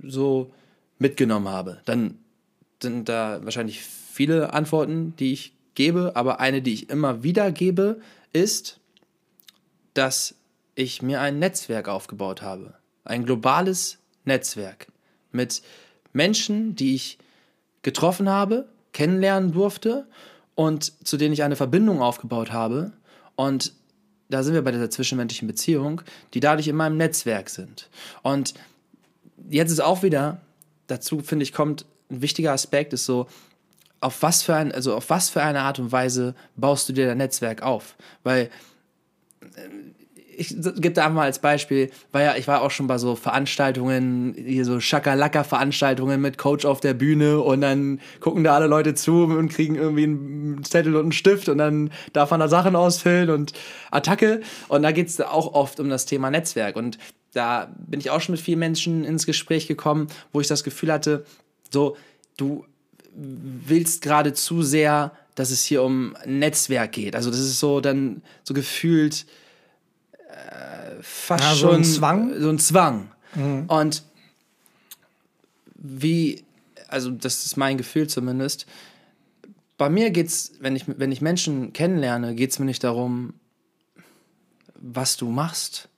so 0.02 0.54
mitgenommen 1.00 1.50
habe, 1.50 1.82
dann 1.86 2.20
sind 2.82 3.10
da 3.10 3.40
wahrscheinlich 3.44 3.82
viele 3.82 4.54
Antworten, 4.54 5.16
die 5.18 5.34
ich 5.34 5.54
gebe, 5.76 6.16
aber 6.16 6.40
eine, 6.40 6.62
die 6.62 6.74
ich 6.74 6.90
immer 6.90 7.24
wieder 7.24 7.52
gebe, 7.52 8.02
ist, 8.34 8.80
dass 9.94 10.36
ich 10.76 11.02
mir 11.02 11.22
ein 11.22 11.40
Netzwerk 11.40 11.88
aufgebaut 11.88 12.42
habe. 12.42 12.76
Ein 13.04 13.26
globales 13.26 13.98
Netzwerk 14.26 14.88
mit 15.32 15.62
Menschen, 16.14 16.76
die 16.76 16.96
ich 16.96 17.18
getroffen 17.82 18.30
habe, 18.30 18.70
kennenlernen 18.94 19.52
durfte 19.52 20.08
und 20.56 20.94
zu 21.06 21.18
denen 21.18 21.34
ich 21.34 21.44
eine 21.44 21.56
Verbindung 21.56 22.02
aufgebaut 22.02 22.52
habe. 22.52 22.92
Und 23.36 23.74
da 24.30 24.44
sind 24.44 24.54
wir 24.54 24.64
bei 24.64 24.72
dieser 24.72 24.90
zwischenmenschlichen 24.90 25.48
Beziehung, 25.48 26.02
die 26.34 26.40
dadurch 26.40 26.68
in 26.68 26.76
meinem 26.76 26.98
Netzwerk 26.98 27.50
sind. 27.50 27.90
Und 28.22 28.54
jetzt 29.50 29.72
ist 29.72 29.82
auch 29.82 30.04
wieder, 30.04 30.42
dazu 30.88 31.20
finde 31.20 31.44
ich, 31.44 31.54
kommt 31.54 31.86
ein 32.10 32.22
wichtiger 32.22 32.52
Aspekt, 32.52 32.94
ist 32.94 33.06
so, 33.06 33.28
auf 34.00 34.22
was 34.24 34.42
für 34.42 34.56
ein, 34.56 34.72
also 34.72 34.96
auf 34.96 35.10
was 35.10 35.30
für 35.30 35.44
eine 35.44 35.62
Art 35.62 35.80
und 35.80 35.92
Weise 35.92 36.34
baust 36.56 36.90
du 36.90 36.94
dir 36.94 37.06
dein 37.06 37.20
Netzwerk 37.20 37.62
auf? 37.62 37.96
Weil 38.24 38.50
ich 40.42 40.56
gebe 40.60 40.92
da 40.92 41.08
mal 41.10 41.24
als 41.24 41.40
Beispiel, 41.40 41.92
weil 42.12 42.26
ja, 42.26 42.36
ich 42.36 42.48
war 42.48 42.64
auch 42.64 42.72
schon 42.72 42.88
bei 42.88 42.98
so 42.98 43.16
Veranstaltungen, 43.16 44.34
hier 44.36 44.66
so 44.66 44.80
Schakalaka-Veranstaltungen 44.80 46.20
mit 46.20 46.38
Coach 46.38 46.66
auf 46.66 46.80
der 46.80 46.96
Bühne 46.96 47.40
und 47.40 47.62
dann 47.62 48.00
gucken 48.20 48.44
da 48.44 48.56
alle 48.56 48.68
Leute 48.68 48.96
zu 48.96 49.24
und 49.24 49.50
kriegen 49.50 49.76
irgendwie 49.76 50.04
einen 50.04 50.64
Zettel 50.64 50.96
und 50.96 51.04
einen 51.04 51.12
Stift 51.12 51.48
und 51.48 51.60
dann 51.60 51.92
darf 52.14 52.32
man 52.32 52.40
da 52.40 52.48
Sachen 52.48 52.76
ausfüllen 52.76 53.30
und 53.30 53.54
Attacke. 53.92 54.42
Und 54.68 54.82
da 54.82 54.92
geht 54.92 55.08
es 55.08 55.22
auch 55.22 55.54
oft 55.54 55.80
um 55.80 55.90
das 55.90 56.06
Thema 56.06 56.32
Netzwerk. 56.32 56.76
Und 56.76 56.98
da 57.34 57.72
bin 57.78 58.00
ich 58.00 58.10
auch 58.10 58.20
schon 58.20 58.34
mit 58.34 58.42
vielen 58.42 58.60
Menschen 58.60 59.04
ins 59.04 59.26
Gespräch 59.26 59.68
gekommen, 59.68 60.08
wo 60.34 60.42
ich 60.42 60.48
das 60.48 60.64
Gefühl 60.64 60.92
hatte, 60.92 61.24
so, 61.70 61.96
du 62.38 62.66
willst 63.14 64.02
gerade 64.02 64.34
zu 64.34 64.64
sehr, 64.64 65.12
dass 65.36 65.52
es 65.52 65.64
hier 65.64 65.84
um 65.84 66.16
Netzwerk 66.26 66.94
geht. 66.94 67.16
Also 67.16 67.30
das 67.30 67.40
ist 67.40 67.60
so 67.60 67.80
dann 67.80 68.22
so 68.44 68.54
gefühlt, 68.54 69.26
fast 71.02 71.44
ja, 71.44 71.56
so 71.56 71.67
schon 71.67 71.76
ein 71.76 71.84
Zwang. 71.84 72.39
So 72.39 72.50
ein 72.50 72.60
Zwang. 72.60 73.12
Mhm. 73.36 73.65
Und 73.67 74.04
wie, 75.76 76.44
also 76.88 77.10
das 77.10 77.46
ist 77.46 77.58
mein 77.58 77.78
Gefühl 77.78 78.08
zumindest. 78.08 78.65
Bei 79.78 79.89
mir 79.89 80.12
geht's, 80.12 80.54
wenn 80.60 80.76
ich, 80.76 80.86
wenn 80.88 81.12
ich 81.12 81.22
Menschen 81.22 81.74
kennenlerne, 81.74 82.36
geht 82.36 82.52
es 82.52 82.60
mir 82.60 82.65
nicht 82.65 82.84
darum, 82.84 83.34
was 84.76 85.17
du 85.17 85.30
machst, 85.30 85.89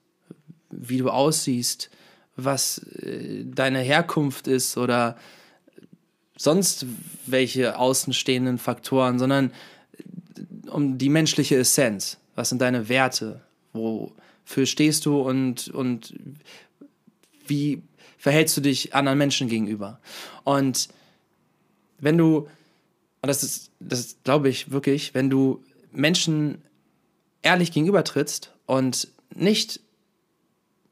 wie 0.70 0.98
du 0.98 1.10
aussiehst, 1.10 1.90
was 2.36 2.78
äh, 2.78 3.44
deine 3.44 3.80
Herkunft 3.80 4.48
ist 4.48 4.76
oder 4.76 5.16
sonst 6.36 6.86
welche 7.26 7.78
außenstehenden 7.78 8.58
Faktoren, 8.58 9.18
sondern 9.18 9.52
um 10.68 10.98
die 10.98 11.08
menschliche 11.08 11.56
Essenz. 11.56 12.18
Was 12.34 12.48
sind 12.48 12.60
deine 12.60 12.88
Werte? 12.88 13.40
Wo, 13.72 14.12
für 14.44 14.66
stehst 14.66 15.06
du 15.06 15.20
und, 15.20 15.68
und 15.68 16.14
wie 17.46 17.82
verhältst 18.18 18.56
du 18.56 18.60
dich 18.60 18.94
anderen 18.94 19.18
Menschen 19.18 19.48
gegenüber? 19.48 20.00
Und 20.44 20.88
wenn 21.98 22.18
du, 22.18 22.48
und 23.22 23.28
das 23.28 23.42
ist, 23.42 23.70
das 23.80 24.16
glaube 24.24 24.48
ich 24.48 24.70
wirklich, 24.70 25.14
wenn 25.14 25.30
du 25.30 25.62
Menschen 25.92 26.62
ehrlich 27.42 27.72
gegenübertrittst 27.72 28.52
und 28.66 29.08
nicht, 29.34 29.80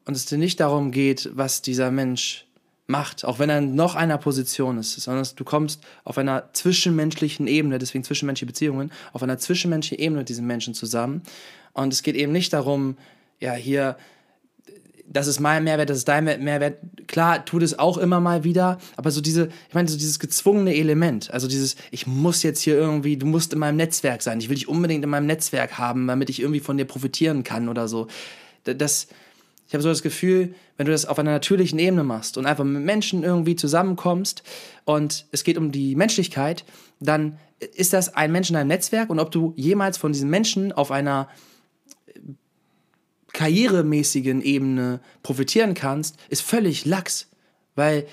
und 0.05 0.17
es 0.17 0.27
dir 0.27 0.39
nicht 0.39 0.61
darum 0.61 0.91
geht, 0.91 1.31
was 1.35 1.63
dieser 1.63 1.91
Mensch 1.91 2.47
macht, 2.87 3.25
auch 3.25 3.39
wenn 3.39 3.49
er 3.49 3.59
in 3.59 3.75
noch 3.75 3.95
einer 3.95 4.19
Position 4.19 4.79
ist, 4.79 4.93
sondern 5.01 5.27
du 5.35 5.45
kommst 5.45 5.83
auf 6.05 6.19
einer 6.19 6.53
zwischenmenschlichen 6.53 7.47
Ebene, 7.47 7.79
deswegen 7.79 8.05
zwischenmenschliche 8.05 8.47
Beziehungen, 8.47 8.93
auf 9.13 9.23
einer 9.23 9.39
zwischenmenschlichen 9.39 10.05
Ebene 10.05 10.21
mit 10.21 10.29
diesen 10.29 10.47
Menschen 10.47 10.75
zusammen. 10.75 11.23
Und 11.73 11.93
es 11.93 12.03
geht 12.03 12.17
eben 12.17 12.33
nicht 12.33 12.53
darum, 12.53 12.97
ja, 13.43 13.55
hier, 13.55 13.97
das 15.05 15.27
ist 15.27 15.41
mein 15.41 15.65
Mehrwert, 15.65 15.91
das 15.91 15.99
ist 15.99 16.09
dein 16.09 16.25
Mehrwert. 16.25 16.79
Klar, 17.09 17.45
tut 17.45 17.63
es 17.63 17.77
auch 17.77 17.99
immer 17.99 18.21
mal 18.21 18.45
wieder, 18.45 18.79
aber 18.97 19.11
so 19.11 19.21
diese, 19.21 19.49
ich 19.69 19.75
meine, 19.75 19.89
so 19.89 19.99
dieses 19.99 20.21
gezwungene 20.21 20.75
Element, 20.75 21.31
also 21.33 21.49
dieses, 21.49 21.75
ich 21.91 22.07
muss 22.07 22.45
jetzt 22.45 22.61
hier 22.61 22.77
irgendwie, 22.77 23.17
du 23.17 23.27
musst 23.27 23.53
in 23.53 23.59
meinem 23.59 23.77
Netzwerk 23.77 24.23
sein, 24.23 24.39
ich 24.39 24.49
will 24.49 24.55
dich 24.55 24.69
unbedingt 24.69 25.03
in 25.03 25.11
meinem 25.11 25.27
Netzwerk 25.27 25.77
haben, 25.77 26.07
damit 26.07 26.31
ich 26.31 26.41
irgendwie 26.41 26.61
von 26.61 26.79
dir 26.79 26.85
profitieren 26.85 27.43
kann 27.43 27.69
oder 27.69 27.89
so. 27.89 28.07
Das, 28.63 29.09
ich 29.67 29.75
habe 29.75 29.83
so 29.83 29.89
das 29.89 30.03
Gefühl, 30.03 30.55
wenn 30.77 30.87
du 30.87 30.93
das 30.93 31.05
auf 31.05 31.19
einer 31.19 31.33
natürlichen 31.33 31.81
Ebene 31.81 32.05
machst 32.05 32.39
und 32.39 32.47
einfach 32.47 32.65
mit 32.65 32.85
Menschen 32.85 33.25
irgendwie 33.25 33.57
zusammenkommst 33.57 34.45
und 34.85 35.27
es 35.33 35.43
geht 35.43 35.59
um 35.59 35.73
die 35.73 35.97
Menschlichkeit, 35.97 36.65
dann 37.01 37.39
ist 37.75 37.93
das 37.93 38.15
ein 38.15 38.31
Mensch 38.31 38.51
in 38.51 38.57
einem 38.57 38.69
Netzwerk 38.69 39.11
und 39.11 39.19
ob 39.19 39.33
du 39.33 39.53
jemals 39.57 39.99
von 39.99 40.13
diesen 40.13 40.31
Menschen 40.31 40.71
auf 40.71 40.93
einer 40.93 41.29
karrieremäßigen 43.33 44.43
Ebene 44.43 45.01
profitieren 45.23 45.75
kannst, 45.75 46.17
ist 46.29 46.43
völlig 46.43 46.85
lax. 46.85 47.29
Weil 47.75 48.07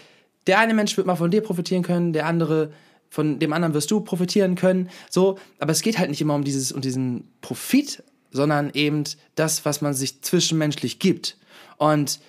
der 0.48 0.60
eine 0.60 0.74
Mensch 0.74 0.96
wird 0.98 1.08
mal 1.08 1.16
von 1.16 1.32
dir 1.32 1.42
profitieren 1.42 1.84
können, 1.84 2.14
der 2.14 2.26
andere 2.26 2.72
von 3.10 3.40
dem 3.40 3.54
anderen 3.54 3.74
wirst 3.74 3.90
du 3.92 4.02
profitieren 4.02 4.56
können. 4.56 4.90
So, 5.10 5.40
aber 5.58 5.72
es 5.72 5.82
geht 5.82 5.98
halt 5.98 6.10
nicht 6.10 6.22
immer 6.22 6.36
um 6.36 6.44
dieses 6.44 6.72
um 6.72 6.82
diesen 6.82 7.28
Profit, 7.42 8.04
sondern 8.32 8.70
eben 8.74 9.04
das, 9.36 9.66
was 9.66 9.82
man 9.82 9.94
sich 9.94 10.22
zwischenmenschlich 10.22 11.00
gibt. 11.00 11.38
Und 11.78 12.20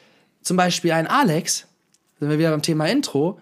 zum 0.42 0.56
Beispiel 0.56 0.92
ein 0.92 1.06
Alex, 1.06 1.66
sind 2.18 2.30
wir 2.30 2.38
wieder 2.38 2.50
beim 2.50 2.62
Thema 2.62 2.86
Intro, 2.86 3.38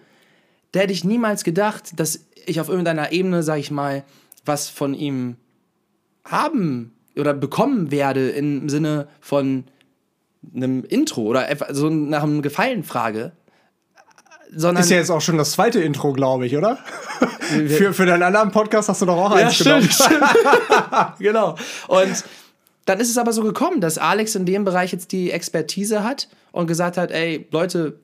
der 0.74 0.82
hätte 0.82 0.92
ich 0.92 1.04
niemals 1.04 1.44
gedacht, 1.44 1.98
dass 1.98 2.20
ich 2.46 2.60
auf 2.60 2.68
irgendeiner 2.68 3.12
Ebene, 3.12 3.42
sag 3.42 3.58
ich 3.58 3.70
mal, 3.70 4.04
was 4.44 4.68
von 4.68 4.94
ihm 4.94 5.36
haben 6.24 6.92
oder 7.18 7.34
bekommen 7.34 7.90
werde 7.90 8.30
im 8.30 8.68
Sinne 8.68 9.08
von 9.20 9.64
einem 10.54 10.84
Intro 10.84 11.22
oder 11.22 11.46
so 11.70 11.88
nach 11.90 12.22
einem 12.22 12.42
Gefallen 12.42 12.84
frage. 12.84 13.32
Sondern 14.54 14.82
ist 14.82 14.90
ja 14.90 14.96
jetzt 14.96 15.10
auch 15.10 15.20
schon 15.20 15.36
das 15.36 15.52
zweite 15.52 15.80
Intro, 15.80 16.12
glaube 16.12 16.46
ich, 16.46 16.56
oder? 16.56 16.78
für, 17.40 17.92
für 17.92 18.06
deinen 18.06 18.22
anderen 18.22 18.50
Podcast 18.50 18.88
hast 18.88 19.02
du 19.02 19.06
doch 19.06 19.16
auch 19.16 19.36
ja, 19.36 19.46
eins 19.46 19.56
stimmt. 19.56 19.92
Stimmt. 19.92 20.22
genau. 21.18 21.56
Und 21.88 22.24
dann 22.86 23.00
ist 23.00 23.10
es 23.10 23.18
aber 23.18 23.32
so 23.34 23.42
gekommen, 23.42 23.82
dass 23.82 23.98
Alex 23.98 24.34
in 24.34 24.46
dem 24.46 24.64
Bereich 24.64 24.92
jetzt 24.92 25.12
die 25.12 25.30
Expertise 25.30 26.02
hat 26.02 26.28
und 26.52 26.66
gesagt 26.66 26.96
hat, 26.96 27.10
ey, 27.10 27.46
Leute, 27.50 28.00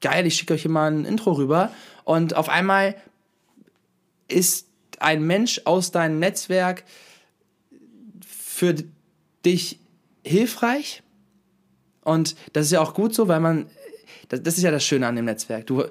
geil, 0.00 0.26
ich 0.26 0.36
schicke 0.36 0.54
euch 0.54 0.62
hier 0.62 0.70
mal 0.70 0.90
ein 0.90 1.04
Intro 1.04 1.32
rüber. 1.32 1.70
Und 2.04 2.36
auf 2.36 2.48
einmal 2.48 2.94
ist 4.28 4.68
ein 5.00 5.26
Mensch 5.26 5.62
aus 5.64 5.90
deinem 5.90 6.20
Netzwerk 6.20 6.84
für 8.60 8.74
dich 9.46 9.80
hilfreich. 10.22 11.02
Und 12.04 12.36
das 12.52 12.66
ist 12.66 12.72
ja 12.72 12.82
auch 12.82 12.92
gut 12.92 13.14
so, 13.14 13.26
weil 13.26 13.40
man, 13.40 13.64
das, 14.28 14.42
das 14.42 14.58
ist 14.58 14.64
ja 14.64 14.70
das 14.70 14.84
Schöne 14.84 15.06
an 15.06 15.16
dem 15.16 15.24
Netzwerk. 15.24 15.66
Du, 15.66 15.84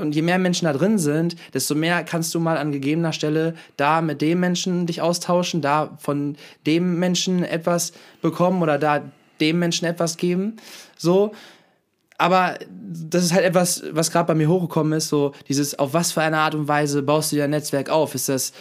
und 0.00 0.14
je 0.14 0.22
mehr 0.22 0.38
Menschen 0.38 0.64
da 0.64 0.72
drin 0.72 0.98
sind, 0.98 1.36
desto 1.52 1.74
mehr 1.74 2.02
kannst 2.04 2.34
du 2.34 2.40
mal 2.40 2.56
an 2.56 2.72
gegebener 2.72 3.12
Stelle 3.12 3.54
da 3.76 4.00
mit 4.00 4.22
dem 4.22 4.40
Menschen 4.40 4.86
dich 4.86 5.02
austauschen, 5.02 5.60
da 5.60 5.98
von 6.00 6.36
dem 6.66 6.98
Menschen 6.98 7.44
etwas 7.44 7.92
bekommen 8.22 8.62
oder 8.62 8.78
da 8.78 9.02
dem 9.38 9.58
Menschen 9.58 9.84
etwas 9.84 10.16
geben. 10.16 10.56
So. 10.96 11.32
Aber 12.16 12.58
das 12.70 13.22
ist 13.22 13.34
halt 13.34 13.44
etwas, 13.44 13.82
was 13.90 14.10
gerade 14.10 14.28
bei 14.28 14.34
mir 14.34 14.48
hochgekommen 14.48 14.94
ist, 14.94 15.08
so 15.08 15.34
dieses, 15.46 15.78
auf 15.78 15.92
was 15.92 16.12
für 16.12 16.22
eine 16.22 16.38
Art 16.38 16.54
und 16.54 16.68
Weise 16.68 17.02
baust 17.02 17.32
du 17.32 17.36
dein 17.36 17.50
Netzwerk 17.50 17.90
auf? 17.90 18.14
Ist 18.14 18.30
das 18.30 18.54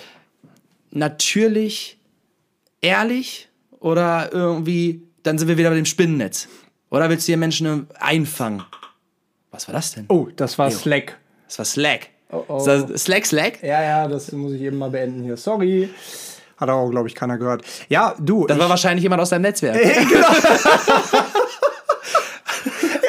natürlich 0.92 1.97
ehrlich 2.82 3.50
oder 3.80 4.32
irgendwie, 4.32 5.04
dann 5.24 5.38
sind 5.38 5.48
wir 5.48 5.58
wieder 5.58 5.70
bei 5.70 5.76
dem 5.76 5.86
Spinnennetz? 5.86 6.48
Oder 6.90 7.10
willst 7.10 7.28
du 7.28 7.32
hier 7.32 7.38
Menschen 7.38 7.88
einfangen? 8.00 8.64
Was 9.52 9.68
war 9.68 9.74
das 9.74 9.94
denn? 9.94 10.06
Oh, 10.10 10.28
das 10.36 10.58
war 10.58 10.68
Ejo. 10.70 10.78
Slack. 10.78 11.18
Das 11.48 11.60
war 11.60 11.66
Slack. 11.66 12.10
Oh, 12.32 12.44
oh. 12.48 12.60
Slack, 12.98 13.26
Slack? 13.26 13.64
Ja, 13.64 13.82
ja, 13.82 14.08
das 14.08 14.32
muss 14.32 14.54
ich 14.54 14.62
eben 14.62 14.78
mal 14.78 14.90
beenden 14.90 15.24
hier. 15.24 15.38
Sorry. 15.38 15.90
Hat 16.58 16.70
auch, 16.70 16.90
glaube 16.90 17.08
ich, 17.08 17.16
keiner 17.16 17.38
gehört. 17.38 17.64
Ja, 17.88 18.16
du. 18.20 18.48
Das 18.48 18.58
war 18.58 18.70
wahrscheinlich 18.70 19.04
jemand 19.04 19.22
aus 19.22 19.30
deinem 19.30 19.44
Netzwerk. 19.44 19.80
genau. 20.10 20.28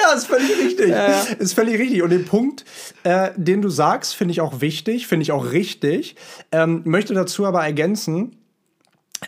ja, 0.03 0.13
ist 0.15 0.27
völlig 0.27 0.59
richtig. 0.59 0.89
Ja, 0.91 1.11
ja. 1.11 1.23
Ist 1.39 1.55
völlig 1.55 1.81
richtig. 1.81 2.03
Und 2.03 2.11
den 2.11 2.27
Punkt, 2.27 2.65
äh, 3.05 3.31
den 3.37 3.63
du 3.63 3.71
sagst, 3.71 4.15
finde 4.15 4.33
ich 4.33 4.41
auch 4.41 4.61
wichtig, 4.61 5.07
finde 5.07 5.23
ich 5.23 5.33
auch 5.33 5.51
richtig. 5.53 6.15
Ähm, 6.53 6.83
möchte 6.85 7.15
dazu 7.15 7.47
aber 7.47 7.65
ergänzen, 7.65 8.37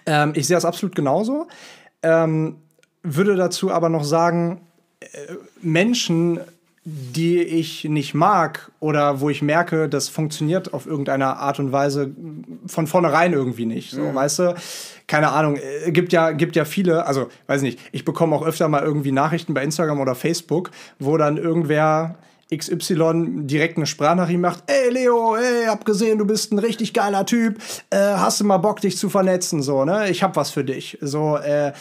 ähm, 0.07 0.33
ich 0.35 0.47
sehe 0.47 0.57
das 0.57 0.65
absolut 0.65 0.95
genauso. 0.95 1.49
Ähm, 2.03 2.57
würde 3.03 3.37
dazu 3.37 3.71
aber 3.71 3.89
noch 3.89 4.05
sagen, 4.05 4.61
äh, 5.01 5.07
Menschen, 5.63 6.41
die 6.85 7.43
ich 7.43 7.85
nicht 7.85 8.15
mag 8.15 8.73
oder 8.81 9.21
wo 9.21 9.29
ich 9.29 9.43
merke, 9.43 9.89
das 9.89 10.09
funktioniert 10.09 10.73
auf 10.73 10.87
irgendeine 10.87 11.37
Art 11.37 11.59
und 11.59 11.73
Weise 11.73 12.11
von 12.67 12.87
vornherein 12.87 13.33
irgendwie 13.33 13.67
nicht. 13.67 13.91
So, 13.91 14.03
mhm. 14.03 14.15
weißt 14.15 14.39
du? 14.39 14.55
Keine 15.07 15.31
Ahnung, 15.31 15.57
äh, 15.57 15.93
gibt 15.93 16.13
ja, 16.13 16.31
gibt 16.31 16.57
ja 16.57 16.65
viele, 16.65 17.07
also 17.07 17.29
weiß 17.47 17.63
nicht, 17.63 17.79
ich 17.93 18.05
bekomme 18.05 18.35
auch 18.35 18.45
öfter 18.45 18.69
mal 18.69 18.83
irgendwie 18.83 19.13
Nachrichten 19.13 19.55
bei 19.55 19.63
Instagram 19.63 20.01
oder 20.01 20.15
Facebook, 20.15 20.71
wo 20.99 21.17
dann 21.17 21.37
irgendwer 21.37 22.17
XY 22.55 23.47
direkt 23.47 23.77
eine 23.77 23.87
Sprachnachricht 23.87 24.41
macht, 24.41 24.65
ey 24.67 24.91
Leo, 24.91 25.37
ey, 25.37 25.67
hab 25.67 25.85
gesehen, 25.85 26.19
du 26.19 26.27
bist 26.27 26.53
ein 26.53 26.59
richtig 26.59 26.93
geiler 26.93 27.25
Typ, 27.27 27.59
äh, 27.91 27.97
hast 27.97 28.41
du 28.41 28.45
mal 28.45 28.59
Bock, 28.59 28.81
dich 28.81 28.97
zu 28.97 29.09
vernetzen, 29.09 29.63
so, 29.63 29.85
ne? 29.85 30.11
Ich 30.11 30.23
hab 30.23 30.37
was 30.37 30.51
für 30.51 30.65
dich. 30.65 30.99
So, 31.01 31.37
äh, 31.37 31.73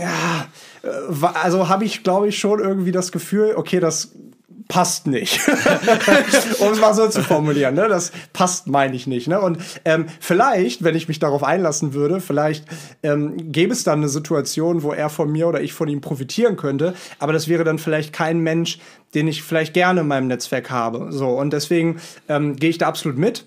ja, 0.00 0.46
äh, 0.82 1.26
also 1.34 1.68
habe 1.68 1.84
ich, 1.84 2.02
glaube 2.02 2.28
ich, 2.28 2.38
schon 2.38 2.60
irgendwie 2.60 2.92
das 2.92 3.12
Gefühl, 3.12 3.54
okay, 3.56 3.80
das 3.80 4.12
passt 4.74 5.06
nicht. 5.06 5.40
um 6.58 6.72
es 6.72 6.80
mal 6.80 6.94
so 6.94 7.08
zu 7.08 7.22
formulieren. 7.22 7.76
Ne? 7.76 7.86
Das 7.88 8.10
passt, 8.32 8.66
meine 8.66 8.96
ich 8.96 9.06
nicht. 9.06 9.28
Ne? 9.28 9.40
Und 9.40 9.58
ähm, 9.84 10.06
vielleicht, 10.18 10.82
wenn 10.82 10.96
ich 10.96 11.06
mich 11.06 11.20
darauf 11.20 11.44
einlassen 11.44 11.94
würde, 11.94 12.20
vielleicht 12.20 12.64
ähm, 13.04 13.52
gäbe 13.52 13.72
es 13.72 13.84
dann 13.84 14.00
eine 14.00 14.08
Situation, 14.08 14.82
wo 14.82 14.92
er 14.92 15.10
von 15.10 15.30
mir 15.30 15.46
oder 15.46 15.60
ich 15.60 15.72
von 15.72 15.86
ihm 15.86 16.00
profitieren 16.00 16.56
könnte. 16.56 16.94
Aber 17.20 17.32
das 17.32 17.46
wäre 17.46 17.62
dann 17.62 17.78
vielleicht 17.78 18.12
kein 18.12 18.40
Mensch, 18.40 18.80
den 19.14 19.28
ich 19.28 19.44
vielleicht 19.44 19.74
gerne 19.74 20.00
in 20.00 20.08
meinem 20.08 20.26
Netzwerk 20.26 20.70
habe. 20.70 21.12
So, 21.12 21.28
und 21.38 21.52
deswegen 21.52 22.00
ähm, 22.28 22.56
gehe 22.56 22.70
ich 22.70 22.78
da 22.78 22.88
absolut 22.88 23.16
mit 23.16 23.46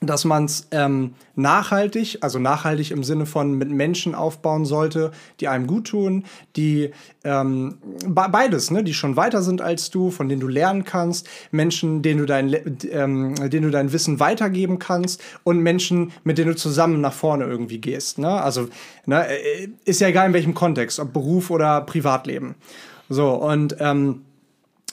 dass 0.00 0.24
man 0.24 0.46
es 0.46 0.66
ähm, 0.70 1.14
nachhaltig, 1.34 2.18
also 2.22 2.38
nachhaltig 2.38 2.90
im 2.90 3.04
Sinne 3.04 3.26
von 3.26 3.52
mit 3.58 3.70
Menschen 3.70 4.14
aufbauen 4.14 4.64
sollte, 4.64 5.12
die 5.40 5.48
einem 5.48 5.66
gut 5.66 5.88
tun, 5.88 6.24
die 6.56 6.90
ähm, 7.22 7.76
beides, 8.06 8.70
ne, 8.70 8.82
die 8.82 8.94
schon 8.94 9.16
weiter 9.16 9.42
sind 9.42 9.60
als 9.60 9.90
du, 9.90 10.10
von 10.10 10.30
denen 10.30 10.40
du 10.40 10.48
lernen 10.48 10.84
kannst, 10.84 11.28
Menschen, 11.50 12.00
denen 12.00 12.20
du 12.20 12.26
dein, 12.26 12.50
ähm, 12.90 13.34
denen 13.50 13.66
du 13.66 13.70
dein 13.70 13.92
Wissen 13.92 14.20
weitergeben 14.20 14.78
kannst 14.78 15.22
und 15.44 15.60
Menschen, 15.60 16.12
mit 16.24 16.38
denen 16.38 16.52
du 16.52 16.56
zusammen 16.56 17.02
nach 17.02 17.12
vorne 17.12 17.44
irgendwie 17.44 17.78
gehst. 17.78 18.18
Ne? 18.18 18.30
Also 18.30 18.68
ne, 19.04 19.26
äh, 19.28 19.68
ist 19.84 20.00
ja 20.00 20.08
egal 20.08 20.28
in 20.28 20.32
welchem 20.32 20.54
Kontext, 20.54 20.98
ob 20.98 21.12
Beruf 21.12 21.50
oder 21.50 21.82
Privatleben. 21.82 22.54
So 23.10 23.34
und 23.34 23.76
ähm, 23.80 24.22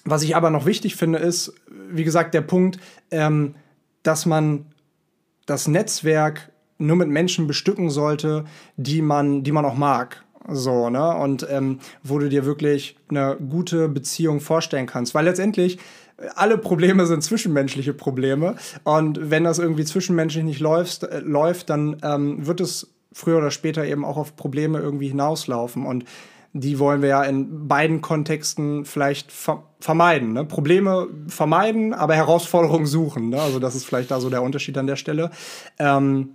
was 0.04 0.24
ich 0.24 0.36
aber 0.36 0.50
noch 0.50 0.66
wichtig 0.66 0.96
finde, 0.96 1.20
ist, 1.20 1.54
wie 1.90 2.04
gesagt, 2.04 2.34
der 2.34 2.42
Punkt, 2.42 2.80
ähm, 3.12 3.56
dass 4.04 4.26
man 4.26 4.66
das 5.48 5.68
Netzwerk 5.68 6.52
nur 6.78 6.96
mit 6.96 7.08
Menschen 7.08 7.48
bestücken 7.48 7.90
sollte, 7.90 8.46
die 8.76 9.02
man, 9.02 9.44
die 9.44 9.52
man 9.52 9.66
auch 9.66 9.76
mag. 9.76 10.24
So, 10.48 10.90
ne? 10.90 11.16
Und 11.16 11.48
ähm, 11.50 11.80
wo 12.04 12.20
du 12.20 12.30
dir 12.30 12.46
wirklich 12.46 12.96
eine 13.10 13.36
gute 13.36 13.90
Beziehung 13.90 14.40
vorstellen 14.40 14.86
kannst. 14.86 15.16
Weil 15.16 15.26
letztendlich 15.26 15.78
äh, 16.18 16.28
alle 16.36 16.58
Probleme 16.58 17.06
sind 17.06 17.24
zwischenmenschliche 17.24 17.94
Probleme. 17.94 18.56
Und 18.84 19.32
wenn 19.32 19.44
das 19.44 19.60
irgendwie 19.60 19.86
zwischenmenschlich 19.86 20.44
nicht 20.44 20.60
läuft, 20.60 21.04
äh, 21.04 21.20
läuft 21.20 21.70
dann 21.70 21.98
ähm, 22.04 22.46
wird 22.46 22.62
es 22.62 22.94
früher 23.12 23.40
oder 23.40 23.52
später 23.52 23.84
eben 23.84 24.06
auch 24.06 24.18
auf 24.18 24.36
Probleme 24.36 24.80
irgendwie 24.80 25.08
hinauslaufen. 25.08 25.86
Und 25.86 26.06
die 26.54 26.80
wollen 26.80 27.02
wir 27.02 27.10
ja 27.10 27.24
in 27.24 27.68
beiden 27.68 28.02
Kontexten 28.02 28.86
vielleicht 28.86 29.32
ver 29.32 29.64
vermeiden. 29.80 30.34
Ne? 30.34 30.44
Probleme 30.44 31.08
vermeiden, 31.28 31.94
aber 31.94 32.16
Herausforderungen 32.16 32.88
suchen. 32.88 33.30
Ne? 33.30 33.40
Also 33.40 33.60
das 33.60 33.76
ist 33.76 33.86
vielleicht 33.86 34.10
da 34.10 34.20
so 34.20 34.32
der 34.32 34.42
Unterschied 34.42 34.76
an 34.78 34.88
der 34.88 34.96
Stelle. 34.96 35.30
Ähm, 35.78 36.32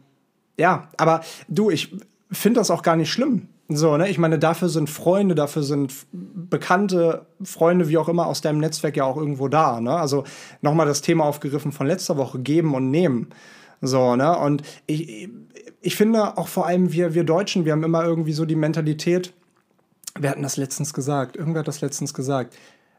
ja, 0.57 0.89
aber 0.97 1.23
du, 1.49 1.71
ich 1.71 1.93
finde 2.31 2.61
das 2.61 2.71
auch 2.71 2.83
gar 2.83 2.95
nicht 2.95 3.11
schlimm. 3.11 3.49
So, 3.69 3.97
ne? 3.97 4.09
Ich 4.09 4.19
meine, 4.19 4.39
dafür 4.39 4.69
sind 4.69 4.91
Freunde, 4.91 5.35
dafür 5.35 5.63
sind 5.63 5.93
bekannte 6.13 7.27
Freunde, 7.43 7.89
wie 7.89 7.99
auch 7.99 8.09
immer, 8.09 8.27
aus 8.27 8.41
deinem 8.41 8.59
Netzwerk 8.59 8.97
ja 8.97 9.05
auch 9.05 9.17
irgendwo 9.17 9.49
da. 9.49 9.81
Ne? 9.81 9.95
Also 9.95 10.25
nochmal 10.61 10.87
das 10.87 11.03
Thema 11.03 11.25
aufgegriffen 11.25 11.73
von 11.73 11.87
letzter 11.87 12.17
Woche, 12.17 12.39
geben 12.39 12.75
und 12.75 12.91
nehmen. 12.91 13.29
So, 13.81 14.15
ne? 14.15 14.39
Und 14.39 14.63
ich, 14.87 15.29
ich 15.81 15.97
finde 15.97 16.39
auch 16.39 16.49
vor 16.49 16.67
allem 16.67 16.93
wir, 16.93 17.15
wir 17.15 17.25
Deutschen, 17.25 17.65
wir 17.65 17.73
haben 17.73 17.83
immer 17.83 18.05
irgendwie 18.05 18.33
so 18.33 18.45
die 18.45 18.57
Mentalität, 18.57 19.33
wir 20.19 20.31
hatten 20.31 20.43
das 20.43 20.57
letztens 20.57 20.93
gesagt, 20.95 21.37
irgendwer 21.37 21.61
hat 21.61 21.69
das 21.69 21.81
letztens 21.81 22.15
gesagt, 22.15 22.55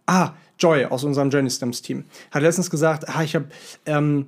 Ah, 0.05 0.31
Joy 0.59 0.85
aus 0.85 1.03
unserem 1.03 1.29
Journey 1.29 1.49
Stems 1.49 1.81
Team 1.81 2.05
hat 2.31 2.41
letztens 2.41 2.69
gesagt, 2.69 3.07
ah, 3.07 3.23
ich 3.23 3.35
habe 3.35 3.45
ähm, 3.85 4.27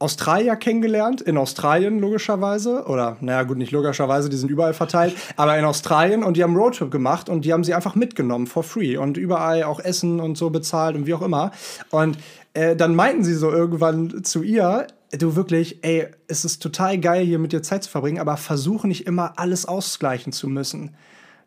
Australier 0.00 0.56
kennengelernt, 0.56 1.20
in 1.20 1.38
Australien 1.38 2.00
logischerweise, 2.00 2.84
oder 2.86 3.16
naja 3.20 3.44
gut, 3.44 3.58
nicht 3.58 3.70
logischerweise, 3.70 4.28
die 4.28 4.36
sind 4.36 4.50
überall 4.50 4.74
verteilt, 4.74 5.14
aber 5.36 5.56
in 5.56 5.64
Australien 5.64 6.24
und 6.24 6.36
die 6.36 6.42
haben 6.42 6.56
Roadtrip 6.56 6.90
gemacht 6.90 7.28
und 7.28 7.44
die 7.44 7.52
haben 7.52 7.62
sie 7.62 7.74
einfach 7.74 7.94
mitgenommen 7.94 8.48
for 8.48 8.64
free 8.64 8.96
und 8.96 9.16
überall 9.16 9.62
auch 9.62 9.78
Essen 9.78 10.18
und 10.18 10.36
so 10.36 10.50
bezahlt 10.50 10.96
und 10.96 11.06
wie 11.06 11.14
auch 11.14 11.22
immer. 11.22 11.52
Und 11.90 12.18
äh, 12.54 12.74
dann 12.74 12.96
meinten 12.96 13.22
sie 13.22 13.34
so 13.34 13.50
irgendwann 13.52 14.24
zu 14.24 14.42
ihr, 14.42 14.88
du 15.16 15.36
wirklich, 15.36 15.84
ey, 15.84 16.08
es 16.26 16.44
ist 16.44 16.60
total 16.60 16.98
geil, 16.98 17.24
hier 17.24 17.38
mit 17.38 17.52
dir 17.52 17.62
Zeit 17.62 17.84
zu 17.84 17.90
verbringen, 17.90 18.18
aber 18.18 18.36
versuche 18.36 18.88
nicht 18.88 19.06
immer 19.06 19.38
alles 19.38 19.64
ausgleichen 19.64 20.32
zu 20.32 20.48
müssen. 20.48 20.96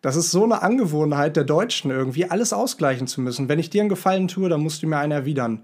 Das 0.01 0.15
ist 0.15 0.31
so 0.31 0.43
eine 0.43 0.61
Angewohnheit 0.61 1.35
der 1.35 1.43
Deutschen 1.43 1.91
irgendwie, 1.91 2.25
alles 2.25 2.53
ausgleichen 2.53 3.07
zu 3.07 3.21
müssen. 3.21 3.49
Wenn 3.49 3.59
ich 3.59 3.69
dir 3.69 3.81
einen 3.81 3.89
Gefallen 3.89 4.27
tue, 4.27 4.49
dann 4.49 4.61
musst 4.61 4.83
du 4.83 4.87
mir 4.87 4.97
einen 4.97 5.11
erwidern. 5.11 5.63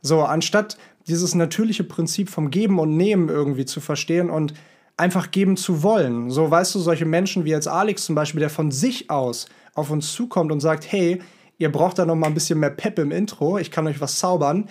So, 0.00 0.22
anstatt 0.22 0.76
dieses 1.06 1.34
natürliche 1.34 1.84
Prinzip 1.84 2.28
vom 2.28 2.50
Geben 2.50 2.78
und 2.78 2.96
Nehmen 2.96 3.28
irgendwie 3.28 3.64
zu 3.64 3.80
verstehen 3.80 4.30
und 4.30 4.54
einfach 4.96 5.30
geben 5.30 5.56
zu 5.56 5.82
wollen. 5.82 6.30
So, 6.30 6.50
weißt 6.50 6.74
du, 6.74 6.78
solche 6.80 7.06
Menschen 7.06 7.44
wie 7.44 7.50
jetzt 7.50 7.68
Alex 7.68 8.04
zum 8.04 8.14
Beispiel, 8.14 8.40
der 8.40 8.50
von 8.50 8.70
sich 8.70 9.10
aus 9.10 9.46
auf 9.74 9.90
uns 9.90 10.12
zukommt 10.12 10.52
und 10.52 10.60
sagt, 10.60 10.90
hey, 10.90 11.20
ihr 11.58 11.72
braucht 11.72 11.98
da 11.98 12.04
noch 12.04 12.16
mal 12.16 12.26
ein 12.26 12.34
bisschen 12.34 12.58
mehr 12.58 12.70
Pep 12.70 12.98
im 12.98 13.10
Intro, 13.10 13.58
ich 13.58 13.70
kann 13.70 13.86
euch 13.86 14.00
was 14.00 14.18
zaubern. 14.18 14.68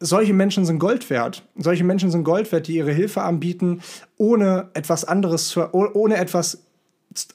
Solche 0.00 0.34
Menschen 0.34 0.64
sind 0.64 0.80
Gold 0.80 1.08
wert. 1.10 1.44
Solche 1.56 1.84
Menschen 1.84 2.10
sind 2.10 2.24
Gold 2.24 2.50
wert, 2.50 2.66
die 2.66 2.76
ihre 2.76 2.92
Hilfe 2.92 3.22
anbieten, 3.22 3.80
ohne 4.16 4.70
etwas 4.74 5.04
anderes 5.04 5.48
zu, 5.48 5.72
ohne 5.72 6.16
etwas 6.16 6.64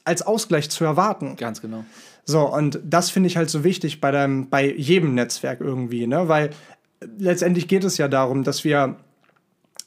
als 0.04 0.22
Ausgleich 0.22 0.70
zu 0.70 0.84
erwarten. 0.84 1.36
Ganz 1.36 1.60
genau. 1.60 1.84
So, 2.24 2.52
und 2.52 2.80
das 2.84 3.10
finde 3.10 3.28
ich 3.28 3.36
halt 3.36 3.48
so 3.48 3.64
wichtig 3.64 4.00
bei, 4.00 4.10
deinem, 4.10 4.48
bei 4.50 4.70
jedem 4.70 5.14
Netzwerk 5.14 5.60
irgendwie, 5.60 6.06
ne? 6.06 6.28
Weil 6.28 6.50
letztendlich 7.18 7.68
geht 7.68 7.84
es 7.84 7.96
ja 7.96 8.08
darum, 8.08 8.44
dass 8.44 8.64
wir 8.64 8.96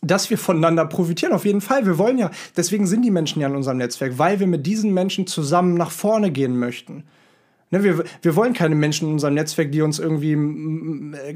dass 0.04 0.32
wir 0.32 0.38
voneinander 0.40 0.86
profitieren, 0.86 1.32
auf 1.32 1.46
jeden 1.46 1.62
Fall. 1.62 1.86
Wir 1.86 2.00
wollen 2.00 2.18
ja, 2.18 2.32
deswegen 2.58 2.88
sind 2.88 3.04
die 3.04 3.12
Menschen 3.12 3.40
ja 3.40 3.48
in 3.48 3.56
unserem 3.56 3.78
Netzwerk, 3.78 4.18
weil 4.18 4.40
wir 4.40 4.48
mit 4.48 4.66
diesen 4.66 4.96
Menschen 4.96 5.28
zusammen 5.28 5.76
nach 5.76 5.92
vorne 5.92 6.32
gehen 6.32 6.58
möchten. 6.58 7.04
Ne, 7.70 7.84
wir, 7.84 8.04
wir 8.22 8.36
wollen 8.36 8.54
keine 8.54 8.76
Menschen 8.76 9.08
in 9.08 9.14
unserem 9.14 9.36
Netzwerk, 9.36 9.72
die 9.72 9.82
uns 9.82 10.00
irgendwie, 10.00 10.36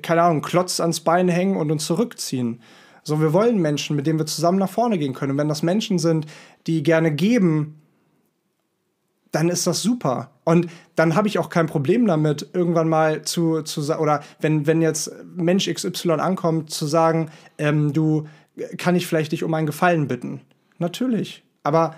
keine 0.02 0.24
Ahnung, 0.24 0.41
Klotz 0.41 0.80
ans 0.80 1.00
Bein 1.00 1.30
hängen 1.30 1.58
und 1.58 1.72
uns 1.72 1.86
zurückziehen. 1.86 2.60
So, 3.04 3.22
wir 3.22 3.34
wollen 3.34 3.62
Menschen, 3.62 3.96
mit 3.96 4.08
denen 4.08 4.18
wir 4.18 4.26
zusammen 4.26 4.58
nach 4.58 4.70
vorne 4.70 4.98
gehen 4.98 5.13
können. 5.13 5.34
Und 5.34 5.38
wenn 5.38 5.48
das 5.48 5.62
Menschen 5.62 6.00
sind, 6.00 6.26
die 6.65 6.82
gerne 6.82 7.12
geben, 7.12 7.80
dann 9.36 9.50
ist 9.50 9.67
das 9.67 9.82
super. 9.82 10.32
Und 10.45 10.67
dann 10.95 11.15
habe 11.15 11.28
ich 11.28 11.38
auch 11.39 11.50
kein 11.50 11.67
Problem 11.67 12.08
damit, 12.08 12.50
irgendwann 12.54 12.88
mal 12.88 13.24
zu, 13.24 13.62
zu 13.63 13.82
oder 14.00 14.24
wenn, 14.39 14.65
wenn 14.65 14.82
jetzt 14.82 15.12
Mensch 15.36 15.69
XY 15.69 16.12
ankommt, 16.12 16.71
zu 16.71 16.88
sagen, 16.88 17.30
ähm, 17.58 17.91
du, 17.91 18.28
kann 18.78 18.95
ich 18.95 19.08
vielleicht 19.08 19.34
dich 19.34 19.43
um 19.43 19.54
einen 19.54 19.67
Gefallen 19.67 20.08
bitten? 20.08 20.41
Natürlich. 20.78 21.43
Aber 21.63 21.95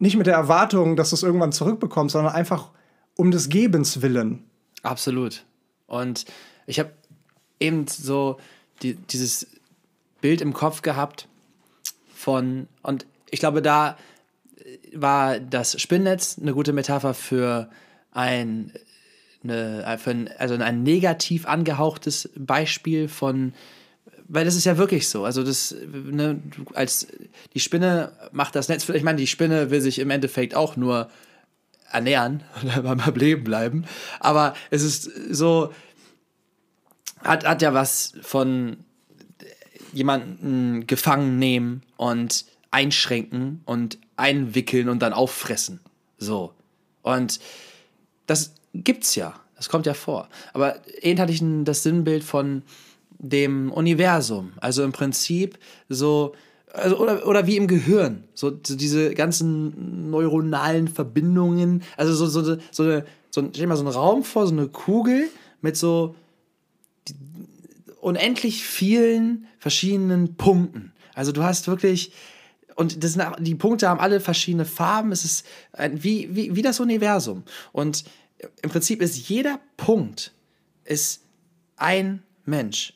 nicht 0.00 0.16
mit 0.16 0.26
der 0.26 0.34
Erwartung, 0.34 0.96
dass 0.96 1.10
du 1.10 1.16
es 1.16 1.22
irgendwann 1.22 1.52
zurückbekommst, 1.52 2.14
sondern 2.14 2.34
einfach 2.34 2.70
um 3.16 3.30
des 3.30 3.48
Gebens 3.48 4.02
willen. 4.02 4.42
Absolut. 4.82 5.44
Und 5.86 6.24
ich 6.66 6.80
habe 6.80 6.90
eben 7.60 7.86
so 7.86 8.38
die, 8.82 8.94
dieses 8.94 9.46
Bild 10.20 10.40
im 10.40 10.52
Kopf 10.52 10.82
gehabt 10.82 11.28
von, 12.12 12.66
und 12.82 13.06
ich 13.30 13.38
glaube, 13.38 13.62
da 13.62 13.96
war 14.94 15.40
das 15.40 15.80
Spinnnetz 15.80 16.38
eine 16.40 16.52
gute 16.52 16.72
Metapher 16.72 17.14
für 17.14 17.70
ein, 18.12 18.72
eine, 19.42 19.98
für 19.98 20.10
ein, 20.10 20.30
also 20.38 20.54
ein 20.54 20.82
negativ 20.82 21.46
angehauchtes 21.46 22.30
Beispiel 22.36 23.08
von, 23.08 23.54
weil 24.28 24.44
das 24.44 24.56
ist 24.56 24.64
ja 24.64 24.78
wirklich 24.78 25.08
so. 25.08 25.24
Also 25.24 25.42
das, 25.42 25.74
ne, 25.92 26.40
als 26.74 27.08
die 27.54 27.60
Spinne 27.60 28.12
macht 28.32 28.54
das 28.54 28.68
Netz, 28.68 28.88
ich 28.88 29.02
meine, 29.02 29.18
die 29.18 29.26
Spinne 29.26 29.70
will 29.70 29.80
sich 29.80 29.98
im 29.98 30.10
Endeffekt 30.10 30.54
auch 30.54 30.76
nur 30.76 31.10
ernähren 31.90 32.42
und 32.62 32.82
beim 32.82 33.14
Leben 33.14 33.44
bleiben. 33.44 33.84
Aber 34.20 34.54
es 34.70 34.82
ist 34.82 35.10
so, 35.30 35.72
hat, 37.22 37.44
hat 37.44 37.62
ja 37.62 37.74
was 37.74 38.14
von 38.22 38.78
jemanden 39.92 40.86
gefangen 40.86 41.38
nehmen 41.38 41.82
und 41.96 42.46
einschränken 42.70 43.60
und 43.66 43.98
einwickeln 44.22 44.88
und 44.88 45.02
dann 45.02 45.12
auffressen. 45.12 45.80
So. 46.16 46.52
Und 47.02 47.40
das 48.26 48.54
gibt's 48.72 49.16
ja. 49.16 49.34
Das 49.56 49.68
kommt 49.68 49.84
ja 49.86 49.94
vor. 49.94 50.28
Aber 50.52 50.76
eben 51.02 51.20
hatte 51.20 51.32
ich 51.32 51.42
das 51.64 51.82
Sinnbild 51.82 52.22
von 52.22 52.62
dem 53.18 53.72
Universum. 53.72 54.52
Also 54.60 54.84
im 54.84 54.92
Prinzip 54.92 55.58
so, 55.88 56.34
also, 56.72 56.98
oder, 56.98 57.26
oder 57.26 57.46
wie 57.46 57.56
im 57.56 57.66
Gehirn. 57.66 58.24
So, 58.34 58.58
so 58.64 58.76
diese 58.76 59.12
ganzen 59.14 60.10
neuronalen 60.10 60.86
Verbindungen. 60.88 61.82
Also 61.96 62.14
so, 62.14 62.26
so, 62.26 62.58
so, 62.70 62.82
eine, 62.84 63.04
so, 63.30 63.40
stell 63.40 63.50
dir 63.50 63.66
mal 63.66 63.76
so 63.76 63.84
einen 63.84 63.94
Raum 63.94 64.22
vor, 64.22 64.46
so 64.46 64.52
eine 64.52 64.68
Kugel 64.68 65.28
mit 65.60 65.76
so 65.76 66.14
unendlich 68.00 68.64
vielen 68.64 69.46
verschiedenen 69.58 70.36
Punkten. 70.36 70.92
Also 71.14 71.32
du 71.32 71.42
hast 71.42 71.66
wirklich 71.68 72.12
und 72.76 73.04
das 73.04 73.18
die 73.38 73.54
Punkte 73.54 73.88
haben 73.88 74.00
alle 74.00 74.20
verschiedene 74.20 74.64
Farben. 74.64 75.12
Es 75.12 75.24
ist 75.24 75.46
ein, 75.72 76.02
wie, 76.02 76.34
wie, 76.34 76.56
wie 76.56 76.62
das 76.62 76.80
Universum. 76.80 77.42
Und 77.72 78.04
im 78.62 78.70
Prinzip 78.70 79.02
ist 79.02 79.28
jeder 79.28 79.60
Punkt 79.76 80.32
ist 80.84 81.22
ein 81.76 82.22
Mensch. 82.44 82.94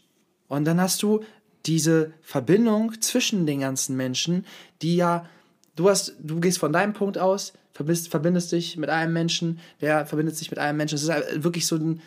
Und 0.49 0.65
dann 0.65 0.81
hast 0.81 1.03
du 1.03 1.25
diese 1.67 2.13
Verbindung 2.23 3.01
zwischen 3.01 3.47
den 3.47 3.61
ganzen 3.61 3.97
Menschen, 3.97 4.45
die 4.83 4.97
ja, 4.97 5.29
du 5.75 5.89
hast, 5.89 6.15
du 6.21 6.41
gehst 6.41 6.59
von 6.59 6.73
deinem 6.73 6.93
Punkt 6.93 7.19
aus, 7.19 7.53
verbindest, 7.73 8.09
verbindest 8.09 8.53
dich 8.53 8.77
mit 8.77 8.89
einem 8.91 9.13
Menschen, 9.13 9.61
der 9.81 10.07
verbindet 10.07 10.37
sich 10.37 10.51
mit 10.51 10.59
einem 10.59 10.79
Menschen. 10.79 10.95
Es 10.95 11.03
ist 11.03 11.43
wirklich 11.43 11.67
so 11.67 11.77
ein, 11.77 12.01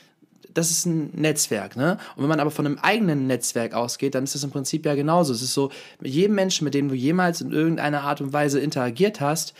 das 0.53 0.71
ist 0.71 0.85
ein 0.85 1.11
Netzwerk, 1.13 1.75
ne? 1.75 1.97
Und 2.15 2.23
wenn 2.23 2.29
man 2.29 2.39
aber 2.39 2.51
von 2.51 2.65
einem 2.65 2.79
eigenen 2.79 3.27
Netzwerk 3.27 3.73
ausgeht, 3.73 4.15
dann 4.15 4.23
ist 4.23 4.35
das 4.35 4.43
im 4.43 4.51
Prinzip 4.51 4.85
ja 4.85 4.95
genauso. 4.95 5.33
Es 5.33 5.41
ist 5.41 5.53
so, 5.53 5.71
mit 5.99 6.11
jedem 6.11 6.35
Menschen, 6.35 6.65
mit 6.65 6.73
dem 6.73 6.89
du 6.89 6.95
jemals 6.95 7.41
in 7.41 7.51
irgendeiner 7.51 8.01
Art 8.01 8.21
und 8.21 8.33
Weise 8.33 8.59
interagiert 8.59 9.21
hast, 9.21 9.53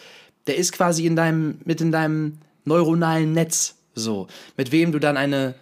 der 0.47 0.58
ist 0.58 0.71
quasi 0.71 1.06
in 1.06 1.15
deinem, 1.15 1.60
mit 1.65 1.82
in 1.82 1.91
deinem 1.91 2.39
neuronalen 2.65 3.34
Netz 3.34 3.75
so. 3.93 4.28
Mit 4.58 4.71
wem 4.71 4.91
du 4.91 4.99
dann 4.99 5.17
eine 5.17 5.56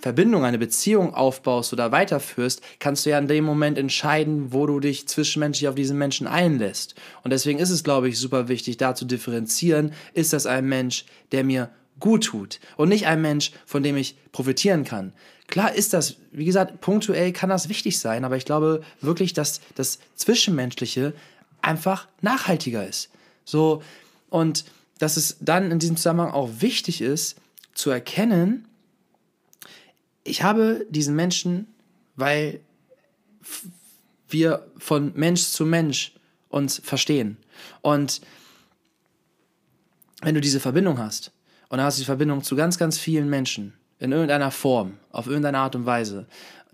Verbindung, 0.00 0.44
eine 0.44 0.58
Beziehung 0.58 1.14
aufbaust 1.14 1.72
oder 1.72 1.90
weiterführst, 1.90 2.60
kannst 2.78 3.06
du 3.06 3.10
ja 3.10 3.18
in 3.18 3.26
dem 3.26 3.42
Moment 3.44 3.78
entscheiden, 3.78 4.52
wo 4.52 4.66
du 4.66 4.78
dich 4.78 5.08
zwischenmenschlich 5.08 5.66
auf 5.66 5.74
diesen 5.74 5.96
Menschen 5.96 6.26
einlässt. 6.26 6.94
Und 7.22 7.32
deswegen 7.32 7.58
ist 7.58 7.70
es, 7.70 7.84
glaube 7.84 8.10
ich, 8.10 8.18
super 8.18 8.48
wichtig, 8.48 8.76
da 8.76 8.94
zu 8.94 9.06
differenzieren, 9.06 9.94
ist 10.12 10.34
das 10.34 10.44
ein 10.44 10.66
Mensch, 10.66 11.06
der 11.32 11.42
mir 11.42 11.70
gut 12.00 12.24
tut 12.24 12.60
und 12.76 12.88
nicht 12.88 13.06
ein 13.06 13.22
Mensch, 13.22 13.52
von 13.66 13.82
dem 13.82 13.96
ich 13.96 14.16
profitieren 14.32 14.84
kann. 14.84 15.12
Klar 15.46 15.74
ist 15.74 15.92
das, 15.92 16.16
wie 16.32 16.44
gesagt, 16.44 16.80
punktuell 16.80 17.32
kann 17.32 17.50
das 17.50 17.68
wichtig 17.68 17.98
sein, 17.98 18.24
aber 18.24 18.36
ich 18.36 18.44
glaube 18.44 18.82
wirklich, 19.00 19.32
dass 19.32 19.60
das 19.74 19.98
Zwischenmenschliche 20.16 21.14
einfach 21.60 22.08
nachhaltiger 22.20 22.86
ist. 22.86 23.10
So, 23.44 23.82
und 24.30 24.64
dass 24.98 25.16
es 25.16 25.36
dann 25.40 25.70
in 25.70 25.78
diesem 25.78 25.96
Zusammenhang 25.96 26.32
auch 26.32 26.50
wichtig 26.60 27.00
ist, 27.00 27.36
zu 27.74 27.90
erkennen, 27.90 28.66
ich 30.24 30.42
habe 30.42 30.86
diesen 30.88 31.14
Menschen, 31.14 31.66
weil 32.16 32.60
wir 34.28 34.66
von 34.78 35.12
Mensch 35.14 35.42
zu 35.42 35.66
Mensch 35.66 36.14
uns 36.48 36.80
verstehen. 36.82 37.36
Und 37.82 38.22
wenn 40.22 40.34
du 40.34 40.40
diese 40.40 40.60
Verbindung 40.60 40.98
hast, 40.98 41.32
und 41.74 41.82
hast 41.82 41.98
die 41.98 42.04
Verbindung 42.04 42.44
zu 42.44 42.54
ganz, 42.54 42.78
ganz 42.78 42.98
vielen 42.98 43.28
Menschen 43.28 43.72
in 43.98 44.12
irgendeiner 44.12 44.52
Form, 44.52 44.92
auf 45.10 45.26
irgendeine 45.26 45.58
Art 45.58 45.74
und 45.74 45.86
Weise, 45.86 46.26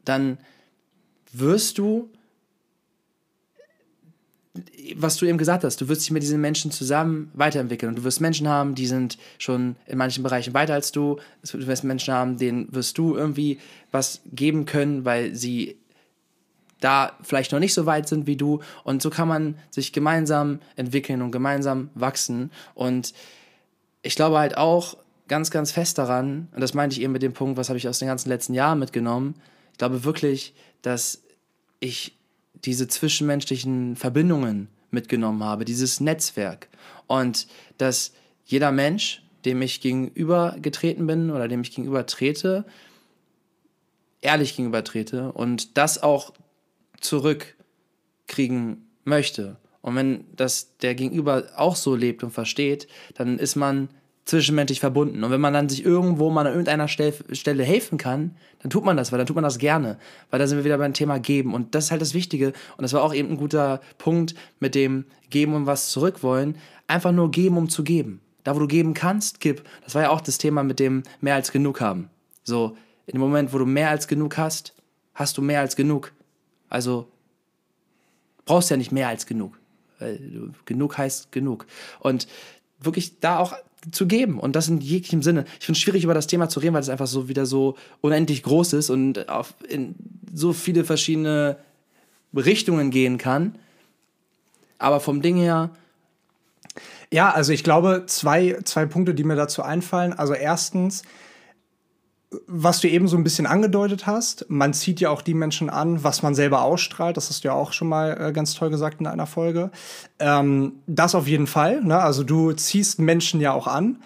dann 0.04 0.36
wirst 1.32 1.78
du, 1.78 2.10
was 4.96 5.16
du 5.16 5.24
eben 5.24 5.38
gesagt 5.38 5.64
hast, 5.64 5.80
du 5.80 5.88
wirst 5.88 6.02
dich 6.02 6.10
mit 6.10 6.22
diesen 6.22 6.42
Menschen 6.42 6.70
zusammen 6.70 7.30
weiterentwickeln. 7.32 7.88
Und 7.88 7.96
du 7.96 8.04
wirst 8.04 8.20
Menschen 8.20 8.46
haben, 8.46 8.74
die 8.74 8.86
sind 8.86 9.16
schon 9.38 9.76
in 9.86 9.96
manchen 9.96 10.22
Bereichen 10.22 10.52
weiter 10.52 10.74
als 10.74 10.92
du, 10.92 11.18
du 11.50 11.66
wirst 11.66 11.82
Menschen 11.82 12.12
haben, 12.12 12.36
denen 12.36 12.68
wirst 12.70 12.98
du 12.98 13.16
irgendwie 13.16 13.58
was 13.90 14.20
geben 14.26 14.66
können, 14.66 15.06
weil 15.06 15.34
sie 15.34 15.78
da 16.80 17.16
vielleicht 17.22 17.52
noch 17.52 17.58
nicht 17.58 17.72
so 17.72 17.86
weit 17.86 18.06
sind 18.06 18.26
wie 18.26 18.36
du. 18.36 18.60
Und 18.84 19.00
so 19.00 19.08
kann 19.08 19.28
man 19.28 19.54
sich 19.70 19.94
gemeinsam 19.94 20.58
entwickeln 20.76 21.22
und 21.22 21.30
gemeinsam 21.30 21.88
wachsen. 21.94 22.50
Und 22.74 23.14
ich 24.02 24.14
glaube 24.14 24.38
halt 24.38 24.56
auch 24.56 24.96
ganz, 25.28 25.50
ganz 25.50 25.72
fest 25.72 25.98
daran, 25.98 26.48
und 26.52 26.60
das 26.60 26.74
meinte 26.74 26.96
ich 26.96 27.02
eben 27.02 27.12
mit 27.12 27.22
dem 27.22 27.32
Punkt, 27.32 27.56
was 27.56 27.68
habe 27.68 27.78
ich 27.78 27.88
aus 27.88 27.98
den 27.98 28.08
ganzen 28.08 28.28
letzten 28.28 28.54
Jahren 28.54 28.78
mitgenommen, 28.78 29.34
ich 29.72 29.78
glaube 29.78 30.04
wirklich, 30.04 30.54
dass 30.82 31.22
ich 31.78 32.16
diese 32.64 32.88
zwischenmenschlichen 32.88 33.96
Verbindungen 33.96 34.68
mitgenommen 34.90 35.44
habe, 35.44 35.64
dieses 35.64 36.00
Netzwerk 36.00 36.68
und 37.06 37.46
dass 37.78 38.12
jeder 38.44 38.72
Mensch 38.72 39.22
dem 39.44 39.62
ich 39.62 39.80
gegenüber 39.80 40.56
getreten 40.60 41.06
bin 41.06 41.30
oder 41.30 41.48
dem 41.48 41.62
ich 41.62 41.70
gegenüber 41.70 42.06
trete, 42.06 42.64
ehrlich 44.20 44.56
gegenüber 44.56 44.84
trete 44.84 45.32
und 45.32 45.76
das 45.78 46.02
auch 46.02 46.32
zurückkriegen 47.00 48.88
möchte. 49.04 49.56
Und 49.82 49.96
wenn 49.96 50.24
das 50.36 50.76
der 50.78 50.94
Gegenüber 50.94 51.44
auch 51.56 51.76
so 51.76 51.94
lebt 51.94 52.22
und 52.22 52.30
versteht, 52.30 52.86
dann 53.14 53.38
ist 53.38 53.56
man 53.56 53.88
zwischenmenschlich 54.26 54.80
verbunden. 54.80 55.24
Und 55.24 55.30
wenn 55.30 55.40
man 55.40 55.52
dann 55.52 55.68
sich 55.68 55.84
irgendwo 55.84 56.30
mal 56.30 56.46
an 56.46 56.52
irgendeiner 56.52 56.88
Stelle 56.88 57.64
helfen 57.64 57.98
kann, 57.98 58.36
dann 58.60 58.70
tut 58.70 58.84
man 58.84 58.96
das, 58.96 59.10
weil 59.10 59.18
dann 59.18 59.26
tut 59.26 59.34
man 59.34 59.44
das 59.44 59.58
gerne. 59.58 59.98
Weil 60.30 60.38
da 60.38 60.46
sind 60.46 60.58
wir 60.58 60.64
wieder 60.64 60.78
beim 60.78 60.92
Thema 60.92 61.18
Geben. 61.18 61.54
Und 61.54 61.74
das 61.74 61.86
ist 61.86 61.90
halt 61.90 62.02
das 62.02 62.14
Wichtige. 62.14 62.48
Und 62.76 62.82
das 62.82 62.92
war 62.92 63.02
auch 63.02 63.14
eben 63.14 63.30
ein 63.30 63.36
guter 63.36 63.80
Punkt 63.98 64.34
mit 64.60 64.74
dem 64.74 65.04
Geben 65.30 65.54
und 65.54 65.66
was 65.66 65.90
zurückwollen. 65.90 66.56
Einfach 66.86 67.12
nur 67.12 67.30
geben, 67.30 67.56
um 67.56 67.68
zu 67.68 67.82
geben. 67.82 68.20
Da, 68.44 68.54
wo 68.54 68.60
du 68.60 68.68
geben 68.68 68.94
kannst, 68.94 69.40
gib. 69.40 69.64
Das 69.84 69.94
war 69.94 70.02
ja 70.02 70.10
auch 70.10 70.20
das 70.20 70.38
Thema 70.38 70.62
mit 70.62 70.78
dem 70.78 71.02
mehr 71.20 71.34
als 71.34 71.50
genug 71.50 71.80
haben. 71.80 72.08
So, 72.44 72.76
in 73.06 73.12
dem 73.12 73.20
Moment, 73.20 73.52
wo 73.52 73.58
du 73.58 73.66
mehr 73.66 73.90
als 73.90 74.06
genug 74.06 74.38
hast, 74.38 74.74
hast 75.14 75.36
du 75.36 75.42
mehr 75.42 75.60
als 75.60 75.76
genug. 75.76 76.12
Also 76.68 77.08
brauchst 78.44 78.70
ja 78.70 78.76
nicht 78.76 78.92
mehr 78.92 79.08
als 79.08 79.26
genug. 79.26 79.60
Weil 80.00 80.18
genug 80.64 80.98
heißt 80.98 81.30
genug. 81.30 81.66
Und 82.00 82.26
wirklich 82.80 83.20
da 83.20 83.38
auch 83.38 83.54
zu 83.90 84.06
geben 84.06 84.38
und 84.38 84.56
das 84.56 84.68
in 84.68 84.80
jeglichem 84.80 85.22
Sinne. 85.22 85.44
Ich 85.58 85.66
finde 85.66 85.76
es 85.76 85.82
schwierig, 85.82 86.04
über 86.04 86.14
das 86.14 86.26
Thema 86.26 86.48
zu 86.48 86.60
reden, 86.60 86.74
weil 86.74 86.82
es 86.82 86.88
einfach 86.88 87.06
so 87.06 87.28
wieder 87.28 87.46
so 87.46 87.76
unendlich 88.00 88.42
groß 88.42 88.74
ist 88.74 88.90
und 88.90 89.28
auf 89.28 89.54
in 89.68 89.94
so 90.34 90.52
viele 90.52 90.84
verschiedene 90.84 91.56
Richtungen 92.34 92.90
gehen 92.90 93.18
kann. 93.18 93.58
Aber 94.78 95.00
vom 95.00 95.22
Ding 95.22 95.36
her. 95.36 95.70
Ja, 97.12 97.30
also 97.30 97.52
ich 97.52 97.64
glaube, 97.64 98.04
zwei, 98.06 98.58
zwei 98.64 98.86
Punkte, 98.86 99.14
die 99.14 99.24
mir 99.24 99.36
dazu 99.36 99.62
einfallen. 99.62 100.12
Also 100.12 100.34
erstens, 100.34 101.02
was 102.46 102.80
du 102.80 102.88
eben 102.88 103.08
so 103.08 103.16
ein 103.16 103.24
bisschen 103.24 103.46
angedeutet 103.46 104.06
hast, 104.06 104.46
man 104.48 104.72
zieht 104.72 105.00
ja 105.00 105.10
auch 105.10 105.22
die 105.22 105.34
Menschen 105.34 105.68
an, 105.68 106.04
was 106.04 106.22
man 106.22 106.34
selber 106.34 106.62
ausstrahlt. 106.62 107.16
Das 107.16 107.28
hast 107.28 107.42
du 107.42 107.48
ja 107.48 107.54
auch 107.54 107.72
schon 107.72 107.88
mal 107.88 108.16
äh, 108.20 108.32
ganz 108.32 108.54
toll 108.54 108.70
gesagt 108.70 109.00
in 109.00 109.06
einer 109.08 109.26
Folge. 109.26 109.70
Ähm, 110.20 110.74
das 110.86 111.16
auf 111.16 111.26
jeden 111.26 111.48
Fall. 111.48 111.82
Ne? 111.82 111.98
Also 111.98 112.22
du 112.22 112.52
ziehst 112.52 113.00
Menschen 113.00 113.40
ja 113.40 113.52
auch 113.52 113.66
an. 113.66 113.98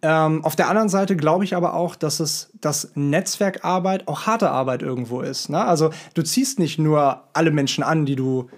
Ähm, 0.00 0.42
auf 0.44 0.56
der 0.56 0.68
anderen 0.68 0.88
Seite 0.88 1.16
glaube 1.16 1.44
ich 1.44 1.54
aber 1.54 1.74
auch, 1.74 1.96
dass 1.96 2.20
es 2.20 2.50
dass 2.60 2.92
Netzwerkarbeit 2.94 4.08
auch 4.08 4.26
harte 4.26 4.50
Arbeit 4.50 4.80
irgendwo 4.80 5.20
ist. 5.20 5.50
Ne? 5.50 5.62
Also 5.62 5.90
du 6.14 6.22
ziehst 6.22 6.58
nicht 6.58 6.78
nur 6.78 7.24
alle 7.34 7.50
Menschen 7.50 7.84
an, 7.84 8.06
die 8.06 8.16
du 8.16 8.48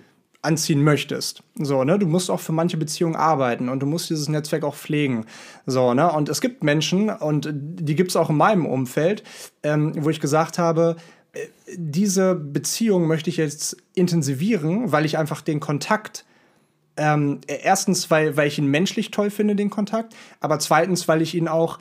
anziehen 0.42 0.83
möchtest. 0.83 1.42
So, 1.57 1.85
ne? 1.85 1.98
Du 1.98 2.07
musst 2.07 2.31
auch 2.31 2.40
für 2.40 2.53
manche 2.53 2.77
Beziehungen 2.77 3.16
arbeiten 3.16 3.68
und 3.68 3.81
du 3.81 3.87
musst 3.87 4.11
dieses 4.11 4.29
Netzwerk 4.29 4.64
auch 4.64 4.77
pflegen. 4.77 5.27
So, 5.66 5.94
ne? 5.94 6.12
Und 6.12 6.29
es 6.29 6.40
gibt 6.40 6.62
Menschen, 6.62 7.11
und 7.11 7.48
die 7.53 7.94
gibt 7.94 8.11
es 8.11 8.16
auch 8.16 8.31
in 8.31 8.37
meinem 8.37 8.66
Umfeld, 8.66 9.24
ähm, 9.62 9.92
wo 9.96 10.11
ich 10.11 10.20
gesagt 10.20 10.59
habe, 10.59 10.96
äh, 11.33 11.46
diese 11.77 12.35
Beziehung 12.35 13.09
möchte 13.09 13.31
ich 13.31 13.37
jetzt 13.37 13.77
intensivieren, 13.94 14.92
weil 14.92 15.05
ich 15.05 15.18
einfach 15.18 15.40
den 15.40 15.61
Kontakt 15.61 16.24
ähm, 16.99 17.41
erstens, 17.47 18.11
weil, 18.11 18.37
weil 18.37 18.49
ich 18.49 18.59
ihn 18.59 18.67
menschlich 18.67 19.11
toll 19.11 19.31
finde, 19.31 19.57
den 19.57 19.71
Kontakt, 19.71 20.15
aber 20.41 20.59
zweitens, 20.59 21.09
weil 21.09 21.23
ich 21.23 21.35
ihn 21.35 21.49
auch 21.49 21.79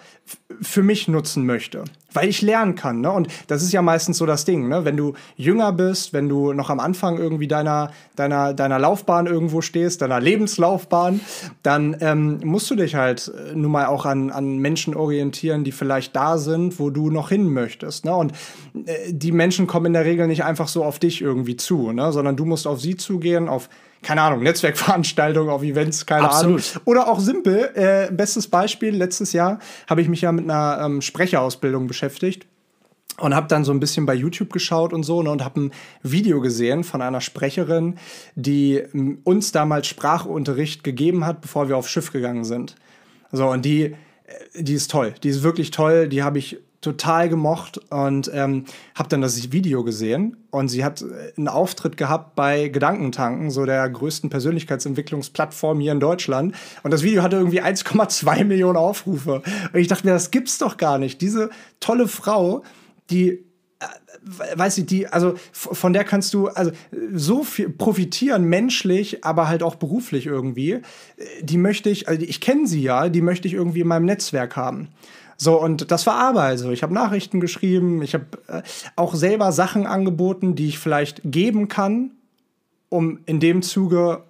für 0.61 0.83
mich 0.83 1.07
nutzen 1.07 1.45
möchte. 1.45 1.83
Weil 2.13 2.29
ich 2.29 2.41
lernen 2.41 2.75
kann. 2.75 3.01
Ne? 3.01 3.11
Und 3.11 3.27
das 3.47 3.61
ist 3.61 3.73
ja 3.73 3.81
meistens 3.81 4.17
so 4.17 4.25
das 4.25 4.45
Ding. 4.45 4.67
Ne? 4.67 4.85
Wenn 4.85 4.97
du 4.97 5.13
jünger 5.35 5.71
bist, 5.71 6.13
wenn 6.13 6.29
du 6.29 6.53
noch 6.53 6.69
am 6.69 6.79
Anfang 6.79 7.17
irgendwie 7.17 7.47
deiner, 7.47 7.91
deiner, 8.15 8.53
deiner 8.53 8.79
Laufbahn 8.79 9.27
irgendwo 9.27 9.61
stehst, 9.61 10.01
deiner 10.01 10.19
Lebenslaufbahn, 10.19 11.21
dann 11.63 11.97
ähm, 11.99 12.39
musst 12.43 12.71
du 12.71 12.75
dich 12.75 12.95
halt 12.95 13.31
äh, 13.35 13.55
nun 13.55 13.71
mal 13.71 13.85
auch 13.85 14.05
an, 14.05 14.31
an 14.31 14.57
Menschen 14.57 14.95
orientieren, 14.95 15.63
die 15.63 15.71
vielleicht 15.71 16.15
da 16.15 16.37
sind, 16.37 16.79
wo 16.79 16.89
du 16.89 17.09
noch 17.09 17.29
hin 17.29 17.51
möchtest. 17.51 18.05
Ne? 18.05 18.15
Und 18.15 18.31
äh, 18.85 19.11
die 19.11 19.31
Menschen 19.31 19.67
kommen 19.67 19.87
in 19.87 19.93
der 19.93 20.05
Regel 20.05 20.27
nicht 20.27 20.43
einfach 20.43 20.67
so 20.67 20.83
auf 20.83 20.99
dich 20.99 21.21
irgendwie 21.21 21.57
zu, 21.57 21.91
ne? 21.91 22.11
sondern 22.11 22.35
du 22.35 22.45
musst 22.45 22.67
auf 22.67 22.81
sie 22.81 22.95
zugehen, 22.95 23.47
auf 23.47 23.69
keine 24.01 24.21
Ahnung, 24.21 24.43
Netzwerkveranstaltungen, 24.43 25.49
auf 25.49 25.63
Events, 25.63 26.05
keine 26.05 26.25
Absolut. 26.25 26.63
Ahnung. 26.71 26.81
Oder 26.85 27.07
auch 27.07 27.19
simpel. 27.19 27.71
Äh, 27.73 28.11
bestes 28.11 28.47
Beispiel, 28.47 28.95
letztes 28.95 29.33
Jahr 29.33 29.59
habe 29.89 30.01
ich 30.01 30.07
mich 30.07 30.21
ja 30.21 30.31
mit 30.31 30.45
einer 30.45 30.83
ähm, 30.83 31.01
Sprecherausbildung 31.01 31.87
beschäftigt 31.87 32.45
und 33.19 33.35
habe 33.35 33.47
dann 33.47 33.63
so 33.63 33.71
ein 33.71 33.79
bisschen 33.79 34.05
bei 34.05 34.13
YouTube 34.13 34.53
geschaut 34.53 34.93
und 34.93 35.03
so 35.03 35.21
ne, 35.23 35.31
und 35.31 35.43
habe 35.43 35.61
ein 35.61 35.71
Video 36.03 36.39
gesehen 36.39 36.83
von 36.83 37.01
einer 37.01 37.21
Sprecherin, 37.21 37.95
die 38.35 38.83
uns 39.23 39.51
damals 39.51 39.87
Sprachunterricht 39.87 40.83
gegeben 40.83 41.25
hat, 41.25 41.41
bevor 41.41 41.67
wir 41.67 41.77
aufs 41.77 41.89
Schiff 41.89 42.11
gegangen 42.11 42.43
sind. 42.43 42.75
So 43.31 43.47
und 43.49 43.65
die 43.65 43.95
äh, 44.27 44.63
die 44.63 44.73
ist 44.73 44.91
toll, 44.91 45.13
die 45.23 45.29
ist 45.29 45.43
wirklich 45.43 45.71
toll, 45.71 46.07
die 46.07 46.23
habe 46.23 46.37
ich 46.37 46.59
total 46.87 47.27
gemocht 47.27 47.79
und 47.89 48.31
ähm, 48.33 48.63
habe 48.95 49.09
dann 49.09 49.21
das 49.21 49.51
Video 49.51 49.83
gesehen 49.83 50.37
und 50.51 50.69
sie 50.69 50.85
hat 50.85 51.01
äh, 51.01 51.33
einen 51.35 51.49
Auftritt 51.49 51.97
gehabt 51.97 52.35
bei 52.35 52.69
Gedankentanken, 52.69 53.51
so 53.51 53.65
der 53.65 53.89
größten 53.89 54.29
Persönlichkeitsentwicklungsplattform 54.29 55.81
hier 55.81 55.91
in 55.91 55.99
Deutschland 55.99 56.55
und 56.83 56.91
das 56.91 57.03
Video 57.03 57.23
hatte 57.23 57.35
irgendwie 57.35 57.61
1,2 57.61 58.43
Millionen 58.45 58.77
Aufrufe 58.77 59.41
und 59.73 59.79
ich 59.79 59.87
dachte 59.87 60.07
mir, 60.07 60.13
das 60.13 60.31
gibt's 60.31 60.57
doch 60.57 60.77
gar 60.77 60.97
nicht. 60.97 61.19
Diese 61.21 61.49
tolle 61.81 62.07
Frau, 62.07 62.63
die 63.09 63.43
äh, 63.79 63.85
weiß 64.55 64.77
ich, 64.77 64.85
die, 64.85 65.07
also 65.07 65.35
von 65.51 65.91
der 65.91 66.05
kannst 66.05 66.33
du 66.33 66.47
also 66.47 66.71
so 67.13 67.43
viel 67.43 67.69
profitieren, 67.69 68.45
menschlich, 68.45 69.25
aber 69.25 69.49
halt 69.49 69.61
auch 69.61 69.75
beruflich 69.75 70.25
irgendwie. 70.25 70.71
Äh, 70.71 70.81
die 71.41 71.57
möchte 71.57 71.89
ich, 71.89 72.07
also 72.07 72.25
ich 72.25 72.39
kenne 72.39 72.65
sie 72.65 72.81
ja, 72.81 73.09
die 73.09 73.21
möchte 73.21 73.47
ich 73.47 73.55
irgendwie 73.55 73.81
in 73.81 73.87
meinem 73.87 74.05
Netzwerk 74.05 74.55
haben. 74.55 74.87
So, 75.37 75.61
und 75.61 75.91
das 75.91 76.05
war 76.07 76.15
Arbeit. 76.15 76.59
So, 76.59 76.71
ich 76.71 76.83
habe 76.83 76.93
Nachrichten 76.93 77.39
geschrieben, 77.39 78.01
ich 78.01 78.13
habe 78.13 78.25
äh, 78.47 78.61
auch 78.95 79.13
selber 79.13 79.51
Sachen 79.51 79.85
angeboten, 79.85 80.55
die 80.55 80.67
ich 80.67 80.79
vielleicht 80.79 81.21
geben 81.23 81.67
kann, 81.67 82.11
um 82.89 83.19
in 83.25 83.39
dem 83.39 83.61
Zuge 83.61 84.23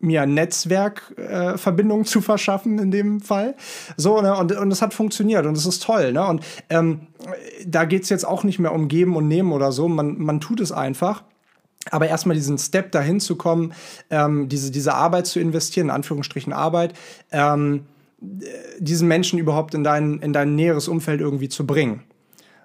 mir 0.00 0.24
Netzwerkverbindungen 0.24 2.06
äh, 2.06 2.08
zu 2.08 2.22
verschaffen 2.22 2.78
in 2.78 2.90
dem 2.90 3.20
Fall. 3.20 3.54
So, 3.96 4.22
ne? 4.22 4.34
und, 4.34 4.52
und 4.52 4.70
das 4.70 4.80
hat 4.80 4.94
funktioniert 4.94 5.44
und 5.44 5.54
das 5.54 5.66
ist 5.66 5.82
toll. 5.82 6.12
Ne? 6.12 6.26
Und 6.26 6.42
ähm, 6.70 7.08
da 7.66 7.84
geht 7.84 8.04
es 8.04 8.08
jetzt 8.08 8.26
auch 8.26 8.42
nicht 8.42 8.58
mehr 8.58 8.72
um 8.72 8.88
Geben 8.88 9.14
und 9.14 9.28
Nehmen 9.28 9.52
oder 9.52 9.72
so. 9.72 9.88
Man, 9.88 10.18
man 10.18 10.40
tut 10.40 10.60
es 10.60 10.72
einfach. 10.72 11.22
Aber 11.90 12.08
erstmal 12.08 12.36
diesen 12.36 12.58
Step 12.58 12.92
dahin 12.92 13.20
zu 13.20 13.36
kommen, 13.36 13.72
ähm, 14.10 14.48
diese, 14.48 14.70
diese 14.70 14.94
Arbeit 14.94 15.26
zu 15.26 15.40
investieren, 15.40 15.86
in 15.86 15.94
Anführungsstrichen 15.94 16.52
Arbeit, 16.52 16.94
ähm, 17.32 17.86
diesen 18.20 19.08
Menschen 19.08 19.38
überhaupt 19.38 19.74
in 19.74 19.84
dein, 19.84 20.18
in 20.18 20.32
dein 20.32 20.54
näheres 20.54 20.88
Umfeld 20.88 21.20
irgendwie 21.20 21.48
zu 21.48 21.66
bringen. 21.66 22.02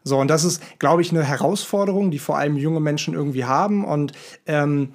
So, 0.03 0.19
und 0.19 0.27
das 0.27 0.43
ist, 0.43 0.61
glaube 0.79 1.01
ich, 1.01 1.11
eine 1.11 1.23
Herausforderung, 1.23 2.11
die 2.11 2.19
vor 2.19 2.37
allem 2.37 2.57
junge 2.57 2.79
Menschen 2.79 3.13
irgendwie 3.15 3.45
haben. 3.45 3.83
Und 3.83 4.11
ähm, 4.45 4.89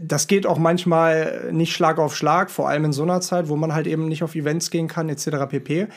das 0.00 0.26
geht 0.26 0.46
auch 0.46 0.58
manchmal 0.58 1.50
nicht 1.52 1.72
Schlag 1.72 1.98
auf 1.98 2.16
Schlag, 2.16 2.50
vor 2.50 2.68
allem 2.68 2.86
in 2.86 2.92
so 2.92 3.02
einer 3.02 3.20
Zeit, 3.20 3.48
wo 3.48 3.56
man 3.56 3.72
halt 3.72 3.86
eben 3.86 4.08
nicht 4.08 4.22
auf 4.22 4.34
Events 4.34 4.70
gehen 4.70 4.88
kann, 4.88 5.08
etc. 5.08 5.46
pp. 5.48 5.88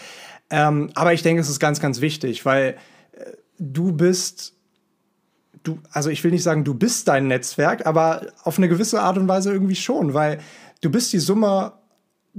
Ähm, 0.51 0.89
aber 0.95 1.13
ich 1.13 1.23
denke, 1.23 1.41
es 1.41 1.49
ist 1.49 1.59
ganz, 1.59 1.79
ganz 1.79 2.01
wichtig, 2.01 2.45
weil 2.45 2.77
äh, 3.13 3.31
du 3.57 3.91
bist, 3.91 4.55
du, 5.63 5.79
also 5.91 6.09
ich 6.09 6.23
will 6.23 6.31
nicht 6.31 6.43
sagen, 6.43 6.63
du 6.63 6.73
bist 6.73 7.07
dein 7.07 7.27
Netzwerk, 7.27 7.85
aber 7.85 8.27
auf 8.43 8.57
eine 8.57 8.69
gewisse 8.69 9.01
Art 9.01 9.17
und 9.17 9.27
Weise 9.27 9.51
irgendwie 9.51 9.75
schon, 9.75 10.13
weil 10.13 10.39
du 10.81 10.89
bist 10.89 11.13
die 11.13 11.19
Summe 11.19 11.73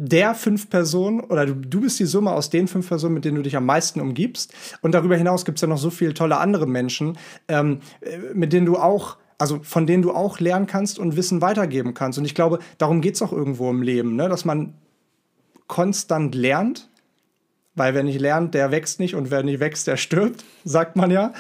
der 0.03 0.35
fünf 0.35 0.71
Personen 0.71 1.21
oder 1.21 1.45
du, 1.45 1.55
du 1.55 1.83
bist 1.83 2.01
die 2.01 2.07
Summe 2.07 2.33
aus 2.33 2.49
den 2.49 2.69
fünf 2.69 2.89
Personen, 2.89 3.13
mit 3.13 3.27
denen 3.27 3.37
du 3.37 3.43
dich 3.43 3.55
am 3.55 3.67
meisten 3.67 4.01
umgibst. 4.01 4.55
Und 4.81 4.93
darüber 4.93 5.15
hinaus 5.15 5.45
gibt 5.45 5.59
es 5.59 5.63
ja 5.63 5.69
noch 5.69 5.77
so 5.77 5.91
viele 5.91 6.15
tolle 6.15 6.39
andere 6.39 6.67
Menschen, 6.67 7.19
ähm, 7.49 7.81
äh, 8.01 8.17
mit 8.33 8.55
denen 8.55 8.65
du 8.65 8.79
auch 8.79 9.19
also 9.37 9.61
von 9.63 9.87
denen 9.87 10.03
du 10.03 10.13
auch 10.13 10.39
lernen 10.39 10.67
kannst 10.67 10.99
und 10.99 11.17
Wissen 11.17 11.41
weitergeben 11.41 11.95
kannst. 11.95 12.19
Und 12.19 12.27
ich 12.27 12.35
glaube, 12.35 12.59
darum 12.77 13.01
geht 13.01 13.15
es 13.15 13.23
auch 13.23 13.33
irgendwo 13.33 13.71
im 13.71 13.81
Leben, 13.81 14.15
ne? 14.15 14.29
dass 14.29 14.45
man 14.45 14.75
konstant 15.67 16.35
lernt, 16.35 16.91
weil 17.75 17.95
wer 17.95 18.03
nicht 18.03 18.21
lernt, 18.21 18.53
der 18.53 18.71
wächst 18.71 19.01
nicht 19.01 19.15
und 19.15 19.31
wer 19.31 19.43
nicht 19.43 19.59
wächst, 19.59 19.87
der 19.87 19.97
stirbt, 19.97 20.45
sagt 20.65 20.97
man 20.97 21.11
ja. 21.11 21.33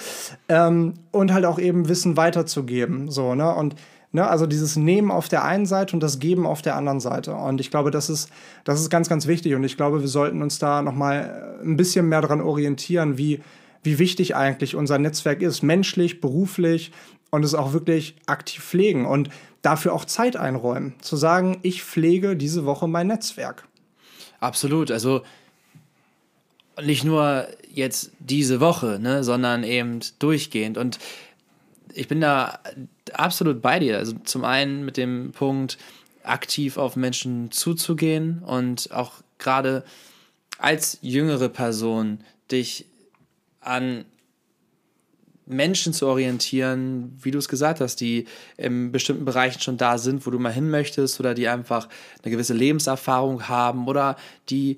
Ähm, 0.48 0.94
und 1.10 1.32
halt 1.32 1.44
auch 1.44 1.58
eben 1.58 1.90
Wissen 1.90 2.16
weiterzugeben. 2.16 3.10
So, 3.10 3.34
ne? 3.34 3.54
Und 3.54 3.74
Ne? 4.12 4.26
Also 4.26 4.46
dieses 4.46 4.76
Nehmen 4.76 5.10
auf 5.10 5.28
der 5.28 5.44
einen 5.44 5.66
Seite 5.66 5.94
und 5.94 6.00
das 6.00 6.18
Geben 6.18 6.46
auf 6.46 6.62
der 6.62 6.76
anderen 6.76 7.00
Seite. 7.00 7.34
Und 7.34 7.60
ich 7.60 7.70
glaube, 7.70 7.90
das 7.90 8.10
ist, 8.10 8.30
das 8.64 8.80
ist 8.80 8.90
ganz, 8.90 9.08
ganz 9.08 9.26
wichtig. 9.26 9.54
Und 9.54 9.64
ich 9.64 9.76
glaube, 9.76 10.00
wir 10.00 10.08
sollten 10.08 10.42
uns 10.42 10.58
da 10.58 10.82
nochmal 10.82 11.58
ein 11.62 11.76
bisschen 11.76 12.08
mehr 12.08 12.20
daran 12.20 12.40
orientieren, 12.40 13.18
wie, 13.18 13.40
wie 13.82 13.98
wichtig 13.98 14.34
eigentlich 14.34 14.74
unser 14.74 14.98
Netzwerk 14.98 15.42
ist, 15.42 15.62
menschlich, 15.62 16.20
beruflich 16.20 16.92
und 17.30 17.44
es 17.44 17.54
auch 17.54 17.72
wirklich 17.72 18.16
aktiv 18.26 18.64
pflegen 18.64 19.06
und 19.06 19.30
dafür 19.62 19.92
auch 19.92 20.04
Zeit 20.04 20.36
einräumen. 20.36 20.94
Zu 21.00 21.16
sagen, 21.16 21.58
ich 21.62 21.82
pflege 21.84 22.36
diese 22.36 22.64
Woche 22.64 22.88
mein 22.88 23.06
Netzwerk. 23.06 23.68
Absolut. 24.40 24.90
Also 24.90 25.22
nicht 26.82 27.04
nur 27.04 27.46
jetzt 27.72 28.10
diese 28.18 28.60
Woche, 28.60 28.98
ne, 29.00 29.22
sondern 29.22 29.64
eben 29.64 30.00
durchgehend. 30.18 30.78
Und 30.78 30.98
ich 31.94 32.08
bin 32.08 32.20
da 32.20 32.60
absolut 33.12 33.62
bei 33.62 33.78
dir. 33.78 33.98
Also 33.98 34.14
zum 34.24 34.44
einen 34.44 34.84
mit 34.84 34.96
dem 34.96 35.32
Punkt, 35.32 35.78
aktiv 36.22 36.76
auf 36.76 36.96
Menschen 36.96 37.50
zuzugehen 37.50 38.40
und 38.40 38.92
auch 38.92 39.14
gerade 39.38 39.84
als 40.58 40.98
jüngere 41.00 41.48
Person 41.48 42.20
dich 42.50 42.86
an 43.60 44.04
Menschen 45.46 45.92
zu 45.92 46.06
orientieren, 46.06 47.18
wie 47.20 47.32
du 47.32 47.38
es 47.38 47.48
gesagt 47.48 47.80
hast, 47.80 47.96
die 47.96 48.26
in 48.56 48.92
bestimmten 48.92 49.24
Bereichen 49.24 49.60
schon 49.60 49.76
da 49.76 49.98
sind, 49.98 50.24
wo 50.24 50.30
du 50.30 50.38
mal 50.38 50.52
hin 50.52 50.70
möchtest 50.70 51.18
oder 51.18 51.34
die 51.34 51.48
einfach 51.48 51.88
eine 52.22 52.30
gewisse 52.30 52.54
Lebenserfahrung 52.54 53.48
haben 53.48 53.88
oder 53.88 54.16
die 54.48 54.76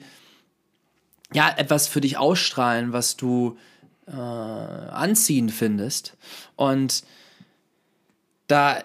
ja 1.35 1.53
etwas 1.57 1.89
für 1.89 2.01
dich 2.01 2.17
ausstrahlen, 2.17 2.93
was 2.93 3.17
du 3.17 3.59
äh, 4.07 4.13
anziehend 4.13 5.53
findest. 5.53 6.17
Und 6.57 7.05
da 8.47 8.83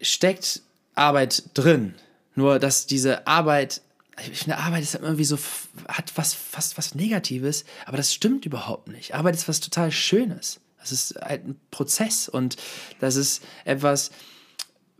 steckt 0.00 0.62
Arbeit 0.94 1.44
drin. 1.54 1.94
Nur, 2.34 2.58
dass 2.58 2.86
diese 2.86 3.26
Arbeit, 3.26 3.80
ich 4.32 4.40
finde, 4.40 4.58
Arbeit 4.58 4.82
ist 4.82 4.94
irgendwie 4.94 5.24
so, 5.24 5.38
hat 5.88 6.12
was, 6.16 6.34
fast 6.34 6.76
was 6.78 6.94
Negatives, 6.94 7.64
aber 7.86 7.96
das 7.96 8.12
stimmt 8.12 8.44
überhaupt 8.44 8.88
nicht. 8.88 9.14
Arbeit 9.14 9.34
ist 9.34 9.48
was 9.48 9.60
total 9.60 9.92
Schönes. 9.92 10.60
Das 10.78 10.92
ist 10.92 11.14
halt 11.20 11.46
ein 11.46 11.60
Prozess 11.70 12.28
und 12.28 12.56
das 13.00 13.16
ist 13.16 13.42
etwas, 13.64 14.10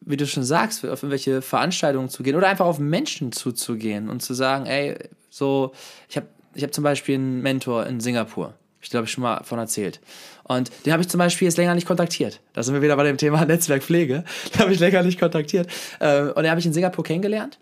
wie 0.00 0.16
du 0.16 0.26
schon 0.26 0.44
sagst, 0.44 0.84
auf 0.84 1.02
irgendwelche 1.02 1.42
Veranstaltungen 1.42 2.08
zu 2.08 2.22
gehen 2.22 2.36
oder 2.36 2.48
einfach 2.48 2.66
auf 2.66 2.78
Menschen 2.78 3.32
zuzugehen 3.32 4.08
und 4.08 4.22
zu 4.22 4.34
sagen, 4.34 4.66
ey, 4.66 4.96
so, 5.30 5.72
ich 6.08 6.16
habe 6.16 6.28
ich 6.54 6.62
hab 6.62 6.72
zum 6.72 6.84
Beispiel 6.84 7.16
einen 7.16 7.42
Mentor 7.42 7.86
in 7.86 8.00
Singapur. 8.00 8.54
Ich 8.84 8.90
glaube, 8.90 9.06
ich 9.06 9.12
schon 9.12 9.22
mal 9.22 9.42
von 9.44 9.58
erzählt. 9.58 9.98
Und 10.44 10.70
den 10.84 10.92
habe 10.92 11.02
ich 11.02 11.08
zum 11.08 11.18
Beispiel 11.18 11.48
jetzt 11.48 11.56
länger 11.56 11.74
nicht 11.74 11.86
kontaktiert. 11.86 12.40
Da 12.52 12.62
sind 12.62 12.74
wir 12.74 12.82
wieder 12.82 12.96
bei 12.96 13.04
dem 13.04 13.16
Thema 13.16 13.44
Netzwerkpflege. 13.46 14.24
Den 14.52 14.60
habe 14.60 14.72
ich 14.72 14.78
länger 14.78 15.02
nicht 15.02 15.18
kontaktiert. 15.18 15.68
Ähm, 16.00 16.28
und 16.28 16.42
den 16.42 16.50
habe 16.50 16.60
ich 16.60 16.66
in 16.66 16.74
Singapur 16.74 17.02
kennengelernt. 17.02 17.58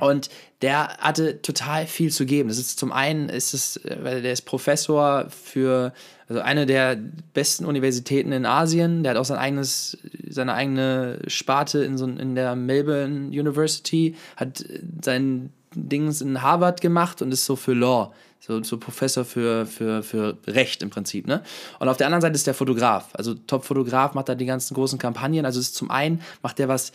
Und 0.00 0.28
der 0.60 0.88
hatte 0.98 1.40
total 1.40 1.86
viel 1.86 2.10
zu 2.10 2.26
geben. 2.26 2.48
Das 2.48 2.58
ist 2.58 2.78
zum 2.78 2.90
einen 2.90 3.28
ist 3.28 3.54
es, 3.54 3.76
äh, 3.78 3.96
weil 4.02 4.22
der 4.22 4.32
ist 4.32 4.42
Professor 4.42 5.28
für 5.30 5.92
also 6.28 6.42
eine 6.42 6.66
der 6.66 6.98
besten 7.32 7.64
Universitäten 7.64 8.32
in 8.32 8.44
Asien. 8.44 9.04
Der 9.04 9.10
hat 9.10 9.18
auch 9.18 9.24
sein 9.24 9.38
eigenes, 9.38 9.98
seine 10.28 10.54
eigene 10.54 11.20
Sparte 11.28 11.84
in 11.84 11.96
so 11.96 12.06
in 12.06 12.34
der 12.34 12.56
Melbourne 12.56 13.28
University, 13.28 14.16
hat 14.36 14.64
sein 15.00 15.52
Dings 15.74 16.20
in 16.20 16.42
Harvard 16.42 16.80
gemacht 16.80 17.22
und 17.22 17.32
ist 17.32 17.44
so 17.44 17.54
für 17.54 17.72
Law 17.74 18.12
so, 18.40 18.62
so 18.62 18.78
Professor 18.78 19.24
für, 19.24 19.66
für, 19.66 20.02
für 20.02 20.38
Recht 20.46 20.82
im 20.82 20.90
Prinzip. 20.90 21.26
Ne? 21.26 21.42
Und 21.78 21.88
auf 21.88 21.96
der 21.96 22.06
anderen 22.06 22.22
Seite 22.22 22.34
ist 22.34 22.46
der 22.46 22.54
Fotograf. 22.54 23.08
Also 23.12 23.34
Top-Fotograf 23.34 24.14
macht 24.14 24.28
da 24.28 24.34
die 24.34 24.46
ganzen 24.46 24.74
großen 24.74 24.98
Kampagnen. 24.98 25.44
Also 25.44 25.60
ist 25.60 25.74
zum 25.74 25.90
einen 25.90 26.22
macht 26.42 26.58
der 26.58 26.68
was 26.68 26.92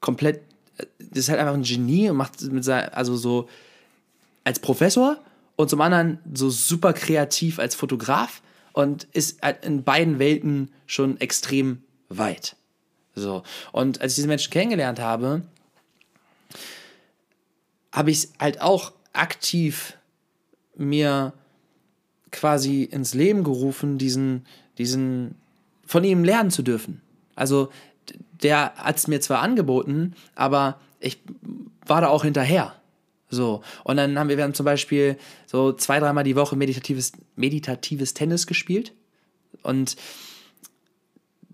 komplett, 0.00 0.42
das 0.98 1.18
ist 1.18 1.28
halt 1.28 1.40
einfach 1.40 1.54
ein 1.54 1.62
Genie 1.62 2.10
und 2.10 2.16
macht 2.16 2.40
mit 2.42 2.64
sein, 2.64 2.88
also 2.92 3.16
so 3.16 3.48
als 4.44 4.58
Professor 4.58 5.16
und 5.56 5.70
zum 5.70 5.80
anderen 5.80 6.18
so 6.34 6.50
super 6.50 6.92
kreativ 6.92 7.58
als 7.58 7.74
Fotograf 7.74 8.42
und 8.72 9.04
ist 9.12 9.42
halt 9.42 9.64
in 9.64 9.84
beiden 9.84 10.18
Welten 10.18 10.70
schon 10.86 11.20
extrem 11.20 11.82
weit. 12.08 12.56
So. 13.14 13.42
Und 13.72 14.00
als 14.00 14.12
ich 14.12 14.16
diese 14.16 14.28
Menschen 14.28 14.50
kennengelernt 14.50 15.00
habe, 15.00 15.42
habe 17.92 18.10
ich 18.10 18.18
es 18.18 18.32
halt 18.38 18.60
auch 18.60 18.92
aktiv 19.12 19.96
mir 20.76 21.32
quasi 22.30 22.84
ins 22.84 23.14
Leben 23.14 23.44
gerufen, 23.44 23.98
diesen, 23.98 24.46
diesen 24.78 25.34
von 25.84 26.04
ihm 26.04 26.24
lernen 26.24 26.50
zu 26.50 26.62
dürfen. 26.62 27.00
Also 27.34 27.70
der 28.42 28.74
hat 28.76 28.96
es 28.96 29.08
mir 29.08 29.20
zwar 29.20 29.40
angeboten, 29.40 30.14
aber 30.34 30.78
ich 31.00 31.20
war 31.86 32.00
da 32.00 32.08
auch 32.08 32.24
hinterher. 32.24 32.74
So. 33.28 33.62
Und 33.84 33.96
dann 33.96 34.18
haben 34.18 34.28
wir, 34.28 34.36
wir 34.36 34.44
haben 34.44 34.54
zum 34.54 34.64
Beispiel 34.64 35.16
so 35.46 35.72
zwei, 35.72 36.00
dreimal 36.00 36.24
die 36.24 36.36
Woche 36.36 36.56
meditatives, 36.56 37.12
meditatives 37.36 38.14
Tennis 38.14 38.46
gespielt. 38.46 38.92
Und 39.62 39.96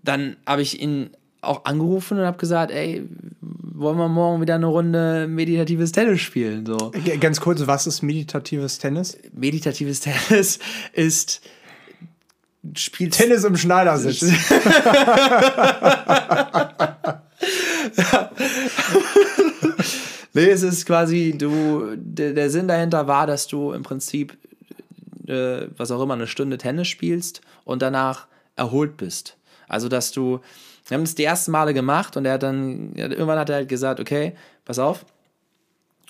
dann 0.03 0.37
habe 0.45 0.61
ich 0.61 0.81
ihn 0.81 1.11
auch 1.41 1.65
angerufen 1.65 2.17
und 2.19 2.25
habe 2.25 2.37
gesagt, 2.37 2.71
ey, 2.71 3.07
wollen 3.77 3.97
wir 3.97 4.07
morgen 4.07 4.41
wieder 4.41 4.55
eine 4.55 4.65
Runde 4.65 5.27
meditatives 5.27 5.91
Tennis 5.91 6.21
spielen? 6.21 6.65
So. 6.65 6.91
Ganz 7.19 7.39
kurz, 7.39 7.67
was 7.67 7.85
ist 7.87 8.01
meditatives 8.01 8.79
Tennis? 8.79 9.17
Meditatives 9.33 9.99
Tennis 9.99 10.59
ist 10.93 11.41
spielt 12.75 13.13
Tennis 13.13 13.43
im 13.43 13.55
Schneidersitz. 13.55 14.23
nee, 20.33 20.49
es 20.49 20.63
ist 20.63 20.85
quasi, 20.85 21.35
du, 21.37 21.95
der, 21.95 22.33
der, 22.33 22.49
Sinn 22.49 22.67
dahinter 22.67 23.07
war, 23.07 23.25
dass 23.27 23.47
du 23.47 23.71
im 23.71 23.83
Prinzip, 23.83 24.35
äh, 25.27 25.67
was 25.77 25.91
auch 25.91 26.01
immer, 26.01 26.15
eine 26.15 26.27
Stunde 26.27 26.57
Tennis 26.57 26.89
spielst 26.89 27.39
und 27.63 27.81
danach 27.81 28.27
erholt 28.57 28.97
bist. 28.97 29.37
Also, 29.69 29.87
dass 29.87 30.11
du 30.11 30.41
wir 30.87 30.95
haben 30.95 31.03
das 31.03 31.15
die 31.15 31.23
ersten 31.23 31.51
Male 31.51 31.73
gemacht 31.73 32.17
und 32.17 32.25
er 32.25 32.33
hat 32.33 32.43
dann, 32.43 32.93
irgendwann 32.95 33.39
hat 33.39 33.49
er 33.49 33.57
halt 33.57 33.69
gesagt, 33.69 33.99
okay, 33.99 34.33
pass 34.65 34.79
auf, 34.79 35.05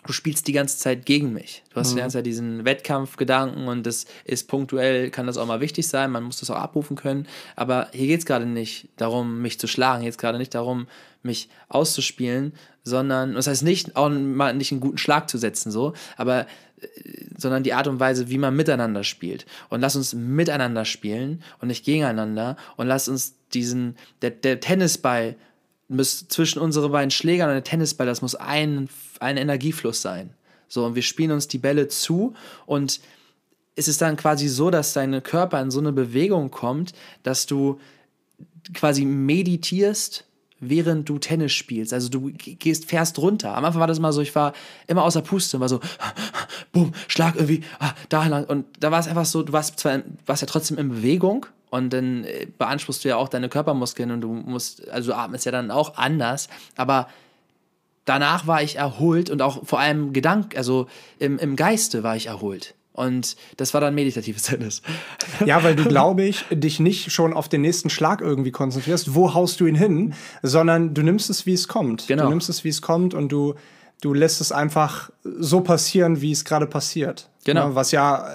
du 0.07 0.13
spielst 0.13 0.47
die 0.47 0.53
ganze 0.53 0.77
Zeit 0.77 1.05
gegen 1.05 1.33
mich. 1.33 1.63
Du 1.73 1.79
hast 1.79 1.91
mhm. 1.91 1.95
die 1.95 2.01
ganze 2.01 2.17
Zeit 2.17 2.25
diesen 2.25 2.65
Wettkampfgedanken 2.65 3.67
und 3.67 3.85
das 3.85 4.05
ist 4.23 4.47
punktuell, 4.47 5.11
kann 5.11 5.27
das 5.27 5.37
auch 5.37 5.45
mal 5.45 5.59
wichtig 5.59 5.87
sein, 5.87 6.11
man 6.11 6.23
muss 6.23 6.39
das 6.39 6.49
auch 6.49 6.55
abrufen 6.55 6.95
können. 6.95 7.27
Aber 7.55 7.89
hier 7.91 8.07
geht 8.07 8.21
es 8.21 8.25
gerade 8.25 8.45
nicht 8.45 8.87
darum, 8.95 9.41
mich 9.41 9.59
zu 9.59 9.67
schlagen, 9.67 10.01
hier 10.01 10.07
geht 10.07 10.15
es 10.15 10.17
gerade 10.17 10.37
nicht 10.37 10.55
darum, 10.55 10.87
mich 11.23 11.49
auszuspielen, 11.67 12.53
sondern, 12.83 13.33
das 13.33 13.47
heißt 13.47 13.63
nicht, 13.63 13.97
auch 13.97 14.09
mal 14.09 14.55
nicht 14.55 14.71
einen 14.71 14.79
guten 14.79 14.97
Schlag 14.97 15.29
zu 15.29 15.37
setzen, 15.37 15.71
so, 15.71 15.93
aber 16.15 16.47
äh, 16.79 16.87
sondern 17.37 17.63
die 17.63 17.73
Art 17.73 17.87
und 17.87 17.99
Weise, 17.99 18.29
wie 18.29 18.37
man 18.37 18.55
miteinander 18.55 19.03
spielt. 19.03 19.45
Und 19.69 19.81
lass 19.81 19.97
uns 19.97 20.13
miteinander 20.13 20.85
spielen 20.85 21.43
und 21.59 21.67
nicht 21.67 21.83
gegeneinander 21.83 22.55
und 22.77 22.87
lass 22.87 23.09
uns 23.09 23.35
diesen, 23.53 23.97
der, 24.21 24.31
der 24.31 24.61
Tennisball 24.61 25.35
muss 25.89 26.27
zwischen 26.27 26.59
unsere 26.59 26.89
beiden 26.89 27.11
Schlägern 27.11 27.49
und 27.49 27.55
der 27.55 27.63
Tennisball, 27.63 28.07
das 28.07 28.21
muss 28.21 28.35
ein, 28.35 28.89
ein 29.21 29.37
Energiefluss 29.37 30.01
sein. 30.01 30.31
So, 30.67 30.85
und 30.85 30.95
wir 30.95 31.01
spielen 31.01 31.31
uns 31.31 31.47
die 31.47 31.57
Bälle 31.57 31.87
zu 31.87 32.33
und 32.65 32.99
es 33.75 33.87
ist 33.87 34.01
dann 34.01 34.17
quasi 34.17 34.47
so, 34.47 34.71
dass 34.71 34.93
dein 34.93 35.21
Körper 35.23 35.61
in 35.61 35.71
so 35.71 35.79
eine 35.79 35.91
Bewegung 35.91 36.49
kommt, 36.51 36.93
dass 37.23 37.45
du 37.45 37.79
quasi 38.73 39.05
meditierst, 39.05 40.25
während 40.59 41.07
du 41.07 41.19
Tennis 41.19 41.53
spielst. 41.53 41.93
Also 41.93 42.09
du 42.09 42.31
gehst, 42.31 42.85
fährst 42.85 43.19
runter. 43.19 43.55
Am 43.55 43.63
Anfang 43.63 43.79
war 43.79 43.87
das 43.87 43.99
immer 43.99 44.11
so, 44.11 44.21
ich 44.21 44.33
war 44.33 44.53
immer 44.87 45.03
außer 45.03 45.21
Puste 45.21 45.57
und 45.57 45.61
war 45.61 45.69
so, 45.69 45.79
bumm, 46.71 46.93
Schlag 47.07 47.35
irgendwie, 47.35 47.63
ah, 47.79 47.93
da 48.09 48.25
lang. 48.25 48.45
Und 48.45 48.65
da 48.79 48.89
war 48.89 48.99
es 48.99 49.07
einfach 49.07 49.25
so, 49.25 49.43
du 49.43 49.53
warst 49.53 49.79
zwar, 49.79 50.01
warst 50.25 50.41
ja 50.41 50.47
trotzdem 50.47 50.77
in 50.77 50.89
Bewegung, 50.89 51.45
und 51.69 51.91
dann 51.91 52.23
äh, 52.23 52.47
beanspruchst 52.57 53.03
du 53.03 53.09
ja 53.09 53.17
auch 53.17 53.27
deine 53.27 53.49
Körpermuskeln 53.49 54.11
und 54.11 54.21
du 54.21 54.29
musst, 54.29 54.87
also 54.89 55.11
du 55.11 55.17
atmest 55.17 55.45
ja 55.45 55.51
dann 55.51 55.71
auch 55.71 55.97
anders. 55.97 56.47
Aber 56.75 57.09
danach 58.07 58.47
war 58.47 58.63
ich 58.63 58.77
erholt 58.77 59.29
und 59.29 59.41
auch 59.43 59.65
vor 59.65 59.79
allem 59.79 60.13
Gedank, 60.13 60.57
also 60.57 60.87
im, 61.19 61.37
im 61.37 61.55
Geiste 61.55 62.01
war 62.01 62.15
ich 62.15 62.27
erholt. 62.27 62.73
Und 62.93 63.35
das 63.57 63.75
war 63.75 63.81
dann 63.81 63.93
meditatives 63.93 64.41
Tennis. 64.43 64.81
Ja, 65.45 65.63
weil 65.63 65.75
du, 65.75 65.83
glaube 65.83 66.23
ich, 66.23 66.45
dich 66.49 66.79
nicht 66.79 67.11
schon 67.11 67.33
auf 67.33 67.47
den 67.47 67.61
nächsten 67.61 67.91
Schlag 67.91 68.21
irgendwie 68.21 68.49
konzentrierst, 68.49 69.13
wo 69.13 69.35
haust 69.35 69.59
du 69.59 69.67
ihn 69.67 69.75
hin, 69.75 70.15
sondern 70.41 70.95
du 70.95 71.03
nimmst 71.03 71.29
es, 71.29 71.45
wie 71.45 71.53
es 71.53 71.67
kommt. 71.67 72.07
Genau. 72.07 72.23
Du 72.23 72.29
nimmst 72.29 72.49
es, 72.49 72.63
wie 72.63 72.69
es 72.69 72.81
kommt 72.81 73.13
und 73.13 73.31
du, 73.31 73.53
du 74.01 74.15
lässt 74.15 74.41
es 74.41 74.51
einfach 74.51 75.11
so 75.23 75.61
passieren, 75.61 76.21
wie 76.21 76.31
es 76.31 76.43
gerade 76.43 76.65
passiert. 76.65 77.29
Genau. 77.45 77.69
Ja, 77.69 77.75
was 77.75 77.91
ja 77.91 78.27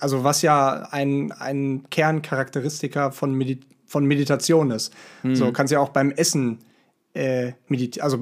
also 0.00 0.24
was 0.24 0.42
ja 0.42 0.88
ein, 0.90 1.32
ein 1.32 1.84
Kerncharakteristiker 1.90 3.12
von, 3.12 3.34
Medi 3.34 3.60
von 3.86 4.04
Meditation 4.04 4.70
ist. 4.70 4.92
Mhm. 5.22 5.34
So 5.34 5.52
kannst 5.52 5.72
ja 5.72 5.80
auch 5.80 5.88
beim 5.88 6.10
Essen 6.12 6.58
äh, 7.14 7.52
also 8.00 8.18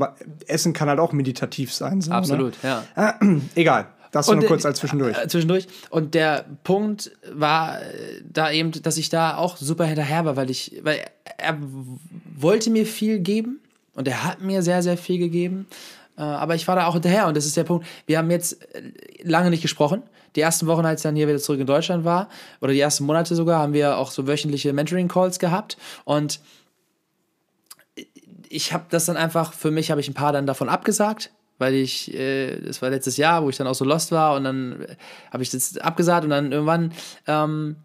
Essen 0.47 0.72
kann 0.72 0.89
halt 0.89 0.99
auch 0.99 1.12
meditativ 1.12 1.72
sein. 1.72 2.01
So, 2.01 2.11
ne? 2.11 2.16
Absolut, 2.16 2.62
ne? 2.62 2.82
ja. 2.97 3.18
Äh, 3.20 3.41
egal. 3.55 3.89
Das 4.11 4.26
nur 4.26 4.43
kurz 4.45 4.64
als 4.64 4.78
zwischendurch. 4.78 5.18
Äh, 5.18 5.28
zwischendurch. 5.28 5.66
Und 5.91 6.14
der 6.14 6.47
Punkt 6.64 7.12
war 7.30 7.82
äh, 7.82 8.22
da 8.24 8.51
eben, 8.51 8.72
dass 8.72 8.97
ich 8.97 9.11
da 9.11 9.36
auch 9.36 9.59
super 9.59 9.84
hinterher 9.84 10.24
war, 10.24 10.36
weil 10.36 10.49
ich, 10.49 10.80
weil 10.82 11.01
er 11.36 11.59
wollte 12.34 12.70
mir 12.70 12.86
viel 12.86 13.18
geben 13.18 13.61
und 13.95 14.09
er 14.09 14.24
hat 14.24 14.41
mir 14.41 14.62
sehr, 14.62 14.82
sehr 14.82 14.97
viel 14.97 15.18
gegeben. 15.18 15.66
Äh, 16.16 16.22
aber 16.22 16.55
ich 16.55 16.66
war 16.66 16.76
da 16.76 16.86
auch 16.86 16.95
hinterher 16.95 17.26
und 17.26 17.36
das 17.36 17.45
ist 17.45 17.57
der 17.57 17.64
Punkt. 17.64 17.86
Wir 18.07 18.16
haben 18.16 18.30
jetzt 18.30 18.57
lange 19.22 19.51
nicht 19.51 19.62
gesprochen 19.62 20.03
die 20.36 20.43
ersten 20.43 20.66
Wochen, 20.66 20.84
als 20.84 21.01
ich 21.01 21.03
dann 21.03 21.16
hier 21.16 21.28
wieder 21.28 21.39
zurück 21.39 21.61
in 21.61 21.66
Deutschland 21.66 22.05
war, 22.05 22.28
oder 22.61 22.72
die 22.72 22.80
ersten 22.80 23.05
Monate 23.05 23.34
sogar, 23.34 23.61
haben 23.61 23.72
wir 23.72 23.99
auch 23.99 24.11
so 24.11 24.26
wöchentliche 24.26 24.72
Mentoring-Calls 24.72 25.39
gehabt. 25.39 25.76
Und 26.05 26.41
ich 28.51 28.72
habe 28.72 28.84
das 28.90 29.07
dann 29.07 29.16
einfach, 29.16 29.53
für 29.53 29.70
mich 29.70 29.90
habe 29.90 30.01
ich 30.01 30.09
ein 30.09 30.14
paar 30.14 30.32
dann 30.32 30.46
davon 30.46 30.68
abgesagt, 30.68 31.30
weil 31.59 31.74
ich, 31.74 32.14
äh, 32.14 32.61
das 32.61 32.82
war 32.82 32.90
letztes 32.90 33.16
Jahr, 33.16 33.42
wo 33.42 33.51
ich 33.51 33.57
dann 33.57 33.66
auch 33.66 33.74
so 33.74 33.84
lost 33.84 34.12
war 34.12 34.36
und 34.36 34.44
dann 34.44 34.86
habe 35.32 35.42
ich 35.42 35.51
das 35.51 35.76
abgesagt 35.78 36.24
und 36.24 36.30
dann 36.30 36.53
irgendwann 36.53 36.92
ähm, 37.26 37.76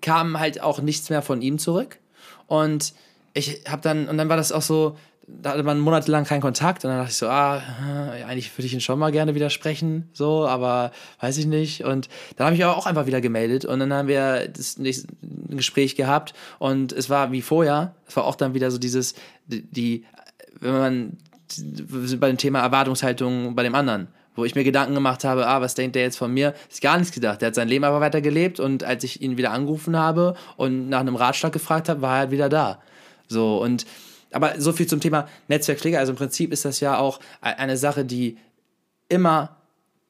kam 0.00 0.38
halt 0.38 0.62
auch 0.62 0.80
nichts 0.80 1.10
mehr 1.10 1.22
von 1.22 1.42
ihm 1.42 1.58
zurück. 1.58 1.98
Und 2.46 2.94
ich 3.34 3.62
habe 3.68 3.82
dann, 3.82 4.08
und 4.08 4.16
dann 4.18 4.28
war 4.28 4.36
das 4.36 4.52
auch 4.52 4.62
so, 4.62 4.96
da 5.26 5.50
hatte 5.50 5.62
man 5.62 5.78
monatelang 5.78 6.24
keinen 6.24 6.40
Kontakt 6.40 6.84
und 6.84 6.90
dann 6.90 6.98
dachte 6.98 7.10
ich 7.10 7.16
so, 7.16 7.28
ah, 7.28 7.62
eigentlich 8.26 8.56
würde 8.56 8.66
ich 8.66 8.74
ihn 8.74 8.80
schon 8.80 8.98
mal 8.98 9.12
gerne 9.12 9.34
widersprechen, 9.34 10.08
so, 10.12 10.46
aber 10.46 10.92
weiß 11.20 11.38
ich 11.38 11.46
nicht. 11.46 11.84
Und 11.84 12.08
dann 12.36 12.46
habe 12.46 12.56
ich 12.56 12.64
auch 12.64 12.86
einfach 12.86 13.06
wieder 13.06 13.20
gemeldet 13.20 13.64
und 13.64 13.78
dann 13.78 13.92
haben 13.92 14.08
wir 14.08 14.48
das 14.48 14.78
nächste 14.78 15.08
Gespräch 15.48 15.96
gehabt 15.96 16.34
und 16.58 16.92
es 16.92 17.08
war 17.08 17.32
wie 17.32 17.42
vorher, 17.42 17.94
es 18.06 18.16
war 18.16 18.24
auch 18.24 18.34
dann 18.34 18.54
wieder 18.54 18.70
so 18.70 18.78
dieses, 18.78 19.14
die, 19.46 20.04
wenn 20.60 20.72
man 20.72 21.16
bei 22.18 22.28
dem 22.28 22.38
Thema 22.38 22.60
Erwartungshaltung 22.60 23.54
bei 23.54 23.62
dem 23.62 23.74
anderen 23.74 24.08
wo 24.34 24.44
ich 24.44 24.54
mir 24.54 24.64
Gedanken 24.64 24.94
gemacht 24.94 25.24
habe, 25.24 25.46
ah, 25.46 25.60
was 25.60 25.74
denkt 25.74 25.94
der 25.94 26.04
jetzt 26.04 26.16
von 26.16 26.32
mir? 26.32 26.54
Ist 26.70 26.80
gar 26.80 26.96
nichts 26.96 27.12
gedacht. 27.12 27.42
Der 27.42 27.48
hat 27.48 27.54
sein 27.54 27.68
Leben 27.68 27.84
aber 27.84 28.00
weitergelebt 28.00 28.60
und 28.60 28.82
als 28.82 29.04
ich 29.04 29.20
ihn 29.20 29.36
wieder 29.36 29.50
angerufen 29.50 29.96
habe 29.96 30.34
und 30.56 30.88
nach 30.88 31.00
einem 31.00 31.16
Ratschlag 31.16 31.52
gefragt 31.52 31.90
habe, 31.90 32.00
war 32.00 32.14
er 32.14 32.18
halt 32.20 32.30
wieder 32.30 32.48
da. 32.48 32.80
So 33.28 33.62
und 33.62 33.84
aber 34.32 34.60
so 34.60 34.72
viel 34.72 34.86
zum 34.86 35.00
Thema 35.00 35.28
Netzwerkpflege. 35.48 35.98
Also 35.98 36.12
im 36.12 36.16
Prinzip 36.16 36.52
ist 36.52 36.64
das 36.64 36.80
ja 36.80 36.98
auch 36.98 37.20
eine 37.40 37.76
Sache, 37.76 38.04
die 38.04 38.38
immer 39.08 39.56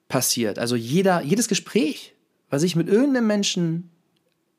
passiert. 0.08 0.58
Also 0.58 0.76
jeder, 0.76 1.22
jedes 1.22 1.48
Gespräch, 1.48 2.14
was 2.50 2.62
ich 2.62 2.76
mit 2.76 2.88
irgendeinem 2.88 3.26
Menschen 3.26 3.90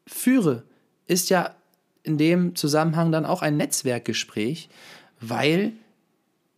führe, 0.07 0.63
ist 1.07 1.29
ja 1.29 1.55
in 2.03 2.17
dem 2.17 2.55
Zusammenhang 2.55 3.11
dann 3.11 3.25
auch 3.25 3.41
ein 3.41 3.57
Netzwerkgespräch, 3.57 4.69
weil 5.21 5.73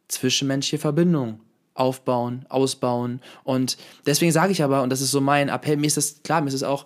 zwischenmenschliche 0.07 0.79
Verbindungen 0.79 1.39
aufbauen, 1.73 2.45
ausbauen. 2.49 3.21
Und 3.43 3.77
deswegen 4.05 4.31
sage 4.31 4.51
ich 4.51 4.63
aber, 4.63 4.81
und 4.81 4.89
das 4.89 5.01
ist 5.01 5.11
so 5.11 5.21
mein 5.21 5.49
Appell, 5.49 5.77
mir 5.77 5.87
ist 5.87 5.97
das 5.97 6.23
klar, 6.23 6.41
mir 6.41 6.47
ist 6.47 6.53
es 6.53 6.63
auch 6.63 6.85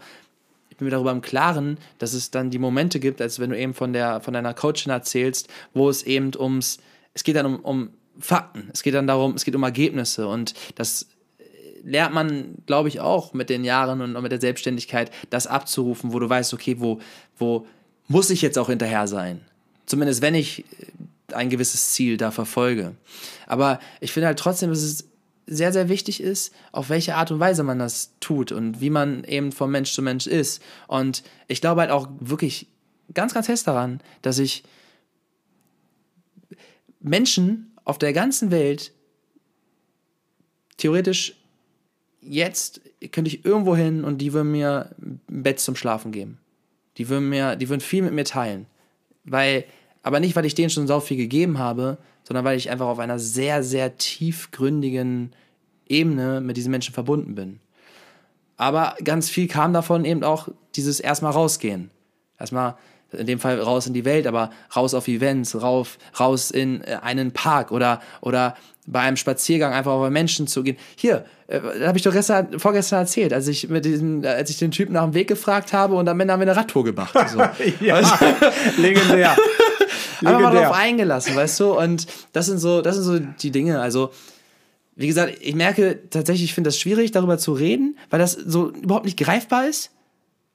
bin 0.80 0.86
mir 0.86 0.92
darüber 0.92 1.12
im 1.12 1.22
Klaren, 1.22 1.78
dass 2.00 2.14
es 2.14 2.32
dann 2.32 2.50
die 2.50 2.60
Momente 2.60 3.00
gibt, 3.00 3.22
als 3.22 3.40
wenn 3.40 3.52
du 3.52 3.58
eben 3.58 3.74
von, 3.74 3.94
der, 3.94 4.22
von 4.22 4.34
deiner 4.34 4.54
Coachin 4.54 4.92
erzählst, 4.92 5.48
wo 5.74 5.90
es 5.90 6.04
eben 6.04 6.32
ums, 6.38 6.80
es 7.14 7.24
geht 7.24 7.36
dann 7.36 7.46
um, 7.46 7.60
um 7.60 7.90
Fakten, 8.20 8.70
es 8.74 8.84
geht 8.84 8.96
dann 8.96 9.08
darum, 9.08 9.36
es 9.36 9.46
geht 9.46 9.56
um 9.56 9.64
Ergebnisse 9.64 10.28
und 10.28 10.54
das 10.76 11.08
lernt 11.84 12.14
man, 12.14 12.56
glaube 12.66 12.90
ich, 12.90 13.00
auch 13.00 13.34
mit 13.34 13.50
den 13.50 13.64
Jahren 13.64 14.02
und 14.02 14.22
mit 14.22 14.32
der 14.32 14.42
Selbstständigkeit, 14.42 15.12
das 15.30 15.48
abzurufen, 15.48 16.14
wo 16.14 16.20
du 16.20 16.30
weißt, 16.30 16.54
okay, 16.54 16.76
wo, 16.80 17.00
wo 17.38 17.66
muss 18.08 18.30
ich 18.30 18.42
jetzt 18.42 18.58
auch 18.58 18.68
hinterher 18.68 19.08
sein? 19.08 19.42
Zumindest 19.86 20.22
wenn 20.22 20.36
ich 20.36 20.66
ein 21.34 21.50
gewisses 21.50 21.94
Ziel 21.94 22.18
da 22.18 22.32
verfolge. 22.32 22.96
Aber 23.48 23.80
ich 24.02 24.12
finde 24.12 24.28
halt 24.28 24.40
trotzdem, 24.40 24.72
es 24.72 25.09
sehr, 25.50 25.74
sehr 25.74 25.90
wichtig 25.90 26.22
ist, 26.22 26.54
auf 26.72 26.90
welche 26.90 27.16
Art 27.16 27.32
und 27.32 27.40
Weise 27.40 27.64
man 27.64 27.80
das 27.80 28.12
tut 28.20 28.52
und 28.52 28.82
wie 28.82 28.90
man 28.90 29.24
eben 29.24 29.52
von 29.52 29.72
Mensch 29.72 29.92
zu 29.92 30.02
Mensch 30.02 30.28
ist. 30.28 30.62
Und 30.88 31.24
ich 31.48 31.60
glaube 31.60 31.82
halt 31.82 31.92
auch 31.92 32.08
wirklich 32.20 32.68
ganz, 33.14 33.34
ganz 33.34 33.48
fest 33.48 33.68
daran, 33.68 34.00
dass 34.22 34.38
ich 34.38 34.64
Menschen 37.00 37.72
auf 37.84 37.98
der 37.98 38.14
ganzen 38.14 38.52
Welt 38.52 38.92
theoretisch 40.78 41.36
jetzt 42.22 42.82
könnte 43.12 43.30
ich 43.30 43.46
irgendwo 43.46 43.76
hin 43.76 44.04
und 44.04 44.20
die 44.20 44.34
würden 44.34 44.52
mir 44.52 44.92
ein 45.02 45.22
Bett 45.28 45.60
zum 45.60 45.76
Schlafen 45.76 46.12
geben. 46.12 46.38
Die 46.98 47.10
würden 47.10 47.30
mir, 47.30 47.56
die 47.56 47.70
würden 47.70 47.82
viel 47.82 48.04
mit 48.04 48.14
mir 48.14 48.26
teilen. 48.26 48.66
Weil, 49.24 49.64
aber 50.04 50.20
nicht, 50.20 50.36
weil 50.36 50.46
ich 50.46 50.56
denen 50.56 50.70
schon 50.70 50.88
so 50.88 51.00
viel 51.00 51.18
gegeben 51.18 51.58
habe, 51.58 51.98
sondern 52.30 52.46
weil 52.46 52.58
ich 52.58 52.70
einfach 52.70 52.86
auf 52.86 53.00
einer 53.00 53.18
sehr, 53.18 53.64
sehr 53.64 53.98
tiefgründigen 53.98 55.34
Ebene 55.88 56.42
mit 56.42 56.58
diesen 56.58 56.70
Menschen 56.70 56.94
verbunden 56.94 57.34
bin. 57.34 57.60
Aber 58.56 58.96
ganz 59.04 59.32
viel 59.32 59.48
kam 59.48 59.74
davon 59.74 60.06
eben 60.06 60.24
auch 60.24 60.48
dieses 60.76 61.00
erstmal 61.00 61.32
rausgehen. 61.32 61.90
Erstmal 62.40 62.76
in 63.12 63.26
dem 63.26 63.40
Fall 63.40 63.60
raus 63.60 63.88
in 63.88 63.96
die 63.96 64.06
Welt, 64.06 64.28
aber 64.28 64.52
raus 64.76 64.94
auf 64.94 65.08
Events, 65.08 65.60
rauf, 65.60 65.98
raus 66.20 66.52
in 66.52 66.84
äh, 66.84 67.00
einen 67.02 67.32
Park 67.32 67.72
oder, 67.72 68.00
oder 68.22 68.56
bei 68.86 69.00
einem 69.00 69.18
Spaziergang 69.18 69.74
einfach 69.74 69.94
auf 69.94 70.08
Menschen 70.12 70.46
zu 70.46 70.62
gehen. 70.62 70.78
Hier, 70.96 71.26
äh, 71.48 71.60
habe 71.88 71.98
ich 71.98 72.04
doch 72.04 72.14
gestern, 72.14 72.60
vorgestern 72.60 73.00
erzählt, 73.00 73.34
als 73.34 73.48
ich 73.48 73.70
mit 73.70 73.86
diesen, 73.86 74.24
als 74.24 74.52
ich 74.52 74.60
den 74.60 74.70
Typen 74.70 74.94
nach 74.94 75.06
dem 75.06 75.16
Weg 75.16 75.28
gefragt 75.28 75.74
habe 75.74 75.96
und 75.96 76.08
am 76.08 76.20
Ende 76.20 76.32
haben 76.32 76.42
wir 76.42 76.48
eine 76.48 76.56
Radtour 76.56 76.84
gemacht. 76.84 77.16
So. 77.28 77.40
ja, 77.84 77.96
also, 77.96 78.14
legendär. 78.78 79.36
Einfach 80.28 80.42
mal 80.42 80.54
drauf 80.54 80.76
eingelassen, 80.76 81.36
weißt 81.36 81.60
du? 81.60 81.78
Und 81.78 82.08
das 82.34 82.46
sind 82.46 82.60
so, 82.60 82.82
das 82.82 82.96
sind 82.96 83.04
so 83.04 83.20
die 83.20 83.52
Dinge. 83.52 83.80
Also, 83.80 84.12
wie 84.96 85.08
gesagt, 85.08 85.38
ich 85.42 85.56
merke 85.56 86.00
tatsächlich, 86.10 86.46
ich 86.46 86.54
finde 86.54 86.70
das 86.70 86.78
schwierig, 86.78 87.12
darüber 87.12 87.38
zu 87.38 87.54
reden, 87.54 87.98
weil 88.10 88.20
das 88.20 88.34
so 88.34 88.70
überhaupt 88.70 89.06
nicht 89.06 89.18
greifbar 89.18 89.68
ist. 89.68 89.92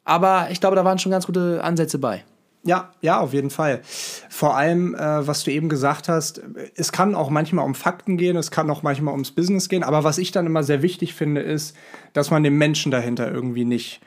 Aber 0.05 0.49
ich 0.51 0.61
glaube, 0.61 0.77
da 0.77 0.85
waren 0.85 0.99
schon 0.99 1.13
ganz 1.13 1.27
gute 1.27 1.65
Ansätze 1.65 1.99
bei. 1.99 2.25
Ja, 2.67 2.93
ja, 3.03 3.21
auf 3.21 3.35
jeden 3.35 3.51
Fall. 3.51 3.83
Vor 4.31 4.57
allem, 4.57 4.95
äh, 4.95 5.27
was 5.27 5.45
du 5.45 5.51
eben 5.51 5.69
gesagt 5.69 6.09
hast, 6.09 6.41
es 6.75 6.93
kann 6.93 7.15
auch 7.15 7.29
manchmal 7.29 7.65
um 7.65 7.75
Fakten 7.75 8.17
gehen, 8.17 8.37
es 8.39 8.51
kann 8.51 8.71
auch 8.71 8.83
manchmal 8.83 9.13
ums 9.13 9.33
Business 9.33 9.69
gehen, 9.69 9.83
aber 9.83 10.03
was 10.03 10.17
ich 10.17 10.33
dann 10.33 10.47
immer 10.47 10.63
sehr 10.63 10.81
wichtig 10.81 11.13
finde, 11.13 11.43
ist, 11.43 11.77
dass 12.15 12.31
man 12.31 12.43
den 12.43 12.55
Menschen 12.55 12.91
dahinter 12.91 13.31
irgendwie 13.31 13.67
nicht 13.67 14.01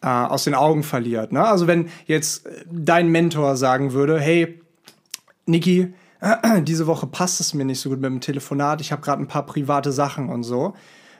äh, 0.00 0.08
aus 0.08 0.44
den 0.44 0.54
Augen 0.54 0.84
verliert. 0.84 1.32
Ne? 1.32 1.44
Also 1.44 1.66
wenn 1.66 1.90
jetzt 2.06 2.48
dein 2.70 3.08
Mentor 3.08 3.56
sagen 3.56 3.92
würde, 3.92 4.18
hey, 4.18 4.58
Niki, 5.48 5.94
diese 6.62 6.86
Woche 6.86 7.06
passt 7.06 7.40
es 7.40 7.54
mir 7.54 7.64
nicht 7.64 7.80
so 7.80 7.88
gut 7.88 8.00
mit 8.00 8.10
dem 8.10 8.20
Telefonat, 8.20 8.80
ich 8.80 8.92
habe 8.92 9.02
gerade 9.02 9.22
ein 9.22 9.28
paar 9.28 9.46
private 9.46 9.92
Sachen 9.92 10.28
und 10.28 10.42
so, 10.42 10.74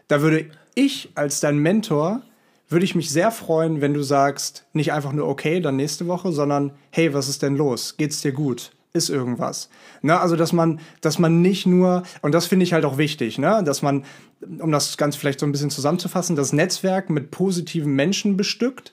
da 0.09 0.21
würde 0.21 0.51
ich 0.75 1.11
als 1.15 1.41
dein 1.41 1.59
Mentor 1.59 2.23
würde 2.69 2.85
ich 2.85 2.95
mich 2.95 3.11
sehr 3.11 3.31
freuen, 3.31 3.81
wenn 3.81 3.95
du 3.95 4.03
sagst, 4.03 4.67
nicht 4.75 4.93
einfach 4.93 5.13
nur 5.13 5.27
okay, 5.27 5.61
dann 5.61 5.77
nächste 5.77 6.07
Woche, 6.07 6.33
sondern 6.33 6.73
hey, 6.91 7.15
was 7.15 7.29
ist 7.29 7.43
denn 7.43 7.57
los? 7.57 7.97
Geht's 7.97 8.21
dir 8.21 8.33
gut? 8.33 8.73
Ist 8.93 9.09
irgendwas? 9.09 9.69
Ne? 10.03 10.19
Also, 10.19 10.37
dass 10.37 10.53
man, 10.53 10.81
dass 11.01 11.19
man 11.19 11.41
nicht 11.41 11.67
nur, 11.67 12.03
und 12.21 12.33
das 12.33 12.47
finde 12.47 12.65
ich 12.65 12.73
halt 12.73 12.85
auch 12.85 12.99
wichtig, 12.99 13.39
ne? 13.39 13.63
dass 13.65 13.83
man, 13.83 14.05
um 14.59 14.71
das 14.71 14.97
Ganze 14.97 15.19
vielleicht 15.19 15.41
so 15.41 15.47
ein 15.47 15.53
bisschen 15.53 15.71
zusammenzufassen, 15.71 16.37
das 16.37 16.53
Netzwerk 16.53 17.11
mit 17.11 17.31
positiven 17.31 17.95
Menschen 17.95 18.37
bestückt, 18.37 18.93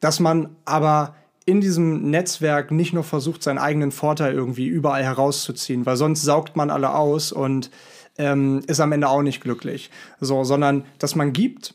dass 0.00 0.18
man 0.18 0.56
aber 0.64 1.14
in 1.46 1.60
diesem 1.60 2.10
Netzwerk 2.10 2.70
nicht 2.70 2.92
nur 2.92 3.04
versucht, 3.04 3.42
seinen 3.42 3.58
eigenen 3.58 3.92
Vorteil 3.92 4.34
irgendwie 4.34 4.66
überall 4.66 5.04
herauszuziehen, 5.04 5.84
weil 5.84 5.96
sonst 5.96 6.22
saugt 6.22 6.56
man 6.56 6.70
alle 6.70 6.94
aus 6.94 7.32
und 7.32 7.70
ähm, 8.16 8.62
ist 8.66 8.80
am 8.80 8.92
Ende 8.92 9.08
auch 9.08 9.22
nicht 9.22 9.42
glücklich. 9.42 9.90
So, 10.20 10.44
sondern 10.44 10.84
dass 10.98 11.14
man 11.14 11.32
gibt 11.32 11.74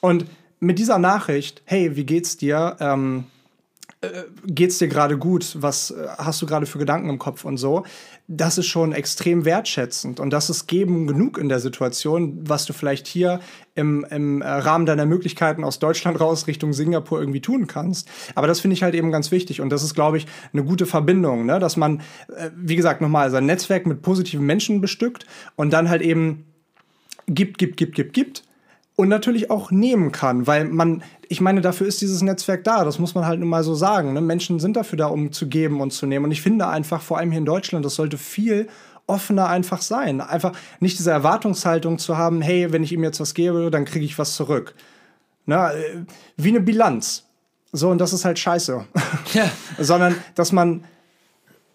und 0.00 0.26
mit 0.60 0.78
dieser 0.78 0.98
Nachricht, 0.98 1.62
hey, 1.66 1.94
wie 1.96 2.04
geht's 2.04 2.36
dir? 2.36 2.76
Ähm, 2.80 3.24
äh, 4.00 4.24
geht's 4.46 4.78
dir 4.78 4.88
gerade 4.88 5.18
gut? 5.18 5.56
Was 5.60 5.90
äh, 5.90 6.06
hast 6.18 6.40
du 6.42 6.46
gerade 6.46 6.66
für 6.66 6.78
Gedanken 6.78 7.08
im 7.10 7.18
Kopf 7.18 7.44
und 7.44 7.58
so? 7.58 7.84
Das 8.26 8.56
ist 8.56 8.66
schon 8.66 8.92
extrem 8.92 9.44
wertschätzend 9.44 10.18
und 10.18 10.30
das 10.30 10.48
ist 10.48 10.66
geben 10.66 11.06
genug 11.06 11.36
in 11.36 11.50
der 11.50 11.60
Situation, 11.60 12.38
was 12.48 12.64
du 12.64 12.72
vielleicht 12.72 13.06
hier 13.06 13.40
im, 13.74 14.06
im 14.08 14.40
äh, 14.40 14.48
Rahmen 14.48 14.86
deiner 14.86 15.04
Möglichkeiten 15.04 15.62
aus 15.62 15.78
Deutschland 15.78 16.18
raus 16.18 16.46
Richtung 16.46 16.72
Singapur 16.72 17.20
irgendwie 17.20 17.42
tun 17.42 17.66
kannst. 17.66 18.08
Aber 18.34 18.46
das 18.46 18.60
finde 18.60 18.74
ich 18.74 18.82
halt 18.82 18.94
eben 18.94 19.12
ganz 19.12 19.30
wichtig 19.30 19.60
und 19.60 19.68
das 19.68 19.82
ist, 19.82 19.94
glaube 19.94 20.16
ich, 20.16 20.26
eine 20.54 20.64
gute 20.64 20.86
Verbindung, 20.86 21.44
ne? 21.44 21.58
dass 21.58 21.76
man, 21.76 22.00
wie 22.56 22.76
gesagt, 22.76 23.02
nochmal 23.02 23.30
sein 23.30 23.44
Netzwerk 23.44 23.84
mit 23.84 24.00
positiven 24.00 24.46
Menschen 24.46 24.80
bestückt 24.80 25.26
und 25.56 25.74
dann 25.74 25.90
halt 25.90 26.00
eben 26.00 26.46
gibt, 27.26 27.58
gibt, 27.58 27.76
gibt, 27.76 27.94
gibt, 27.94 28.14
gibt 28.14 28.43
und 28.96 29.08
natürlich 29.08 29.50
auch 29.50 29.70
nehmen 29.70 30.12
kann, 30.12 30.46
weil 30.46 30.64
man, 30.64 31.02
ich 31.28 31.40
meine, 31.40 31.60
dafür 31.60 31.86
ist 31.86 32.00
dieses 32.00 32.22
Netzwerk 32.22 32.62
da, 32.64 32.84
das 32.84 32.98
muss 32.98 33.14
man 33.14 33.26
halt 33.26 33.40
nun 33.40 33.48
mal 33.48 33.64
so 33.64 33.74
sagen. 33.74 34.12
Ne? 34.12 34.20
Menschen 34.20 34.60
sind 34.60 34.76
dafür 34.76 34.96
da, 34.96 35.06
um 35.06 35.32
zu 35.32 35.48
geben 35.48 35.80
und 35.80 35.92
zu 35.92 36.06
nehmen. 36.06 36.26
Und 36.26 36.30
ich 36.30 36.42
finde 36.42 36.68
einfach, 36.68 37.02
vor 37.02 37.18
allem 37.18 37.30
hier 37.30 37.38
in 37.38 37.44
Deutschland, 37.44 37.84
das 37.84 37.96
sollte 37.96 38.18
viel 38.18 38.68
offener 39.06 39.48
einfach 39.48 39.82
sein. 39.82 40.20
Einfach 40.20 40.52
nicht 40.80 40.98
diese 40.98 41.10
Erwartungshaltung 41.10 41.98
zu 41.98 42.16
haben, 42.16 42.40
hey, 42.40 42.72
wenn 42.72 42.84
ich 42.84 42.92
ihm 42.92 43.02
jetzt 43.02 43.20
was 43.20 43.34
gebe, 43.34 43.70
dann 43.70 43.84
kriege 43.84 44.04
ich 44.04 44.18
was 44.18 44.36
zurück. 44.36 44.74
Ne? 45.46 46.06
Wie 46.36 46.48
eine 46.50 46.60
Bilanz. 46.60 47.24
So, 47.72 47.90
und 47.90 47.98
das 47.98 48.12
ist 48.12 48.24
halt 48.24 48.38
scheiße. 48.38 48.86
Ja. 49.32 49.50
Sondern, 49.78 50.14
dass 50.36 50.52
man 50.52 50.84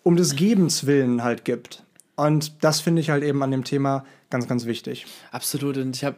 um 0.03 0.15
des 0.15 0.35
Gebens 0.37 0.85
willen 0.85 1.23
halt 1.23 1.43
gibt. 1.43 1.83
Und 2.15 2.63
das 2.63 2.79
finde 2.79 3.01
ich 3.01 3.09
halt 3.09 3.23
eben 3.23 3.43
an 3.43 3.51
dem 3.51 3.65
Thema 3.65 4.05
ganz, 4.29 4.47
ganz 4.47 4.65
wichtig. 4.65 5.05
Absolut. 5.31 5.77
Und 5.77 5.95
ich 5.95 6.03
habe 6.05 6.17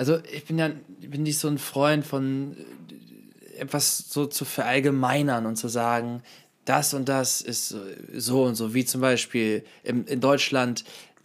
also 0.00 0.18
ich 0.32 0.46
bin 0.46 0.58
ja 0.58 0.70
bin 1.00 1.24
nicht 1.24 1.38
so 1.38 1.46
ein 1.46 1.58
Freund 1.58 2.06
von 2.06 2.56
äh, 3.58 3.60
etwas 3.60 4.06
so 4.08 4.24
zu 4.24 4.46
verallgemeinern 4.46 5.44
und 5.44 5.56
zu 5.56 5.68
sagen, 5.68 6.22
das 6.64 6.94
und 6.94 7.10
das 7.10 7.42
ist 7.42 7.76
so 8.16 8.44
und 8.44 8.54
so, 8.54 8.72
wie 8.72 8.86
zum 8.86 9.02
Beispiel 9.02 9.62
in, 9.82 10.06
in 10.06 10.22
Deutschland 10.22 10.84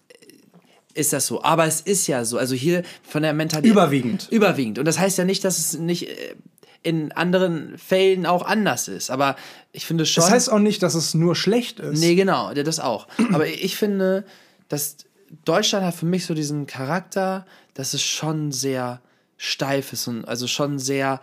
äh, 0.10 1.00
ist 1.00 1.14
das 1.14 1.26
so. 1.26 1.42
Aber 1.42 1.66
es 1.66 1.80
ist 1.80 2.08
ja 2.08 2.26
so. 2.26 2.38
Also 2.38 2.54
hier 2.54 2.84
von 3.02 3.24
der 3.24 3.32
Mentalität. 3.32 3.72
Überwiegend. 3.72 4.28
Überwiegend. 4.30 4.78
Und 4.78 4.84
das 4.86 5.00
heißt 5.00 5.18
ja 5.18 5.24
nicht, 5.24 5.46
dass 5.46 5.58
es 5.58 5.80
nicht 5.80 6.10
äh, 6.10 6.36
in 6.84 7.14
anderen 7.14 7.78
Fällen 7.78 8.26
auch 8.26 8.46
anders 8.46 8.90
ist. 8.90 9.10
Aber 9.10 9.38
ich 9.72 9.86
finde 9.86 10.06
schon. 10.06 10.22
Das 10.22 10.32
heißt 10.32 10.52
auch 10.52 10.60
nicht, 10.60 10.84
dass 10.84 10.96
es 10.96 11.14
nur 11.14 11.38
schlecht 11.38 11.80
ist. 11.80 12.02
Nee, 12.02 12.16
genau, 12.16 12.54
das 12.54 12.82
auch. 12.82 13.08
Aber 13.32 13.48
ich 13.48 13.78
finde, 13.78 14.26
dass 14.68 14.98
Deutschland 15.44 15.86
hat 15.86 15.96
für 15.96 16.06
mich 16.06 16.26
so 16.26 16.34
diesen 16.34 16.68
Charakter, 16.68 17.46
dass 17.74 17.94
es 17.94 18.02
schon 18.02 18.52
sehr 18.52 19.02
steif 19.38 19.94
ist 19.94 20.08
und 20.08 20.26
also 20.26 20.48
schon 20.48 20.80
sehr 20.80 21.22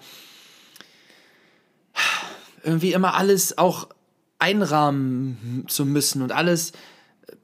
irgendwie 2.62 2.92
immer 2.92 3.14
alles 3.14 3.58
auch 3.58 3.88
einrahmen 4.38 5.64
zu 5.68 5.86
müssen 5.86 6.22
und 6.22 6.32
alles 6.32 6.72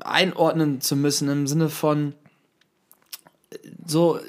einordnen 0.01 0.81
zu 0.81 0.97
müssen 0.97 1.29
im 1.29 1.47
Sinne 1.47 1.69
von 1.69 2.15
so, 3.87 4.21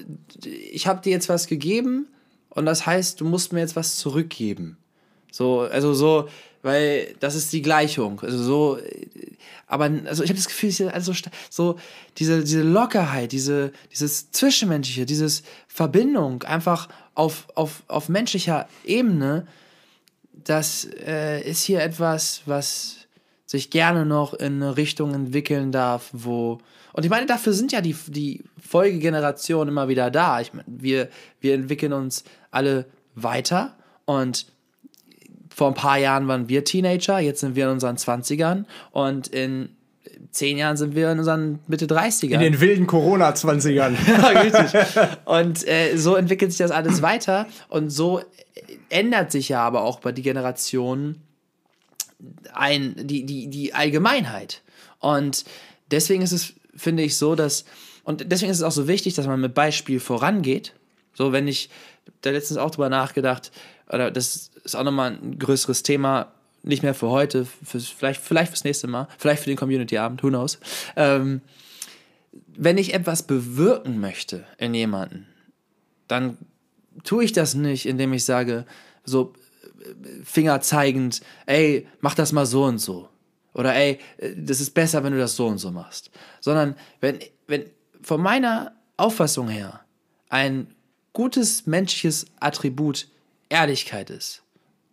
ich 0.44 0.88
habe 0.88 1.02
dir 1.02 1.12
jetzt 1.12 1.30
was 1.30 1.48
gegeben 1.48 2.08
und 2.50 2.66
das 2.66 2.86
heißt, 2.86 3.20
du 3.20 3.26
musst 3.26 3.54
mir 3.54 3.60
jetzt 3.60 3.76
was 3.76 3.98
zurückgeben. 3.98 4.78
So, 5.32 5.62
also 5.62 5.94
so, 5.94 6.30
weil 6.62 7.16
das 7.20 7.36
ist 7.36 7.54
die 7.54 7.62
Gleichung. 7.62 8.20
Also 8.22 8.42
so, 8.42 8.80
aber 9.68 9.90
also 10.06 10.24
ich 10.24 10.30
habe 10.30 10.38
das 10.38 10.48
Gefühl, 10.48 10.90
also 10.90 11.14
so 11.50 11.76
diese 12.18 12.44
diese 12.44 12.64
Lockerheit, 12.64 13.32
diese 13.32 13.72
dieses 13.92 14.32
zwischenmenschliche, 14.32 15.06
dieses 15.06 15.44
Verbindung 15.68 16.44
einfach 16.44 16.90
auf 17.16 17.48
auf 17.56 17.84
auf 17.88 18.10
menschlicher 18.10 18.68
Ebene, 18.84 19.48
das 20.34 20.88
äh, 21.06 21.42
ist 21.42 21.64
hier 21.64 21.82
etwas, 21.82 22.42
was 22.46 23.08
sich 23.46 23.72
gerne 23.72 24.06
noch 24.06 24.34
in 24.36 24.62
eine 24.62 24.78
Richtung 24.78 25.14
entwickeln 25.14 25.72
darf, 25.72 26.10
wo. 26.14 26.60
Und 26.94 27.04
ich 27.04 27.10
meine, 27.10 27.26
dafür 27.26 27.54
sind 27.54 27.72
ja 27.72 27.82
die, 27.82 27.96
die 28.08 28.44
Folgegenerationen 28.60 29.70
immer 29.70 29.88
wieder 29.88 30.12
da. 30.12 30.40
Ich 30.40 30.54
meine, 30.54 30.68
wir, 30.68 31.10
wir 31.40 31.56
entwickeln 31.56 31.94
uns 31.94 32.24
alle 32.52 32.86
weiter 33.16 33.76
und 34.06 34.46
vor 35.60 35.68
ein 35.68 35.74
paar 35.74 35.98
Jahren 35.98 36.30
waren 36.30 36.48
wir 36.48 36.64
Teenager, 36.64 37.20
jetzt 37.20 37.42
sind 37.42 37.58
wir 37.58 37.66
in 37.66 37.72
unseren 37.72 37.98
20ern 37.98 38.64
und 38.92 39.28
in 39.28 39.68
zehn 40.32 40.58
Jahren 40.58 40.78
sind 40.78 40.96
wir 40.96 41.12
in 41.12 41.20
unseren 41.20 41.60
Mitte 41.68 41.86
30ern. 41.86 42.36
In 42.36 42.40
den 42.40 42.62
wilden 42.62 42.88
Corona-20ern. 42.88 43.94
ja, 44.08 44.28
richtig. 44.40 44.82
Und 45.26 45.68
äh, 45.68 45.98
so 45.98 46.16
entwickelt 46.16 46.54
sich 46.54 46.60
das 46.60 46.72
alles 46.72 47.02
weiter 47.02 47.46
und 47.68 47.90
so 47.90 48.22
ändert 48.88 49.34
sich 49.34 49.50
ja 49.50 49.62
aber 49.62 49.82
auch 49.82 50.00
bei 50.00 50.14
die 50.14 50.22
Generationen 50.22 51.24
ein, 52.54 52.96
die, 52.96 53.26
die, 53.26 53.50
die 53.50 53.74
Allgemeinheit. 53.74 54.62
Und 55.00 55.44
deswegen 55.92 56.22
ist 56.22 56.32
es, 56.32 56.54
finde 56.74 57.04
ich, 57.04 57.18
so, 57.18 57.36
dass, 57.36 57.66
und 58.06 58.32
deswegen 58.32 58.50
ist 58.50 58.60
es 58.60 58.64
auch 58.64 58.72
so 58.72 58.88
wichtig, 58.88 59.14
dass 59.16 59.28
man 59.28 59.42
mit 59.42 59.54
Beispiel 59.54 60.00
vorangeht. 60.00 60.72
So, 61.14 61.32
wenn 61.32 61.48
ich 61.48 61.70
da 62.22 62.32
letztens 62.32 62.58
auch 62.58 62.72
drüber 62.72 62.90
nachgedacht, 62.90 63.52
oder 63.88 64.12
das 64.12 64.52
ist 64.64 64.76
auch 64.76 64.84
nochmal 64.84 65.12
ein 65.12 65.40
größeres 65.40 65.84
Thema, 65.84 66.32
nicht 66.64 66.84
mehr 66.84 66.94
für 66.94 67.10
heute, 67.10 67.46
für, 67.46 67.80
vielleicht, 67.80 68.22
vielleicht 68.22 68.52
fürs 68.52 68.64
nächste 68.64 68.88
Mal, 68.88 69.08
vielleicht 69.18 69.44
für 69.44 69.50
den 69.50 69.58
Community-Abend, 69.58 70.24
who 70.24 70.28
knows. 70.28 70.60
Ähm, 70.96 71.42
wenn 72.48 72.78
ich 72.78 72.94
etwas 72.94 73.24
bewirken 73.24 74.00
möchte 74.00 74.46
in 74.58 74.74
jemanden, 74.74 75.28
dann 76.08 76.38
tue 77.04 77.24
ich 77.24 77.32
das 77.32 77.54
nicht, 77.56 77.86
indem 77.86 78.14
ich 78.14 78.26
sage, 78.26 78.66
so, 79.06 79.34
Finger 80.24 80.60
zeigend, 80.62 81.22
ey, 81.46 81.88
mach 82.02 82.16
das 82.16 82.32
mal 82.32 82.46
so 82.46 82.66
und 82.66 82.80
so. 82.80 83.10
Oder 83.54 83.76
ey, 83.76 84.00
das 84.36 84.60
ist 84.60 84.72
besser, 84.72 85.04
wenn 85.04 85.14
du 85.14 85.20
das 85.20 85.36
so 85.36 85.48
und 85.48 85.58
so 85.58 85.72
machst. 85.72 86.12
Sondern 86.42 86.76
wenn, 87.00 87.20
wenn 87.48 87.66
von 88.02 88.22
meiner 88.22 88.74
Auffassung 88.98 89.50
her 89.50 89.82
ein 90.30 90.76
gutes 91.20 91.66
menschliches 91.66 92.28
Attribut 92.40 93.10
Ehrlichkeit 93.50 94.10
ist 94.10 94.42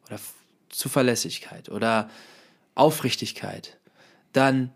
oder 0.09 0.19
Zuverlässigkeit 0.71 1.69
oder 1.69 2.11
Aufrichtigkeit, 2.75 3.79
dann 4.33 4.73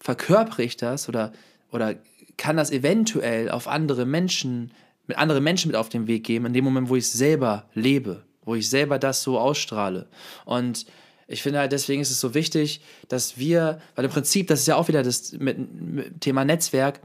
verkörpere 0.00 0.62
ich 0.62 0.78
das 0.78 1.06
oder, 1.06 1.34
oder 1.70 1.96
kann 2.38 2.56
das 2.56 2.70
eventuell 2.70 3.50
auf 3.50 3.68
andere 3.68 4.06
Menschen, 4.06 4.72
mit 5.06 5.18
anderen 5.18 5.44
Menschen 5.44 5.68
mit 5.68 5.76
auf 5.76 5.90
den 5.90 6.06
Weg 6.06 6.24
geben, 6.24 6.46
in 6.46 6.54
dem 6.54 6.64
Moment, 6.64 6.88
wo 6.88 6.96
ich 6.96 7.10
selber 7.10 7.68
lebe 7.74 8.24
wo 8.46 8.54
ich 8.54 8.70
selber 8.70 8.98
das 8.98 9.22
so 9.22 9.38
ausstrahle. 9.38 10.08
Und 10.46 10.86
ich 11.26 11.42
finde 11.42 11.58
halt, 11.58 11.70
deswegen 11.72 12.00
ist 12.00 12.10
es 12.10 12.18
so 12.18 12.32
wichtig, 12.32 12.80
dass 13.08 13.36
wir, 13.36 13.82
weil 13.94 14.06
im 14.06 14.10
Prinzip, 14.10 14.46
das 14.46 14.60
ist 14.60 14.68
ja 14.68 14.76
auch 14.76 14.88
wieder 14.88 15.02
das 15.02 15.32
mit, 15.32 15.58
mit 15.58 16.22
Thema 16.22 16.46
Netzwerk, 16.46 17.00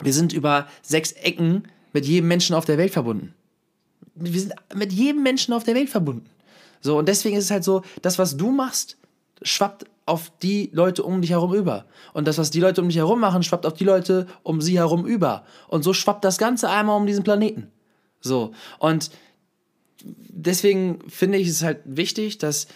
wir 0.00 0.14
sind 0.14 0.32
über 0.32 0.66
sechs 0.80 1.12
Ecken 1.12 1.68
mit 1.94 2.04
jedem 2.04 2.28
Menschen 2.28 2.54
auf 2.54 2.66
der 2.66 2.76
Welt 2.76 2.92
verbunden. 2.92 3.34
Wir 4.14 4.40
sind 4.40 4.54
mit 4.74 4.92
jedem 4.92 5.22
Menschen 5.22 5.54
auf 5.54 5.64
der 5.64 5.74
Welt 5.74 5.88
verbunden. 5.88 6.28
So, 6.82 6.98
und 6.98 7.08
deswegen 7.08 7.36
ist 7.36 7.44
es 7.44 7.50
halt 7.50 7.64
so, 7.64 7.82
das, 8.02 8.18
was 8.18 8.36
du 8.36 8.50
machst, 8.50 8.98
schwappt 9.40 9.86
auf 10.04 10.30
die 10.42 10.68
Leute 10.72 11.02
um 11.02 11.22
dich 11.22 11.30
herum 11.30 11.54
über. 11.54 11.86
Und 12.12 12.28
das, 12.28 12.36
was 12.36 12.50
die 12.50 12.60
Leute 12.60 12.82
um 12.82 12.88
dich 12.88 12.98
herum 12.98 13.20
machen, 13.20 13.42
schwappt 13.42 13.64
auf 13.64 13.72
die 13.72 13.84
Leute 13.84 14.26
um 14.42 14.60
sie 14.60 14.76
herum 14.76 15.06
über. 15.06 15.46
Und 15.68 15.82
so 15.82 15.94
schwappt 15.94 16.24
das 16.24 16.36
Ganze 16.36 16.68
einmal 16.68 16.98
um 16.98 17.06
diesen 17.06 17.24
Planeten. 17.24 17.70
So. 18.20 18.52
Und 18.78 19.10
deswegen 20.02 20.98
finde 21.08 21.38
ich 21.38 21.48
es 21.48 21.62
halt 21.62 21.80
wichtig, 21.84 22.38
dass 22.38 22.66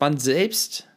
man 0.00 0.18
selbst 0.18 0.88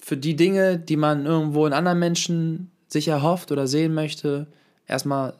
für 0.00 0.16
die 0.16 0.34
Dinge, 0.34 0.78
die 0.78 0.96
man 0.96 1.24
irgendwo 1.24 1.66
in 1.66 1.72
anderen 1.72 1.98
Menschen 1.98 2.70
sich 2.94 3.08
erhofft 3.08 3.52
oder 3.52 3.66
sehen 3.66 3.92
möchte, 3.92 4.46
erstmal 4.86 5.34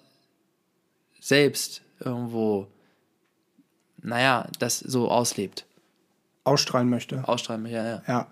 selbst 1.21 1.81
irgendwo, 1.99 2.67
naja, 4.03 4.47
das 4.59 4.81
so 4.81 5.11
auslebt. 5.11 5.65
Ausstrahlen 6.45 6.91
möchte. 6.91 7.27
Ausstrahlen 7.27 7.63
möchte, 7.63 7.79
ja, 7.79 7.87
ja. 7.87 8.03
Ja. 8.07 8.27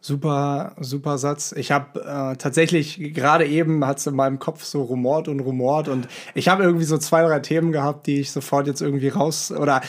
Super, 0.00 0.74
super 0.80 1.16
Satz. 1.18 1.52
Ich 1.52 1.70
habe 1.70 2.00
äh, 2.00 2.36
tatsächlich 2.36 3.14
gerade 3.14 3.46
eben 3.46 3.84
hat 3.86 3.98
es 3.98 4.06
in 4.06 4.16
meinem 4.16 4.40
Kopf 4.40 4.64
so 4.64 4.82
rumort 4.82 5.28
und 5.28 5.38
rumort 5.38 5.86
und 5.86 6.08
ich 6.34 6.48
habe 6.48 6.64
irgendwie 6.64 6.84
so 6.86 6.98
zwei, 6.98 7.22
drei 7.22 7.38
Themen 7.38 7.70
gehabt, 7.70 8.08
die 8.08 8.18
ich 8.18 8.32
sofort 8.32 8.66
jetzt 8.66 8.80
irgendwie 8.80 9.10
raus 9.10 9.52
oder 9.52 9.80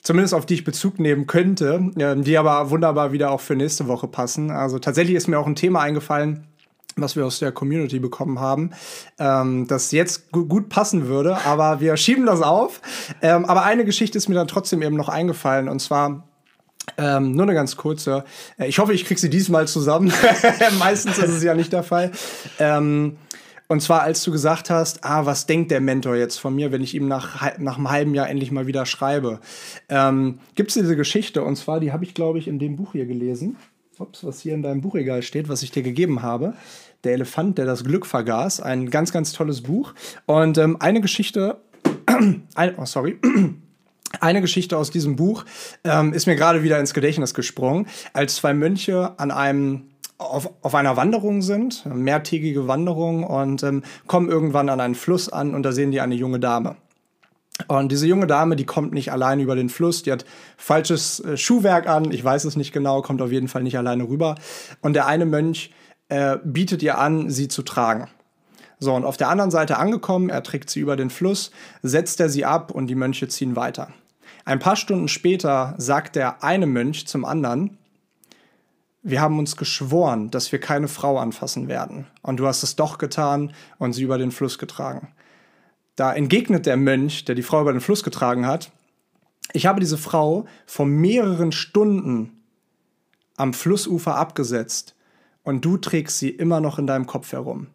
zumindest 0.00 0.32
auf 0.32 0.46
die 0.46 0.54
ich 0.54 0.64
Bezug 0.64 0.98
nehmen 0.98 1.26
könnte, 1.26 1.90
äh, 1.96 2.16
die 2.16 2.38
aber 2.38 2.70
wunderbar 2.70 3.12
wieder 3.12 3.30
auch 3.30 3.40
für 3.40 3.56
nächste 3.56 3.88
Woche 3.88 4.08
passen. 4.08 4.50
Also 4.50 4.78
tatsächlich 4.78 5.16
ist 5.16 5.28
mir 5.28 5.38
auch 5.38 5.46
ein 5.46 5.56
Thema 5.56 5.80
eingefallen, 5.80 6.46
was 7.00 7.16
wir 7.16 7.26
aus 7.26 7.38
der 7.38 7.52
Community 7.52 7.98
bekommen 7.98 8.40
haben, 8.40 8.70
ähm, 9.18 9.66
das 9.66 9.92
jetzt 9.92 10.30
gu 10.32 10.46
gut 10.46 10.68
passen 10.68 11.08
würde, 11.08 11.38
aber 11.44 11.80
wir 11.80 11.96
schieben 11.98 12.26
das 12.26 12.42
auf. 12.42 12.80
Ähm, 13.22 13.44
aber 13.44 13.64
eine 13.64 13.84
Geschichte 13.84 14.18
ist 14.18 14.28
mir 14.28 14.34
dann 14.34 14.48
trotzdem 14.48 14.82
eben 14.82 14.96
noch 14.96 15.08
eingefallen 15.08 15.68
und 15.68 15.80
zwar 15.80 16.24
ähm, 16.96 17.32
nur 17.32 17.44
eine 17.44 17.54
ganz 17.54 17.76
kurze. 17.76 18.24
Äh, 18.58 18.68
ich 18.68 18.78
hoffe, 18.78 18.92
ich 18.92 19.04
kriege 19.04 19.20
sie 19.20 19.30
diesmal 19.30 19.68
zusammen. 19.68 20.12
Meistens 20.78 21.18
ist 21.18 21.30
es 21.30 21.42
ja 21.42 21.54
nicht 21.54 21.72
der 21.72 21.82
Fall. 21.82 22.12
Ähm, 22.58 23.16
und 23.70 23.82
zwar, 23.82 24.00
als 24.00 24.22
du 24.24 24.32
gesagt 24.32 24.70
hast, 24.70 25.04
ah, 25.04 25.26
was 25.26 25.44
denkt 25.44 25.70
der 25.70 25.82
Mentor 25.82 26.16
jetzt 26.16 26.38
von 26.38 26.54
mir, 26.54 26.72
wenn 26.72 26.80
ich 26.80 26.94
ihm 26.94 27.06
nach, 27.06 27.58
nach 27.58 27.76
einem 27.76 27.90
halben 27.90 28.14
Jahr 28.14 28.28
endlich 28.30 28.50
mal 28.50 28.66
wieder 28.66 28.86
schreibe? 28.86 29.40
Ähm, 29.90 30.38
Gibt 30.54 30.70
es 30.70 30.74
diese 30.74 30.96
Geschichte? 30.96 31.44
Und 31.44 31.56
zwar, 31.56 31.78
die 31.78 31.92
habe 31.92 32.04
ich, 32.04 32.14
glaube 32.14 32.38
ich, 32.38 32.48
in 32.48 32.58
dem 32.58 32.76
Buch 32.76 32.92
hier 32.92 33.04
gelesen. 33.04 33.56
Ups, 33.98 34.24
was 34.24 34.40
hier 34.40 34.54
in 34.54 34.62
deinem 34.62 34.80
Buchregal 34.80 35.22
steht, 35.22 35.48
was 35.48 35.62
ich 35.62 35.70
dir 35.70 35.82
gegeben 35.82 36.22
habe. 36.22 36.54
Der 37.04 37.12
Elefant, 37.12 37.58
der 37.58 37.64
das 37.64 37.84
Glück 37.84 38.06
vergaß. 38.06 38.60
Ein 38.60 38.90
ganz, 38.90 39.12
ganz 39.12 39.32
tolles 39.32 39.62
Buch. 39.62 39.94
Und 40.26 40.58
ähm, 40.58 40.76
eine 40.80 41.00
Geschichte. 41.00 41.60
ein, 42.54 42.74
oh, 42.76 42.84
sorry. 42.84 43.18
Eine 44.20 44.40
Geschichte 44.40 44.78
aus 44.78 44.90
diesem 44.90 45.16
Buch 45.16 45.44
ähm, 45.84 46.14
ist 46.14 46.26
mir 46.26 46.34
gerade 46.34 46.62
wieder 46.62 46.80
ins 46.80 46.94
Gedächtnis 46.94 47.34
gesprungen, 47.34 47.86
als 48.14 48.36
zwei 48.36 48.54
Mönche 48.54 49.12
an 49.18 49.30
einem 49.30 49.90
auf, 50.16 50.50
auf 50.62 50.74
einer 50.74 50.96
Wanderung 50.96 51.42
sind, 51.42 51.84
mehrtägige 51.86 52.66
Wanderung 52.66 53.22
und 53.22 53.62
ähm, 53.62 53.82
kommen 54.06 54.28
irgendwann 54.28 54.68
an 54.68 54.80
einen 54.80 54.94
Fluss 54.94 55.28
an 55.28 55.54
und 55.54 55.62
da 55.62 55.72
sehen 55.72 55.92
die 55.92 56.00
eine 56.00 56.14
junge 56.14 56.40
Dame. 56.40 56.76
Und 57.66 57.90
diese 57.90 58.06
junge 58.06 58.26
Dame, 58.26 58.54
die 58.54 58.66
kommt 58.66 58.92
nicht 58.92 59.10
alleine 59.10 59.42
über 59.42 59.56
den 59.56 59.68
Fluss, 59.68 60.02
die 60.02 60.12
hat 60.12 60.24
falsches 60.56 61.20
äh, 61.20 61.36
Schuhwerk 61.36 61.88
an, 61.88 62.12
ich 62.12 62.22
weiß 62.22 62.44
es 62.44 62.56
nicht 62.56 62.72
genau, 62.72 63.02
kommt 63.02 63.20
auf 63.20 63.32
jeden 63.32 63.48
Fall 63.48 63.62
nicht 63.62 63.78
alleine 63.78 64.08
rüber. 64.08 64.36
Und 64.80 64.94
der 64.94 65.06
eine 65.06 65.26
Mönch 65.26 65.70
äh, 66.08 66.38
bietet 66.44 66.82
ihr 66.82 66.98
an, 66.98 67.30
sie 67.30 67.48
zu 67.48 67.62
tragen. 67.62 68.08
So, 68.80 68.94
und 68.94 69.04
auf 69.04 69.16
der 69.16 69.28
anderen 69.28 69.50
Seite 69.50 69.78
angekommen, 69.78 70.30
er 70.30 70.42
trägt 70.42 70.70
sie 70.70 70.80
über 70.80 70.96
den 70.96 71.10
Fluss, 71.10 71.50
setzt 71.82 72.20
er 72.20 72.28
sie 72.28 72.44
ab 72.44 72.70
und 72.70 72.86
die 72.86 72.94
Mönche 72.94 73.28
ziehen 73.28 73.56
weiter. 73.56 73.92
Ein 74.44 74.60
paar 74.60 74.76
Stunden 74.76 75.08
später 75.08 75.74
sagt 75.78 76.16
der 76.16 76.42
eine 76.42 76.66
Mönch 76.66 77.06
zum 77.06 77.24
anderen, 77.24 77.78
wir 79.02 79.20
haben 79.20 79.38
uns 79.38 79.56
geschworen, 79.56 80.30
dass 80.30 80.52
wir 80.52 80.60
keine 80.60 80.88
Frau 80.88 81.18
anfassen 81.18 81.68
werden. 81.68 82.06
Und 82.22 82.38
du 82.38 82.46
hast 82.46 82.62
es 82.62 82.76
doch 82.76 82.98
getan 82.98 83.52
und 83.78 83.92
sie 83.92 84.02
über 84.02 84.18
den 84.18 84.32
Fluss 84.32 84.58
getragen. 84.58 85.08
Da 85.96 86.12
entgegnet 86.12 86.66
der 86.66 86.76
Mönch, 86.76 87.24
der 87.24 87.34
die 87.34 87.42
Frau 87.42 87.60
über 87.62 87.72
den 87.72 87.80
Fluss 87.80 88.04
getragen 88.04 88.46
hat, 88.46 88.70
ich 89.52 89.66
habe 89.66 89.80
diese 89.80 89.98
Frau 89.98 90.46
vor 90.66 90.86
mehreren 90.86 91.52
Stunden 91.52 92.42
am 93.36 93.54
Flussufer 93.54 94.16
abgesetzt 94.16 94.94
und 95.48 95.64
du 95.64 95.78
trägst 95.78 96.18
sie 96.18 96.28
immer 96.28 96.60
noch 96.60 96.78
in 96.78 96.86
deinem 96.86 97.06
Kopf 97.06 97.32
herum. 97.32 97.68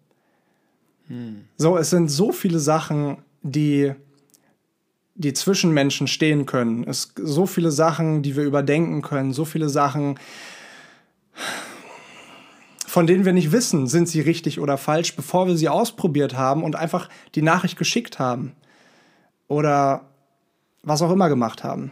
Hm. 1.07 1.45
So, 1.57 1.75
es 1.75 1.89
sind 1.89 2.07
so 2.07 2.31
viele 2.31 2.59
Sachen, 2.59 3.17
die, 3.41 3.93
die 5.15 5.33
zwischen 5.33 5.73
Menschen 5.73 6.05
stehen 6.05 6.45
können. 6.45 6.83
Es 6.83 7.13
so 7.15 7.47
viele 7.47 7.71
Sachen, 7.71 8.21
die 8.21 8.35
wir 8.35 8.43
überdenken 8.43 9.01
können, 9.01 9.33
so 9.33 9.43
viele 9.43 9.69
Sachen, 9.69 10.19
von 12.85 13.07
denen 13.07 13.25
wir 13.25 13.33
nicht 13.33 13.51
wissen, 13.51 13.87
sind 13.87 14.07
sie 14.07 14.21
richtig 14.21 14.59
oder 14.59 14.77
falsch, 14.77 15.15
bevor 15.15 15.47
wir 15.47 15.57
sie 15.57 15.67
ausprobiert 15.67 16.37
haben 16.37 16.63
und 16.63 16.75
einfach 16.75 17.09
die 17.33 17.41
Nachricht 17.41 17.79
geschickt 17.79 18.19
haben. 18.19 18.51
Oder 19.47 20.11
was 20.83 21.01
auch 21.01 21.11
immer 21.11 21.27
gemacht 21.27 21.63
haben. 21.63 21.91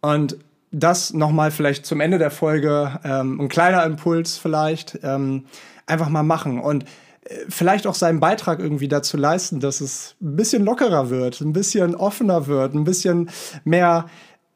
Und 0.00 0.38
das 0.70 1.12
nochmal 1.12 1.50
vielleicht 1.50 1.86
zum 1.86 2.00
Ende 2.00 2.18
der 2.18 2.30
Folge, 2.30 3.00
ähm, 3.04 3.40
ein 3.40 3.48
kleiner 3.48 3.84
Impuls 3.84 4.36
vielleicht, 4.36 4.98
ähm, 5.02 5.46
einfach 5.86 6.08
mal 6.08 6.22
machen 6.22 6.60
und 6.60 6.84
äh, 7.24 7.44
vielleicht 7.48 7.86
auch 7.86 7.94
seinen 7.94 8.20
Beitrag 8.20 8.58
irgendwie 8.60 8.88
dazu 8.88 9.16
leisten, 9.16 9.60
dass 9.60 9.80
es 9.80 10.16
ein 10.20 10.36
bisschen 10.36 10.64
lockerer 10.64 11.10
wird, 11.10 11.40
ein 11.40 11.52
bisschen 11.52 11.94
offener 11.94 12.46
wird, 12.46 12.74
ein 12.74 12.84
bisschen 12.84 13.30
mehr 13.64 14.06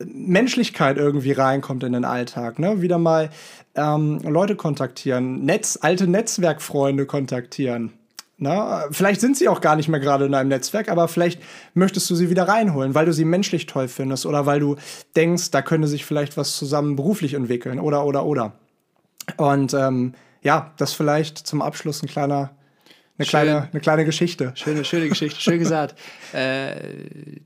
Menschlichkeit 0.05 0.97
irgendwie 0.97 1.33
reinkommt 1.33 1.85
in 1.85 1.93
den 1.93 2.05
Alltag. 2.05 2.59
Ne? 2.59 2.83
Wieder 2.83 2.99
mal 2.99 3.31
ähm, 3.75 4.19
Leute 4.23 4.57
kontaktieren, 4.57 5.45
Netz, 5.45 5.79
alte 5.81 6.07
Netzwerkfreunde 6.07 7.07
kontaktieren. 7.07 7.93
Na, 8.43 8.87
vielleicht 8.91 9.21
sind 9.21 9.37
sie 9.37 9.49
auch 9.49 9.61
gar 9.61 9.77
nicht 9.77 9.89
mehr 9.89 10.01
gerade 10.01 10.27
in 10.27 10.35
einem 10.35 10.49
Netzwerk, 10.49 10.89
aber 10.89 11.07
vielleicht 11.07 11.41
möchtest 11.75 12.11
du 12.11 12.17
sie 12.17 12.29
wieder 12.29 12.49
reinholen, 12.49 12.93
weil 12.93 13.07
du 13.07 13.13
sie 13.13 13.25
menschlich 13.25 13.67
toll 13.67 13.87
findest 13.87 14.27
oder 14.27 14.47
weil 14.47 14.59
du 14.59 14.75
denkst, 15.15 15.53
da 15.53 15.63
könnte 15.63 15.87
sich 15.87 16.05
vielleicht 16.05 16.37
was 16.37 16.57
zusammen 16.57 16.97
beruflich 16.97 17.35
entwickeln 17.35 17.79
oder 17.79 18.05
oder 18.05 18.25
oder. 18.25 18.55
Und 19.37 19.75
ähm, 19.75 20.15
ja, 20.43 20.73
das 20.77 20.93
vielleicht 20.93 21.39
zum 21.39 21.63
Abschluss 21.63 22.03
ein 22.03 22.09
kleiner, 22.09 22.51
eine, 23.17 23.29
kleine, 23.29 23.69
eine 23.71 23.81
kleine 23.81 24.05
Geschichte. 24.05 24.51
Schöne, 24.57 24.85
schöne 24.85 25.09
Geschichte, 25.09 25.41
schön 25.41 25.61
gesagt. 25.61 25.95
äh, 26.33 26.75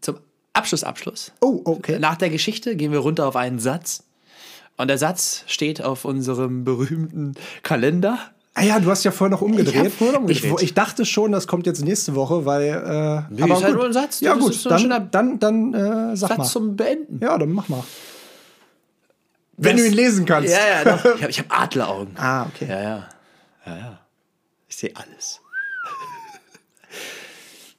zum 0.00 0.16
Abschluss, 0.54 0.82
Abschluss. 0.82 1.30
Oh, 1.42 1.60
okay. 1.66 1.98
Nach 1.98 2.16
der 2.16 2.30
Geschichte 2.30 2.74
gehen 2.74 2.92
wir 2.92 3.00
runter 3.00 3.26
auf 3.26 3.36
einen 3.36 3.58
Satz. 3.58 4.04
Und 4.78 4.88
der 4.88 4.96
Satz 4.96 5.44
steht 5.46 5.82
auf 5.82 6.06
unserem 6.06 6.64
berühmten 6.64 7.34
Kalender. 7.62 8.18
Ah 8.58 8.62
ja, 8.62 8.80
du 8.80 8.90
hast 8.90 9.04
ja 9.04 9.10
vorher 9.10 9.30
noch 9.36 9.42
umgedreht. 9.42 9.84
Ich, 9.86 9.92
vorher 9.92 10.18
umgedreht. 10.18 10.54
ich, 10.56 10.62
ich 10.62 10.72
dachte 10.74 11.04
schon, 11.04 11.30
das 11.30 11.46
kommt 11.46 11.66
jetzt 11.66 11.84
nächste 11.84 12.14
Woche, 12.14 12.46
weil. 12.46 12.62
Äh, 13.28 13.34
nee, 13.34 13.42
aber 13.42 13.54
ist 13.58 13.64
halt 13.64 13.74
nur 13.74 13.84
ein 13.84 13.92
Satz. 13.92 14.20
Ja, 14.20 14.34
Das 14.34 14.42
gut, 14.42 14.54
so 14.54 14.70
dann, 14.70 15.10
dann, 15.10 15.38
dann 15.38 15.74
äh, 15.74 16.16
sag 16.16 16.28
Satz 16.30 16.38
mal. 16.38 16.44
zum 16.44 16.74
Beenden. 16.76 17.18
Ja, 17.22 17.36
dann 17.36 17.52
mach 17.52 17.68
mal. 17.68 17.84
Wenn 19.58 19.76
Das- 19.76 19.84
du 19.84 19.88
ihn 19.90 19.94
lesen 19.94 20.24
kannst. 20.24 20.50
Ja, 20.54 20.58
ja, 20.84 20.96
doch. 20.96 21.04
Ich 21.28 21.38
habe 21.38 21.48
hab 21.50 21.62
Adleraugen. 21.64 22.14
Ah, 22.16 22.46
okay. 22.46 22.66
Ja, 22.66 22.82
ja. 22.82 23.08
Ja, 23.66 23.76
ja. 23.76 24.00
Ich 24.68 24.76
sehe 24.76 24.92
alles. 24.94 25.40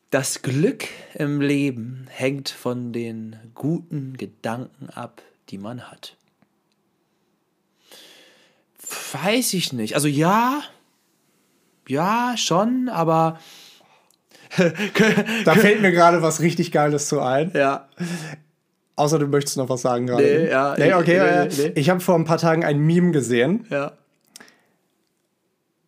Das 0.10 0.42
Glück 0.42 0.86
im 1.16 1.42
Leben 1.42 2.06
hängt 2.10 2.50
von 2.50 2.94
den 2.94 3.36
guten 3.56 4.16
Gedanken 4.16 4.90
ab, 4.94 5.22
die 5.50 5.58
man 5.58 5.90
hat. 5.92 6.16
Weiß 9.22 9.54
ich 9.54 9.74
nicht. 9.74 9.96
Also 9.96 10.08
ja, 10.08 10.62
ja, 11.88 12.34
schon, 12.38 12.90
aber 12.90 13.40
Da 15.46 15.56
fällt 15.56 15.82
mir 15.82 15.92
gerade 15.92 16.22
was 16.22 16.40
richtig 16.42 16.72
Geiles 16.72 17.08
zu 17.08 17.20
ein. 17.22 17.52
ja. 17.54 17.88
Außer 18.96 19.20
du 19.20 19.28
möchtest 19.28 19.58
noch 19.58 19.70
was 19.70 19.82
sagen 19.84 20.08
gerade. 20.08 20.24
Nee, 20.24 20.50
ja, 20.50 20.76
Nee, 20.76 20.94
okay. 20.96 21.20
nee, 21.20 21.66
äh, 21.66 21.70
nee. 21.70 21.80
Ich 21.80 21.90
habe 21.92 22.00
vor 22.00 22.16
ein 22.16 22.26
paar 22.26 22.40
Tagen 22.40 22.64
ein 22.66 22.80
Meme 22.80 23.12
gesehen 23.12 23.66
Ja. 23.70 23.92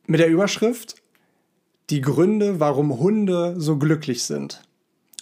mit 0.06 0.20
der 0.20 0.28
Überschrift 0.28 0.96
Die 1.90 2.02
Gründe, 2.02 2.60
warum 2.60 3.00
Hunde 3.00 3.56
so 3.58 3.78
glücklich 3.78 4.24
sind. 4.24 4.62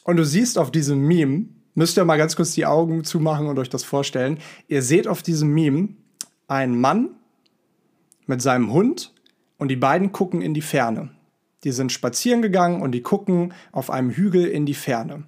Und 0.03 0.17
du 0.17 0.25
siehst 0.25 0.57
auf 0.57 0.69
diesem 0.69 0.99
Meme, 0.99 1.45
müsst 1.75 1.95
ihr 1.97 2.03
mal 2.03 2.17
ganz 2.17 2.36
kurz 2.36 2.51
die 2.53 2.65
Augen 2.65 3.05
zumachen 3.05 3.47
und 3.47 3.57
euch 3.57 3.69
das 3.69 3.86
vorstellen. 3.86 4.39
Ihr 4.67 4.82
seht 4.82 5.07
auf 5.07 5.21
diesem 5.23 5.53
Meme 5.53 5.89
einen 6.49 6.78
Mann 6.82 7.11
mit 8.28 8.41
seinem 8.41 8.71
Hund 8.71 9.13
und 9.57 9.69
die 9.69 9.75
beiden 9.75 10.11
gucken 10.11 10.41
in 10.41 10.53
die 10.53 10.61
Ferne. 10.61 11.09
Die 11.63 11.71
sind 11.71 11.91
spazieren 11.91 12.41
gegangen 12.41 12.82
und 12.82 12.91
die 12.91 13.01
gucken 13.01 13.53
auf 13.71 13.89
einem 13.89 14.11
Hügel 14.11 14.45
in 14.45 14.65
die 14.65 14.73
Ferne. 14.73 15.23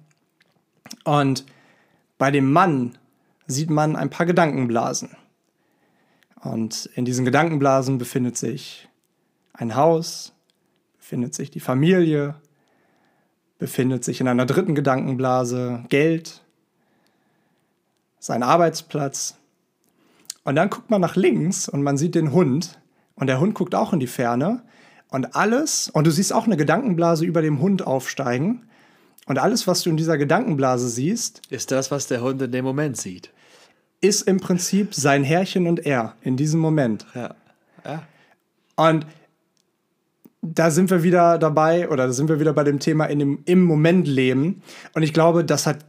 Und 1.04 1.44
bei 2.18 2.30
dem 2.30 2.52
Mann 2.52 2.98
sieht 3.46 3.70
man 3.70 3.96
ein 3.96 4.10
paar 4.10 4.26
Gedankenblasen. 4.26 5.10
Und 6.42 6.86
in 6.94 7.04
diesen 7.04 7.24
Gedankenblasen 7.24 7.98
befindet 7.98 8.36
sich 8.36 8.88
ein 9.52 9.74
Haus, 9.74 10.32
befindet 10.98 11.34
sich 11.34 11.50
die 11.50 11.60
Familie, 11.60 12.36
befindet 13.58 14.04
sich 14.04 14.20
in 14.20 14.28
einer 14.28 14.46
dritten 14.46 14.74
Gedankenblase 14.74 15.84
Geld, 15.90 16.42
sein 18.18 18.42
Arbeitsplatz. 18.42 19.36
Und 20.44 20.56
dann 20.56 20.70
guckt 20.70 20.90
man 20.90 21.00
nach 21.00 21.16
links 21.16 21.68
und 21.68 21.82
man 21.82 21.98
sieht 21.98 22.14
den 22.14 22.32
Hund. 22.32 22.79
Und 23.20 23.26
der 23.26 23.38
Hund 23.38 23.54
guckt 23.54 23.74
auch 23.74 23.92
in 23.92 24.00
die 24.00 24.06
Ferne. 24.06 24.62
Und 25.10 25.36
alles, 25.36 25.90
und 25.90 26.06
du 26.06 26.10
siehst 26.10 26.32
auch 26.32 26.46
eine 26.46 26.56
Gedankenblase 26.56 27.24
über 27.24 27.42
dem 27.42 27.60
Hund 27.60 27.86
aufsteigen. 27.86 28.62
Und 29.26 29.38
alles, 29.38 29.66
was 29.66 29.82
du 29.82 29.90
in 29.90 29.96
dieser 29.96 30.18
Gedankenblase 30.18 30.88
siehst, 30.88 31.42
Ist 31.50 31.70
das, 31.70 31.90
was 31.90 32.06
der 32.06 32.22
Hund 32.22 32.40
in 32.42 32.50
dem 32.50 32.64
Moment 32.64 32.96
sieht. 32.96 33.30
ist 34.00 34.22
im 34.22 34.40
Prinzip 34.40 34.94
sein 34.94 35.22
Herrchen 35.22 35.66
und 35.66 35.84
er 35.84 36.14
in 36.22 36.38
diesem 36.38 36.58
Moment. 36.58 37.06
Ja. 37.14 37.34
ja. 37.84 38.02
Und 38.76 39.04
da 40.40 40.70
sind 40.70 40.88
wir 40.88 41.02
wieder 41.02 41.36
dabei, 41.36 41.90
oder 41.90 42.06
da 42.06 42.12
sind 42.14 42.30
wir 42.30 42.40
wieder 42.40 42.54
bei 42.54 42.64
dem 42.64 42.78
Thema 42.78 43.04
in 43.04 43.18
dem, 43.18 43.42
im 43.44 43.62
Moment 43.62 44.08
leben. 44.08 44.62
Und 44.94 45.02
ich 45.02 45.12
glaube, 45.12 45.44
das 45.44 45.66
hat 45.66 45.84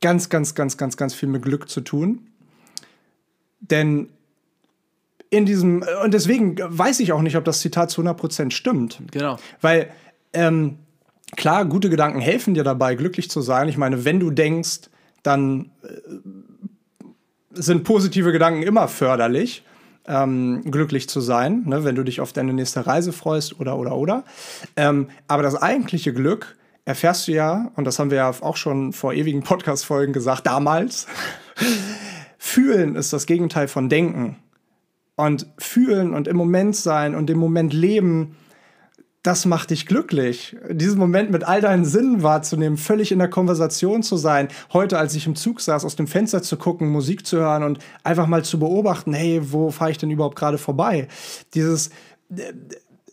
ganz, 0.00 0.30
ganz, 0.30 0.54
ganz, 0.54 0.78
ganz, 0.78 0.96
ganz 0.96 1.12
viel 1.12 1.28
mit 1.28 1.42
Glück 1.42 1.68
zu 1.68 1.82
tun. 1.82 2.28
Denn 3.60 4.08
in 5.30 5.46
diesem, 5.46 5.84
und 6.04 6.14
deswegen 6.14 6.56
weiß 6.58 7.00
ich 7.00 7.12
auch 7.12 7.22
nicht, 7.22 7.36
ob 7.36 7.44
das 7.44 7.60
Zitat 7.60 7.90
zu 7.90 8.02
100% 8.02 8.52
stimmt. 8.52 9.00
Genau. 9.10 9.38
Weil, 9.60 9.90
ähm, 10.32 10.78
klar, 11.36 11.64
gute 11.64 11.90
Gedanken 11.90 12.20
helfen 12.20 12.54
dir 12.54 12.64
dabei, 12.64 12.94
glücklich 12.94 13.30
zu 13.30 13.40
sein. 13.40 13.68
Ich 13.68 13.76
meine, 13.76 14.04
wenn 14.04 14.20
du 14.20 14.30
denkst, 14.30 14.90
dann 15.22 15.70
äh, 15.82 17.10
sind 17.50 17.84
positive 17.84 18.32
Gedanken 18.32 18.62
immer 18.62 18.88
förderlich, 18.88 19.64
ähm, 20.06 20.62
glücklich 20.70 21.08
zu 21.08 21.20
sein, 21.20 21.64
ne, 21.66 21.84
wenn 21.84 21.96
du 21.96 22.04
dich 22.04 22.20
auf 22.20 22.32
deine 22.32 22.52
nächste 22.52 22.86
Reise 22.86 23.12
freust 23.12 23.58
oder, 23.58 23.76
oder, 23.76 23.96
oder. 23.96 24.24
Ähm, 24.76 25.08
aber 25.26 25.42
das 25.42 25.56
eigentliche 25.56 26.12
Glück 26.12 26.56
erfährst 26.84 27.26
du 27.26 27.32
ja, 27.32 27.72
und 27.74 27.84
das 27.84 27.98
haben 27.98 28.10
wir 28.10 28.18
ja 28.18 28.30
auch 28.30 28.56
schon 28.56 28.92
vor 28.92 29.12
ewigen 29.12 29.42
Podcast-Folgen 29.42 30.12
gesagt, 30.12 30.46
damals. 30.46 31.06
Fühlen 32.38 32.94
ist 32.94 33.12
das 33.12 33.26
Gegenteil 33.26 33.66
von 33.66 33.88
Denken. 33.88 34.36
Und 35.16 35.46
fühlen 35.58 36.12
und 36.14 36.28
im 36.28 36.36
Moment 36.36 36.76
sein 36.76 37.14
und 37.14 37.30
im 37.30 37.38
Moment 37.38 37.72
leben, 37.72 38.36
das 39.26 39.44
macht 39.44 39.70
dich 39.70 39.86
glücklich. 39.86 40.56
Diesen 40.70 40.98
Moment 40.98 41.32
mit 41.32 41.42
all 41.42 41.60
deinen 41.60 41.84
Sinnen 41.84 42.22
wahrzunehmen, 42.22 42.78
völlig 42.78 43.10
in 43.10 43.18
der 43.18 43.28
Konversation 43.28 44.04
zu 44.04 44.16
sein. 44.16 44.48
Heute, 44.72 44.98
als 44.98 45.14
ich 45.16 45.26
im 45.26 45.34
Zug 45.34 45.60
saß, 45.60 45.84
aus 45.84 45.96
dem 45.96 46.06
Fenster 46.06 46.42
zu 46.42 46.56
gucken, 46.56 46.88
Musik 46.88 47.26
zu 47.26 47.38
hören 47.38 47.64
und 47.64 47.80
einfach 48.04 48.28
mal 48.28 48.44
zu 48.44 48.60
beobachten, 48.60 49.12
hey, 49.12 49.40
wo 49.42 49.70
fahre 49.70 49.90
ich 49.90 49.98
denn 49.98 50.10
überhaupt 50.10 50.36
gerade 50.36 50.58
vorbei? 50.58 51.08
Dieses, 51.54 51.90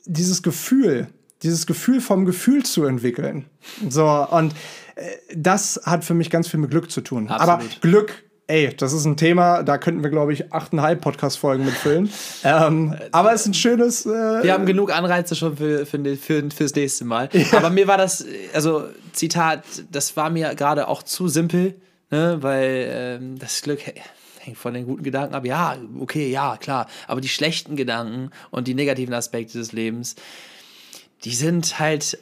dieses 0.06 0.43
Gefühl, 0.43 1.08
dieses 1.41 1.66
Gefühl 1.66 1.99
vom 1.99 2.26
Gefühl 2.26 2.64
zu 2.64 2.86
entwickeln. 2.86 3.45
So, 3.89 4.06
und 4.06 4.54
äh, 4.95 5.10
das 5.36 5.82
hat 5.84 6.06
für 6.06 6.14
mich 6.14 6.30
ganz 6.30 6.47
viel 6.47 6.60
mit 6.60 6.70
Glück 6.70 6.91
zu 6.91 7.01
tun. 7.01 7.28
Aber 7.30 7.56
Absolut. 7.56 7.82
Glück, 7.82 8.24
ey, 8.47 8.73
das 8.75 8.93
ist 8.93 9.05
ein 9.05 9.17
Thema, 9.17 9.63
da 9.63 9.77
könnten 9.77 10.03
wir, 10.03 10.09
glaube 10.09 10.33
ich, 10.33 10.51
achteinhalb 10.53 11.01
Podcast-Folgen 11.01 11.65
mitfüllen. 11.65 12.09
ähm, 12.43 12.95
aber 13.11 13.33
es 13.33 13.41
ist 13.41 13.47
ein 13.47 13.53
schönes. 13.53 14.05
Äh, 14.05 14.09
Wir 14.43 14.53
haben 14.53 14.65
genug 14.65 14.91
Anreize 14.93 15.35
schon 15.35 15.57
für, 15.57 15.85
für, 15.85 15.99
für, 16.17 16.49
fürs 16.51 16.75
nächste 16.75 17.05
Mal. 17.05 17.29
Aber 17.55 17.69
mir 17.69 17.87
war 17.87 17.97
das, 17.97 18.25
also 18.53 18.85
Zitat, 19.13 19.63
das 19.91 20.15
war 20.17 20.29
mir 20.29 20.55
gerade 20.55 20.87
auch 20.87 21.03
zu 21.03 21.27
simpel, 21.27 21.75
ne? 22.11 22.37
weil 22.41 22.87
ähm, 22.89 23.39
das 23.39 23.61
Glück 23.61 23.85
hä- 23.85 23.93
hängt 24.39 24.57
von 24.57 24.73
den 24.73 24.85
guten 24.85 25.03
Gedanken 25.03 25.35
ab. 25.35 25.45
Ja, 25.45 25.77
okay, 25.99 26.29
ja, 26.29 26.57
klar. 26.57 26.87
Aber 27.07 27.21
die 27.21 27.29
schlechten 27.29 27.75
Gedanken 27.75 28.29
und 28.51 28.67
die 28.67 28.73
negativen 28.75 29.13
Aspekte 29.13 29.57
des 29.57 29.71
Lebens, 29.71 30.15
die 31.23 31.33
sind 31.33 31.79
halt 31.79 32.17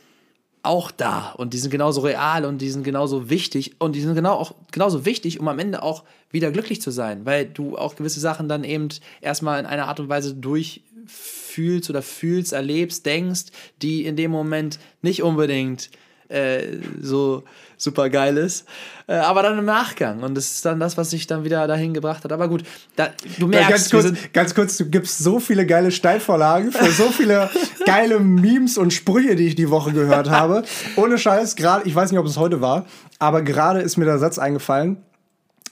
auch 0.63 0.91
da. 0.91 1.31
Und 1.37 1.53
die 1.53 1.57
sind 1.57 1.71
genauso 1.71 2.01
real 2.01 2.45
und 2.45 2.59
die 2.59 2.69
sind 2.69 2.83
genauso 2.83 3.29
wichtig 3.29 3.75
und 3.79 3.95
die 3.95 4.01
sind 4.01 4.15
genau 4.15 4.33
auch 4.33 4.53
genauso 4.71 5.05
wichtig, 5.05 5.39
um 5.39 5.47
am 5.47 5.59
Ende 5.59 5.83
auch 5.83 6.03
wieder 6.29 6.51
glücklich 6.51 6.81
zu 6.81 6.91
sein, 6.91 7.25
weil 7.25 7.45
du 7.45 7.77
auch 7.77 7.95
gewisse 7.95 8.19
Sachen 8.19 8.47
dann 8.47 8.63
eben 8.63 8.89
erstmal 9.21 9.59
in 9.59 9.65
einer 9.65 9.87
Art 9.87 9.99
und 9.99 10.09
Weise 10.09 10.33
durchfühlst 10.35 11.89
oder 11.89 12.01
fühlst, 12.01 12.53
erlebst, 12.53 13.05
denkst, 13.05 13.45
die 13.81 14.05
in 14.05 14.15
dem 14.15 14.31
Moment 14.31 14.79
nicht 15.01 15.23
unbedingt 15.23 15.89
äh, 16.31 16.79
so 17.01 17.43
super 17.77 18.09
geil 18.09 18.37
ist, 18.37 18.65
äh, 19.07 19.13
aber 19.13 19.41
dann 19.43 19.57
im 19.57 19.65
Nachgang 19.65 20.21
und 20.23 20.35
das 20.35 20.51
ist 20.51 20.65
dann 20.65 20.79
das, 20.79 20.97
was 20.97 21.09
sich 21.09 21.27
dann 21.27 21.43
wieder 21.43 21.67
dahin 21.67 21.93
gebracht 21.93 22.23
hat. 22.23 22.31
Aber 22.31 22.47
gut, 22.47 22.63
da, 22.95 23.09
du 23.39 23.45
Ja, 23.49 23.67
merkst, 23.67 23.91
ganz, 23.91 23.93
wir 23.93 24.11
kurz, 24.11 24.33
ganz 24.33 24.55
kurz, 24.55 24.77
du 24.77 24.85
gibst 24.85 25.17
so 25.19 25.39
viele 25.39 25.65
geile 25.65 25.91
Steilvorlagen 25.91 26.71
für 26.71 26.91
so 26.91 27.05
viele 27.05 27.49
geile 27.85 28.19
Memes 28.19 28.77
und 28.77 28.93
Sprüche, 28.93 29.35
die 29.35 29.47
ich 29.47 29.55
die 29.55 29.69
Woche 29.69 29.91
gehört 29.93 30.29
habe. 30.29 30.63
Ohne 30.95 31.17
Scheiß, 31.17 31.55
gerade, 31.55 31.87
ich 31.87 31.95
weiß 31.95 32.11
nicht, 32.11 32.19
ob 32.19 32.25
es 32.27 32.37
heute 32.37 32.61
war, 32.61 32.85
aber 33.19 33.41
gerade 33.41 33.81
ist 33.81 33.97
mir 33.97 34.05
der 34.05 34.19
Satz 34.19 34.37
eingefallen: 34.37 34.97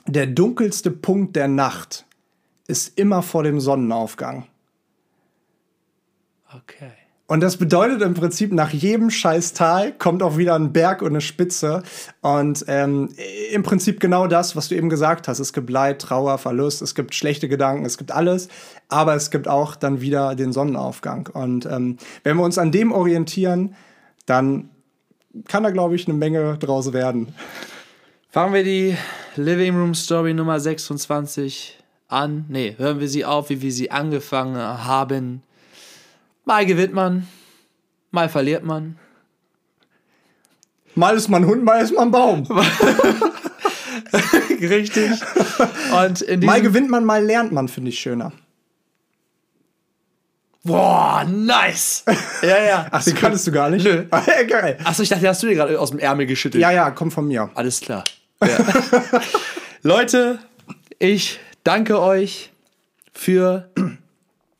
Der 0.08 0.26
dunkelste 0.28 0.92
Punkt 0.92 1.36
der 1.36 1.48
Nacht 1.48 2.06
ist 2.68 2.98
immer 2.98 3.22
vor 3.22 3.44
dem 3.44 3.60
Sonnenaufgang. 3.60 4.48
okay. 6.56 6.92
Und 7.30 7.42
das 7.42 7.58
bedeutet 7.58 8.02
im 8.02 8.16
Prinzip, 8.16 8.52
nach 8.52 8.72
jedem 8.72 9.12
scheiß 9.12 9.54
Tal 9.54 9.92
kommt 9.92 10.24
auch 10.24 10.38
wieder 10.38 10.56
ein 10.56 10.74
Berg 10.74 11.04
und 11.04 11.10
eine 11.10 11.22
Spitze. 11.22 11.84
Und 12.22 12.66
ähm, 12.68 13.10
im 13.52 13.62
Prinzip 13.62 14.00
genau 14.00 14.26
das, 14.26 14.56
was 14.56 14.68
du 14.68 14.76
eben 14.76 14.90
gesagt 14.90 15.28
hast. 15.28 15.38
Es 15.38 15.54
gibt 15.54 15.70
Leid, 15.70 16.02
Trauer, 16.02 16.40
Verlust, 16.40 16.82
es 16.82 16.96
gibt 16.96 17.14
schlechte 17.14 17.48
Gedanken, 17.48 17.86
es 17.86 18.00
gibt 18.00 18.12
alles. 18.12 18.48
Aber 18.88 19.14
es 19.14 19.30
gibt 19.30 19.48
auch 19.48 19.76
dann 19.76 20.02
wieder 20.02 20.34
den 20.34 20.52
Sonnenaufgang. 20.52 21.30
Und 21.32 21.68
ähm, 21.68 21.98
wenn 22.24 22.36
wir 22.36 22.44
uns 22.44 22.58
an 22.58 22.72
dem 22.72 22.92
orientieren, 22.92 23.76
dann 24.26 24.72
kann 25.48 25.62
da, 25.62 25.70
glaube 25.70 25.94
ich, 25.94 26.08
eine 26.08 26.18
Menge 26.18 26.58
draus 26.58 26.94
werden. 26.94 27.36
Fangen 28.32 28.56
wir 28.56 28.64
die 28.64 28.98
Living 29.36 29.76
Room 29.76 29.94
Story 29.94 30.34
Nummer 30.34 30.60
26 30.60 31.78
an. 32.08 32.46
Nee, 32.50 32.74
hören 32.80 33.00
wir 33.00 33.08
sie 33.08 33.24
auf, 33.24 33.52
wie 33.52 33.62
wir 33.62 33.72
sie 33.72 33.92
angefangen 33.92 34.58
haben. 34.58 35.44
Mal 36.50 36.66
gewinnt 36.66 36.96
man, 36.96 37.28
mal 38.10 38.28
verliert 38.28 38.64
man. 38.64 38.98
Mal 40.96 41.16
ist 41.16 41.28
man 41.28 41.46
Hund, 41.46 41.64
mal 41.64 41.80
ist 41.80 41.94
man 41.94 42.10
Baum. 42.10 42.42
Richtig. 44.60 45.12
Und 45.96 46.24
in 46.24 46.40
mal 46.40 46.60
gewinnt 46.60 46.90
man, 46.90 47.06
mal 47.06 47.24
lernt 47.24 47.52
man, 47.52 47.68
finde 47.68 47.90
ich 47.90 48.00
schöner. 48.00 48.32
Boah, 50.64 51.24
nice. 51.24 52.04
Ja, 52.42 52.64
ja. 52.64 52.88
Ach, 52.94 53.04
die 53.04 53.14
kanntest 53.14 53.46
du 53.46 53.52
gar 53.52 53.70
nicht? 53.70 53.86
Nö. 53.86 54.06
Geil. 54.48 54.80
Achso, 54.84 55.04
ich 55.04 55.10
dachte, 55.10 55.28
hast 55.28 55.44
du 55.44 55.48
dir 55.48 55.54
gerade 55.54 55.80
aus 55.80 55.92
dem 55.92 56.00
Ärmel 56.00 56.26
geschüttelt. 56.26 56.64
Ja, 56.64 56.72
ja, 56.72 56.90
kommt 56.90 57.14
von 57.14 57.28
mir. 57.28 57.52
Alles 57.54 57.80
klar. 57.80 58.04
Ja. 58.42 58.58
Leute, 59.84 60.40
ich 60.98 61.40
danke 61.64 62.02
euch 62.02 62.52
für, 63.14 63.70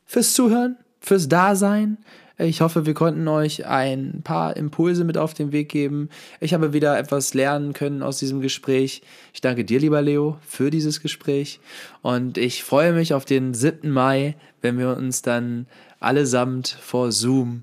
fürs 0.06 0.34
Zuhören, 0.34 0.76
fürs 1.00 1.28
Dasein. 1.28 1.98
Ich 2.38 2.62
hoffe, 2.62 2.86
wir 2.86 2.94
konnten 2.94 3.28
euch 3.28 3.66
ein 3.66 4.22
paar 4.24 4.56
Impulse 4.56 5.04
mit 5.04 5.18
auf 5.18 5.34
den 5.34 5.52
Weg 5.52 5.68
geben. 5.68 6.08
Ich 6.40 6.54
habe 6.54 6.72
wieder 6.72 6.98
etwas 6.98 7.34
lernen 7.34 7.74
können 7.74 8.02
aus 8.02 8.18
diesem 8.18 8.40
Gespräch. 8.40 9.02
Ich 9.34 9.42
danke 9.42 9.64
dir, 9.64 9.78
lieber 9.78 10.00
Leo, 10.00 10.38
für 10.46 10.70
dieses 10.70 11.02
Gespräch. 11.02 11.60
Und 12.00 12.38
ich 12.38 12.64
freue 12.64 12.94
mich 12.94 13.12
auf 13.12 13.26
den 13.26 13.52
7. 13.52 13.90
Mai, 13.90 14.36
wenn 14.62 14.78
wir 14.78 14.96
uns 14.96 15.20
dann 15.20 15.66
allesamt 15.98 16.68
vor 16.68 17.12
Zoom 17.12 17.62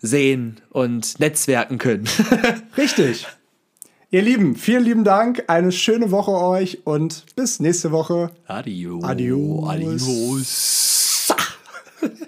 sehen 0.00 0.60
und 0.70 1.18
netzwerken 1.20 1.78
können. 1.78 2.04
Richtig. 2.76 3.26
Ihr 4.10 4.22
Lieben, 4.22 4.56
vielen 4.56 4.84
lieben 4.84 5.04
Dank, 5.04 5.44
eine 5.48 5.72
schöne 5.72 6.10
Woche 6.10 6.32
euch 6.32 6.86
und 6.86 7.24
bis 7.34 7.60
nächste 7.60 7.92
Woche. 7.92 8.30
Adios. 8.46 9.04
Adios. 9.04 9.68
Adios. 9.68 11.34